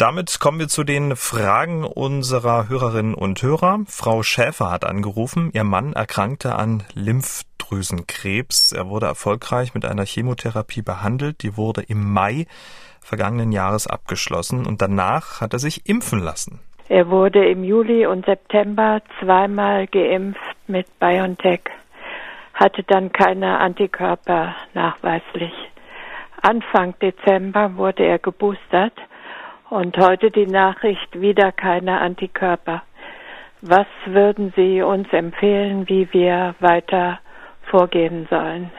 Damit 0.00 0.40
kommen 0.40 0.58
wir 0.58 0.68
zu 0.68 0.82
den 0.82 1.14
Fragen 1.14 1.84
unserer 1.84 2.70
Hörerinnen 2.70 3.12
und 3.12 3.42
Hörer. 3.42 3.80
Frau 3.86 4.22
Schäfer 4.22 4.70
hat 4.70 4.86
angerufen. 4.86 5.50
Ihr 5.52 5.64
Mann 5.64 5.92
erkrankte 5.92 6.54
an 6.54 6.84
Lymphdrüsenkrebs. 6.94 8.72
Er 8.72 8.88
wurde 8.88 9.04
erfolgreich 9.04 9.74
mit 9.74 9.84
einer 9.84 10.06
Chemotherapie 10.06 10.80
behandelt. 10.80 11.42
Die 11.42 11.58
wurde 11.58 11.82
im 11.82 12.10
Mai 12.14 12.46
vergangenen 13.02 13.52
Jahres 13.52 13.86
abgeschlossen 13.86 14.66
und 14.66 14.80
danach 14.80 15.42
hat 15.42 15.52
er 15.52 15.58
sich 15.58 15.86
impfen 15.86 16.20
lassen. 16.20 16.60
Er 16.88 17.10
wurde 17.10 17.46
im 17.50 17.62
Juli 17.62 18.06
und 18.06 18.24
September 18.24 19.02
zweimal 19.20 19.86
geimpft 19.86 20.40
mit 20.66 20.86
BioNTech, 20.98 21.60
hatte 22.54 22.84
dann 22.84 23.12
keine 23.12 23.58
Antikörper 23.58 24.56
nachweislich. 24.72 25.52
Anfang 26.40 26.94
Dezember 27.00 27.76
wurde 27.76 28.06
er 28.06 28.18
geboostert 28.18 28.94
und 29.70 29.96
heute 29.98 30.30
die 30.30 30.46
Nachricht 30.46 31.20
wieder 31.20 31.52
keine 31.52 32.00
Antikörper. 32.00 32.82
Was 33.62 33.86
würden 34.04 34.52
Sie 34.56 34.82
uns 34.82 35.12
empfehlen, 35.12 35.88
wie 35.88 36.12
wir 36.12 36.54
weiter 36.60 37.20
vorgehen 37.70 38.26
sollen? 38.28 38.70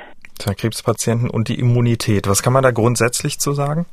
Krebspatienten 0.45 1.29
und 1.29 1.47
die 1.47 1.59
Immunität. 1.59 2.27
Was 2.27 2.41
kann 2.41 2.53
man 2.53 2.63
da 2.63 2.71
grundsätzlich 2.71 3.39
zu 3.39 3.53
sagen? 3.53 3.85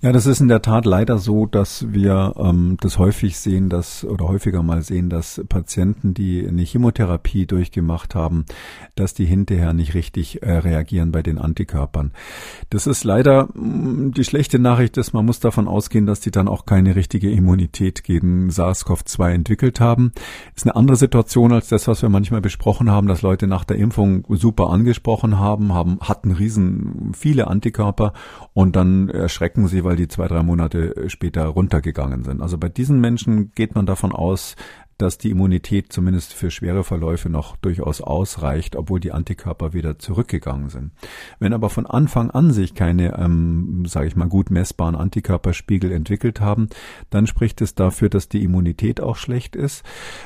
Ja, 0.00 0.10
das 0.10 0.26
ist 0.26 0.40
in 0.40 0.48
der 0.48 0.62
Tat 0.62 0.84
leider 0.84 1.18
so, 1.18 1.46
dass 1.46 1.92
wir 1.92 2.34
ähm, 2.36 2.76
das 2.80 2.98
häufig 2.98 3.38
sehen, 3.38 3.68
dass 3.68 4.04
oder 4.04 4.26
häufiger 4.26 4.62
mal 4.64 4.82
sehen, 4.82 5.08
dass 5.08 5.40
Patienten, 5.48 6.12
die 6.12 6.44
eine 6.44 6.62
Chemotherapie 6.62 7.46
durchgemacht 7.46 8.16
haben, 8.16 8.44
dass 8.96 9.14
die 9.14 9.26
hinterher 9.26 9.72
nicht 9.72 9.94
richtig 9.94 10.42
äh, 10.42 10.56
reagieren 10.58 11.12
bei 11.12 11.22
den 11.22 11.38
Antikörpern. 11.38 12.12
Das 12.70 12.88
ist 12.88 13.04
leider 13.04 13.48
mh, 13.54 13.62
mm, 14.08 14.12
die 14.14 14.24
schlechte 14.24 14.58
Nachricht, 14.58 14.96
dass 14.96 15.12
man 15.12 15.24
muss 15.24 15.38
davon 15.38 15.68
ausgehen, 15.68 16.06
dass 16.06 16.18
die 16.18 16.32
dann 16.32 16.48
auch 16.48 16.66
keine 16.66 16.96
richtige 16.96 17.30
Immunität 17.30 18.02
gegen 18.02 18.50
SARS-CoV-2 18.50 19.30
entwickelt 19.30 19.78
haben. 19.78 20.10
Ist 20.56 20.66
eine 20.66 20.74
andere 20.74 20.96
Situation 20.96 21.52
als 21.52 21.68
das, 21.68 21.86
was 21.86 22.02
wir 22.02 22.08
manchmal 22.08 22.40
besprochen 22.40 22.90
haben, 22.90 23.06
dass 23.06 23.22
Leute 23.22 23.46
nach 23.46 23.64
der 23.64 23.76
Impfung 23.76 24.24
super 24.28 24.70
angesprochen 24.70 25.38
haben, 25.38 25.72
haben 25.72 25.81
hatten 26.00 26.32
riesen 26.32 27.12
viele 27.14 27.46
Antikörper 27.46 28.12
und 28.52 28.74
dann 28.74 29.08
erschrecken 29.08 29.68
sie, 29.68 29.84
weil 29.84 29.92
weil 29.92 29.96
die 29.96 30.08
zwei, 30.08 30.26
drei 30.26 30.42
Monate 30.42 31.08
später 31.08 31.44
runtergegangen 31.44 32.24
sind. 32.24 32.40
Also 32.40 32.56
bei 32.56 32.70
diesen 32.70 32.98
Menschen 32.98 33.52
geht 33.52 33.74
man 33.74 33.84
davon 33.84 34.12
aus, 34.12 34.56
dass 34.98 35.18
die 35.18 35.30
Immunität 35.30 35.92
zumindest 35.92 36.32
für 36.32 36.50
schwere 36.50 36.84
Verläufe 36.84 37.28
noch 37.28 37.56
durchaus 37.56 38.00
ausreicht, 38.00 38.76
obwohl 38.76 39.00
die 39.00 39.12
Antikörper 39.12 39.72
wieder 39.72 39.98
zurückgegangen 39.98 40.68
sind. 40.68 40.92
Wenn 41.38 41.52
aber 41.52 41.70
von 41.70 41.86
Anfang 41.86 42.30
an 42.30 42.52
sich 42.52 42.74
keine, 42.74 43.18
ähm, 43.18 43.84
sage 43.86 44.06
ich 44.06 44.16
mal, 44.16 44.28
gut 44.28 44.50
messbaren 44.50 44.94
Antikörperspiegel 44.94 45.92
entwickelt 45.92 46.40
haben, 46.40 46.68
dann 47.10 47.26
spricht 47.26 47.60
es 47.60 47.74
dafür, 47.74 48.08
dass 48.08 48.28
die 48.28 48.42
Immunität 48.42 49.00
auch 49.00 49.16
schlecht 49.16 49.56
ist. 49.56 49.84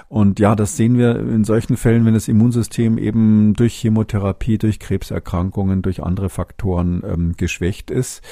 Und 0.08 0.40
ja, 0.40 0.54
das 0.54 0.76
sehen 0.76 0.98
wir 0.98 1.16
in 1.16 1.44
solchen 1.44 1.76
Fällen, 1.76 2.04
wenn 2.04 2.14
das 2.14 2.28
Immunsystem 2.28 2.98
eben 2.98 3.54
durch 3.54 3.74
Chemotherapie, 3.74 4.58
durch 4.58 4.78
Krebserkrankungen, 4.78 5.82
durch 5.82 6.02
andere 6.02 6.28
Faktoren 6.28 7.02
ähm, 7.06 7.34
geschwächt 7.36 7.90
ist. 7.90 8.22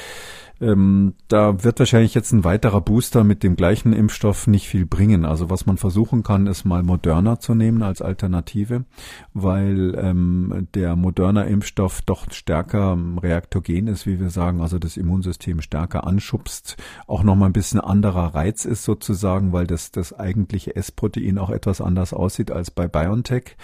Ähm, 0.61 1.15
da 1.29 1.65
wird 1.65 1.79
wahrscheinlich 1.79 2.15
jetzt 2.15 2.33
ein 2.33 2.45
weiterer 2.45 2.81
Booster 2.81 3.25
mit 3.25 3.43
dem 3.43 3.57
gleichen 3.57 3.93
Impfstoff 3.93 4.47
nicht 4.47 4.69
viel 4.69 4.87
bringen. 4.87 5.25
Also 5.25 5.51
was 5.51 5.67
man 5.67 5.77
versuchen 5.77 6.23
kann, 6.23 6.47
ist 6.47 6.65
mal 6.65 6.83
Moderna 6.83 7.41
zu 7.41 7.55
nehmen 7.55 7.83
als 7.83 8.03
Alternative, 8.03 8.85
weil 9.33 9.95
ähm, 9.99 10.69
der 10.75 10.97
Moderna-Impfstoff 10.97 12.03
doch 12.03 12.31
stärker 12.31 12.97
reaktogen 13.23 13.89
ist, 13.89 14.07
wie 14.07 14.21
wir 14.21 14.31
sagen, 14.31 14.61
also 14.61 14.79
das 14.79 14.97
Immunsystem 14.97 15.61
stärker 15.61 16.07
anschubst, 16.07 16.77
auch 17.07 17.25
nochmal 17.25 17.51
ein 17.51 17.55
bisschen 17.55 17.81
anderer 17.81 18.35
Reiz 18.35 18.65
ist 18.65 18.85
sozusagen, 18.85 19.53
weil 19.53 19.67
das, 19.67 19.91
das 19.91 20.13
eigentliche 20.13 20.77
S-Protein 20.77 21.39
auch 21.39 21.51
etwas 21.51 21.81
anders 21.81 22.13
aussieht 22.13 22.51
als 22.51 22.71
bei 22.71 22.87
BioNTech. 22.87 23.57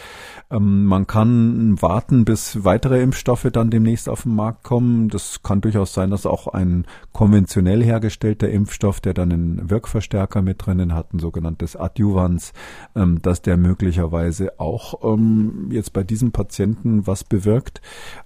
Ähm, 0.51 0.84
man 0.86 1.07
kann 1.07 1.80
warten, 1.80 2.24
bis 2.24 2.64
weitere 2.64 3.01
Impfstoffe 3.01 3.49
dann 3.53 3.70
demnächst 3.70 4.09
auf 4.09 4.24
den 4.24 4.34
Markt 4.34 4.64
kommen. 4.64 5.09
Das 5.09 5.43
kann 5.43 5.61
durchaus 5.61 5.95
sein, 5.95 6.11
dass 6.11 6.26
auch 6.26 6.49
ein 6.49 6.80
konventionell 7.12 7.83
hergestellter 7.83 8.49
Impfstoff, 8.49 9.01
der 9.01 9.14
dann 9.14 9.33
einen 9.33 9.70
Wirkverstärker 9.70 10.43
mit 10.43 10.64
drinnen 10.64 10.95
hat, 10.95 11.12
ein 11.12 11.18
sogenanntes 11.18 11.76
Adjuvans, 11.76 12.53
ähm, 12.95 13.20
dass 13.22 13.43
der 13.43 13.57
möglicherweise 13.57 14.59
auch 14.59 15.03
ähm, 15.03 15.68
jetzt 15.70 15.93
bei 15.93 16.03
diesem 16.03 16.33
Patienten 16.33 17.07
was 17.07 17.24
bewirkt. 17.24 17.81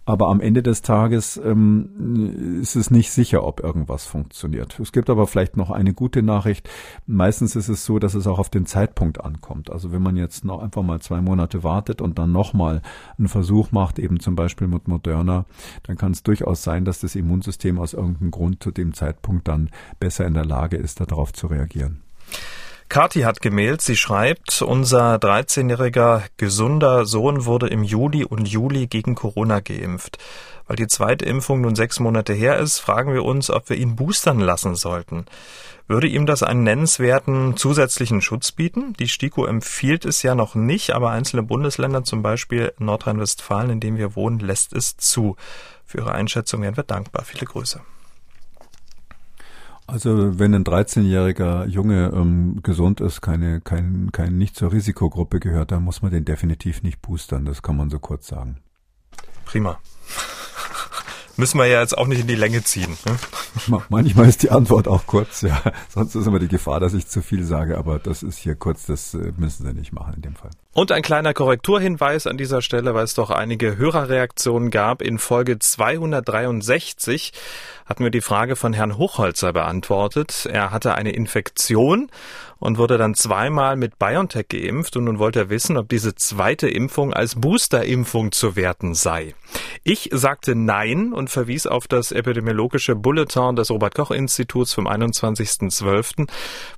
Aber 0.05 0.29
am 0.29 0.41
Ende 0.41 0.63
des 0.63 0.83
Tages 0.83 1.41
ähm, 1.43 2.61
ist 2.61 2.77
es 2.77 2.91
nicht 2.91 3.11
sicher, 3.11 3.45
ob 3.45 3.61
irgendwas 3.61 4.05
funktioniert. 4.05 4.79
Es 4.81 4.93
gibt 4.93 5.11
aber 5.11 5.27
vielleicht 5.27 5.57
noch 5.57 5.71
eine 5.71 5.95
gute 5.95 6.23
Nachricht. 6.23 6.69
Meistens 7.07 7.57
ist 7.57 7.69
es 7.69 7.85
so, 7.85 7.99
dass 7.99 8.15
es 8.15 8.27
auch 8.27 8.39
auf 8.39 8.51
den 8.51 8.67
Zeitpunkt 8.67 9.25
ankommt. 9.25 9.71
Also 9.71 9.93
wenn 9.93 10.03
man 10.03 10.17
jetzt 10.17 10.45
noch 10.45 10.63
einfach 10.63 10.83
mal 10.83 11.01
zwei 11.01 11.21
Monate 11.21 11.63
wartet 11.65 12.01
und 12.01 12.19
dann 12.19 12.33
nochmal 12.33 12.83
einen 13.19 13.29
Versuch 13.29 13.73
macht, 13.73 13.99
eben 13.99 14.21
zum 14.21 14.37
Beispiel 14.37 14.69
mit 14.69 14.89
Moderna, 14.89 15.47
dann 15.85 15.97
kann 15.97 16.13
es 16.13 16.23
durchaus 16.23 16.63
sein, 16.63 16.85
dass 16.85 17.01
das 17.01 17.15
Immunsystem 17.15 17.79
aus 17.79 17.95
irgendeinem 17.95 18.31
Grund 18.31 18.44
zu 18.53 18.71
dem 18.71 18.95
Zeitpunkt 18.95 19.49
dann 19.49 19.71
besser 19.99 20.27
in 20.27 20.35
der 20.35 20.45
Lage 20.45 20.77
ist, 20.77 21.01
darauf 21.01 21.33
zu 21.33 21.47
reagieren. 21.49 22.03
Kathi 22.89 23.23
hat 23.23 23.41
gemailt, 23.41 23.81
sie 23.81 23.97
schreibt, 23.97 24.63
unser 24.63 25.17
13-jähriger 25.17 26.23
gesunder 26.37 27.07
Sohn 27.07 27.45
wurde 27.45 27.67
im 27.67 27.83
Juli 27.83 28.25
und 28.25 28.47
Juli 28.47 28.87
gegen 28.87 29.15
Corona 29.15 29.61
geimpft. 29.61 30.19
Weil 30.67 30.77
die 30.77 30.87
zweite 30.87 31.25
Impfung 31.25 31.61
nun 31.61 31.75
sechs 31.75 31.99
Monate 31.99 32.33
her 32.33 32.59
ist, 32.59 32.79
fragen 32.79 33.13
wir 33.13 33.25
uns, 33.25 33.51
ob 33.51 33.69
wir 33.69 33.77
ihn 33.77 33.97
boostern 33.97 34.39
lassen 34.39 34.77
sollten. 34.77 35.27
Würde 35.87 36.07
ihm 36.07 36.25
das 36.25 36.43
einen 36.43 36.63
nennenswerten 36.63 37.57
zusätzlichen 37.57 38.23
Schutz 38.23 38.53
bieten? 38.53 38.95
Die 38.99 39.09
STIKO 39.09 39.45
empfiehlt 39.45 40.05
es 40.05 40.23
ja 40.23 40.35
noch 40.35 40.55
nicht, 40.55 40.93
aber 40.95 41.11
einzelne 41.11 41.43
Bundesländer, 41.43 42.05
zum 42.05 42.23
Beispiel 42.23 42.73
Nordrhein-Westfalen, 42.79 43.71
in 43.71 43.81
dem 43.81 43.99
wir 43.99 44.15
wohnen, 44.15 44.39
lässt 44.39 44.73
es 44.73 44.97
zu. 44.97 45.37
Für 45.85 45.99
Ihre 45.99 46.13
Einschätzung 46.13 46.63
wären 46.63 46.77
wir 46.77 46.85
dankbar. 46.85 47.25
Viele 47.25 47.45
Grüße. 47.45 47.81
Also 49.87 50.39
wenn 50.39 50.55
ein 50.55 50.65
13-jähriger 50.65 51.67
Junge 51.67 52.11
ähm, 52.15 52.61
gesund 52.63 53.01
ist, 53.01 53.21
keine, 53.21 53.61
kein, 53.61 54.11
kein 54.13 54.39
nicht 54.39 54.57
zur 54.57 54.73
Risikogruppe 54.73 55.41
gehört, 55.41 55.73
dann 55.73 55.83
muss 55.83 56.01
man 56.01 56.11
den 56.11 56.25
definitiv 56.25 56.83
nicht 56.83 57.03
boostern. 57.03 57.45
Das 57.45 57.63
kann 57.63 57.77
man 57.77 57.91
so 57.91 57.99
kurz 57.99 58.29
sagen. 58.29 58.61
Prima 59.45 59.79
müssen 61.37 61.59
wir 61.59 61.67
ja 61.67 61.81
jetzt 61.81 61.99
auch 61.99 62.07
nicht 62.07 62.21
in 62.21 62.27
die 62.27 62.35
Länge 62.35 62.63
ziehen. 62.63 62.97
Ne? 63.69 63.79
Manchmal 63.91 64.29
ist 64.29 64.43
die 64.43 64.51
Antwort 64.51 64.89
auch 64.89 65.07
kurz, 65.07 65.43
ja. 65.43 65.61
Sonst 65.89 66.15
ist 66.15 66.27
immer 66.27 66.39
die 66.39 66.49
Gefahr, 66.49 66.81
dass 66.81 66.95
ich 66.95 67.07
zu 67.07 67.21
viel 67.21 67.45
sage, 67.45 67.77
aber 67.77 67.99
das 67.99 68.23
ist 68.23 68.39
hier 68.39 68.55
kurz, 68.55 68.87
das 68.87 69.13
äh, 69.15 69.33
müssen 69.37 69.67
Sie 69.67 69.75
nicht 69.75 69.93
machen 69.93 70.15
in 70.15 70.23
dem 70.23 70.35
Fall. 70.35 70.51
Und 70.75 70.91
ein 70.91 71.03
kleiner 71.03 71.35
Korrekturhinweis 71.35 72.27
an 72.27 72.37
dieser 72.37 72.61
Stelle, 72.61 72.95
weil 72.95 73.05
es 73.05 73.15
doch 73.15 73.31
einige 73.31 73.77
Hörerreaktionen 73.77 74.73
gab. 74.73 75.03
In 75.03 75.21
Folge 75.21 75.61
263 75.61 77.33
hatten 77.87 78.03
wir 78.03 78.11
die 78.11 78.21
Frage 78.21 78.57
von 78.57 78.73
Herrn 78.73 78.99
Hochholzer 78.99 79.53
beantwortet. 79.53 80.49
Er 80.51 80.73
hatte 80.73 80.97
eine 80.97 81.13
Infektion 81.13 82.11
und 82.59 82.79
wurde 82.79 82.97
dann 82.97 83.15
zweimal 83.15 83.77
mit 83.77 83.99
BioNTech 83.99 84.49
geimpft 84.49 84.97
und 84.97 85.05
nun 85.05 85.19
wollte 85.19 85.41
er 85.41 85.51
wissen, 85.51 85.77
ob 85.77 85.89
diese 85.91 86.15
zweite 86.15 86.67
Impfung 86.67 87.13
als 87.13 87.35
Boosterimpfung 87.35 88.33
zu 88.33 88.57
werten 88.57 88.95
sei. 88.95 89.35
Ich 89.83 90.09
sagte 90.13 90.55
nein 90.55 91.13
und 91.13 91.29
verwies 91.29 91.67
auf 91.67 91.87
das 91.89 92.11
epidemiologische 92.11 92.97
Bulletin 92.97 93.55
des 93.55 93.71
Robert-Koch-Instituts 93.71 94.73
vom 94.73 94.89
21.12., 94.89 96.27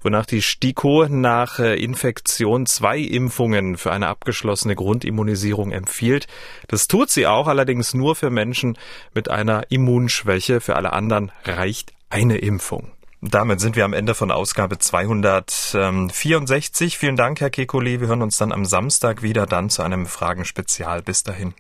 wonach 0.03 0.27
die 0.27 0.43
STIKO 0.43 1.07
nach 1.09 1.61
äh, 1.61 1.77
Infektion 1.77 2.67
zwei 2.67 2.99
Impfungen 2.99 3.77
für 3.87 3.93
eine 3.93 4.09
abgeschlossene 4.09 4.75
Grundimmunisierung 4.75 5.71
empfiehlt. 5.71 6.27
Das 6.67 6.89
tut 6.89 7.09
sie 7.09 7.29
auch, 7.29 7.47
allerdings 7.47 7.95
nur 7.95 8.17
für 8.17 8.31
Menschen 8.31 8.77
mit 9.15 9.31
einer 9.31 9.71
Immunschwäche. 9.71 10.61
Für 10.61 10.75
alle 10.75 10.93
anderen 10.93 11.31
reicht 11.45 11.93
eine 12.11 12.39
Impfung. 12.39 12.91
Damit 13.21 13.61
sind 13.61 13.77
wir 13.77 13.85
am 13.85 13.93
Ende 13.93 14.15
von 14.15 14.33
Ausgabe 14.33 14.79
264. 14.79 16.99
Vielen 16.99 17.15
Dank, 17.15 17.41
Herr 17.41 17.51
Kekulé. 17.51 18.01
Wir 18.01 18.09
hören 18.09 18.23
uns 18.23 18.39
dann 18.39 18.51
am 18.51 18.65
Samstag 18.65 19.23
wieder, 19.23 19.47
dann 19.47 19.71
zu 19.71 19.85
einem 19.85 20.07
Fragenspezial. 20.07 21.03
Bis 21.03 21.23
dahin. 21.23 21.55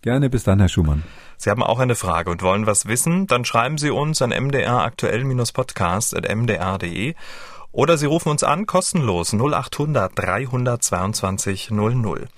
Gerne, 0.00 0.30
bis 0.30 0.44
dann, 0.44 0.58
Herr 0.58 0.70
Schumann. 0.70 1.02
Sie 1.36 1.50
haben 1.50 1.62
auch 1.62 1.80
eine 1.80 1.96
Frage 1.96 2.30
und 2.30 2.40
wollen 2.40 2.64
was 2.64 2.86
wissen? 2.86 3.26
Dann 3.26 3.44
schreiben 3.44 3.76
Sie 3.76 3.90
uns 3.90 4.22
an 4.22 4.30
mdraktuell-podcast.mdr.de 4.30 7.14
oder 7.70 7.98
Sie 7.98 8.06
rufen 8.06 8.30
uns 8.30 8.42
an, 8.42 8.64
kostenlos 8.64 9.34
0800 9.34 10.12
322 10.14 11.70
00. 11.70 12.28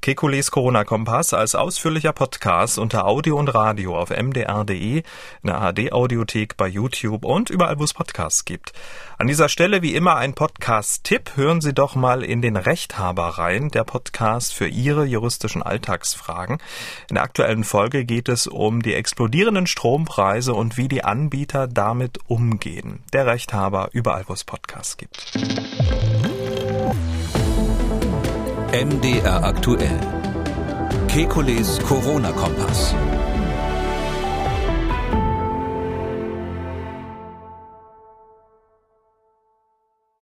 Kekules 0.00 0.50
Corona-Kompass 0.50 1.34
als 1.34 1.54
ausführlicher 1.54 2.14
Podcast 2.14 2.78
unter 2.78 3.06
Audio 3.06 3.36
und 3.38 3.54
Radio 3.54 3.98
auf 3.98 4.08
mdr.de, 4.08 4.98
in 4.98 5.04
der 5.44 5.58
ARD-Audiothek, 5.58 6.56
bei 6.56 6.68
YouTube 6.68 7.24
und 7.26 7.50
überall, 7.50 7.78
wo 7.78 7.84
es 7.84 7.92
Podcasts 7.92 8.46
gibt. 8.46 8.72
An 9.18 9.26
dieser 9.26 9.48
Stelle 9.48 9.82
wie 9.82 9.94
immer 9.94 10.16
ein 10.16 10.34
Podcast-Tipp. 10.34 11.32
Hören 11.34 11.60
Sie 11.60 11.74
doch 11.74 11.94
mal 11.94 12.24
in 12.24 12.40
den 12.40 12.56
Rechthaber 12.56 13.30
rein, 13.38 13.68
der 13.68 13.84
Podcast 13.84 14.54
für 14.54 14.68
Ihre 14.68 15.04
juristischen 15.04 15.62
Alltagsfragen. 15.62 16.58
In 17.10 17.16
der 17.16 17.24
aktuellen 17.24 17.64
Folge 17.64 18.04
geht 18.04 18.28
es 18.28 18.46
um 18.46 18.80
die 18.80 18.94
explodierenden 18.94 19.66
Strompreise 19.66 20.54
und 20.54 20.76
wie 20.76 20.88
die 20.88 21.04
Anbieter 21.04 21.66
damit 21.66 22.20
umgehen. 22.26 23.02
Der 23.12 23.26
Rechthaber 23.26 23.90
überall, 23.92 24.24
wo 24.28 24.32
es 24.32 24.44
Podcasts 24.78 24.96
gibt. 24.96 25.32
MDR 28.72 29.42
aktuell. 29.42 29.98
Kekules 31.08 31.80
Corona-Kompass. 31.80 32.94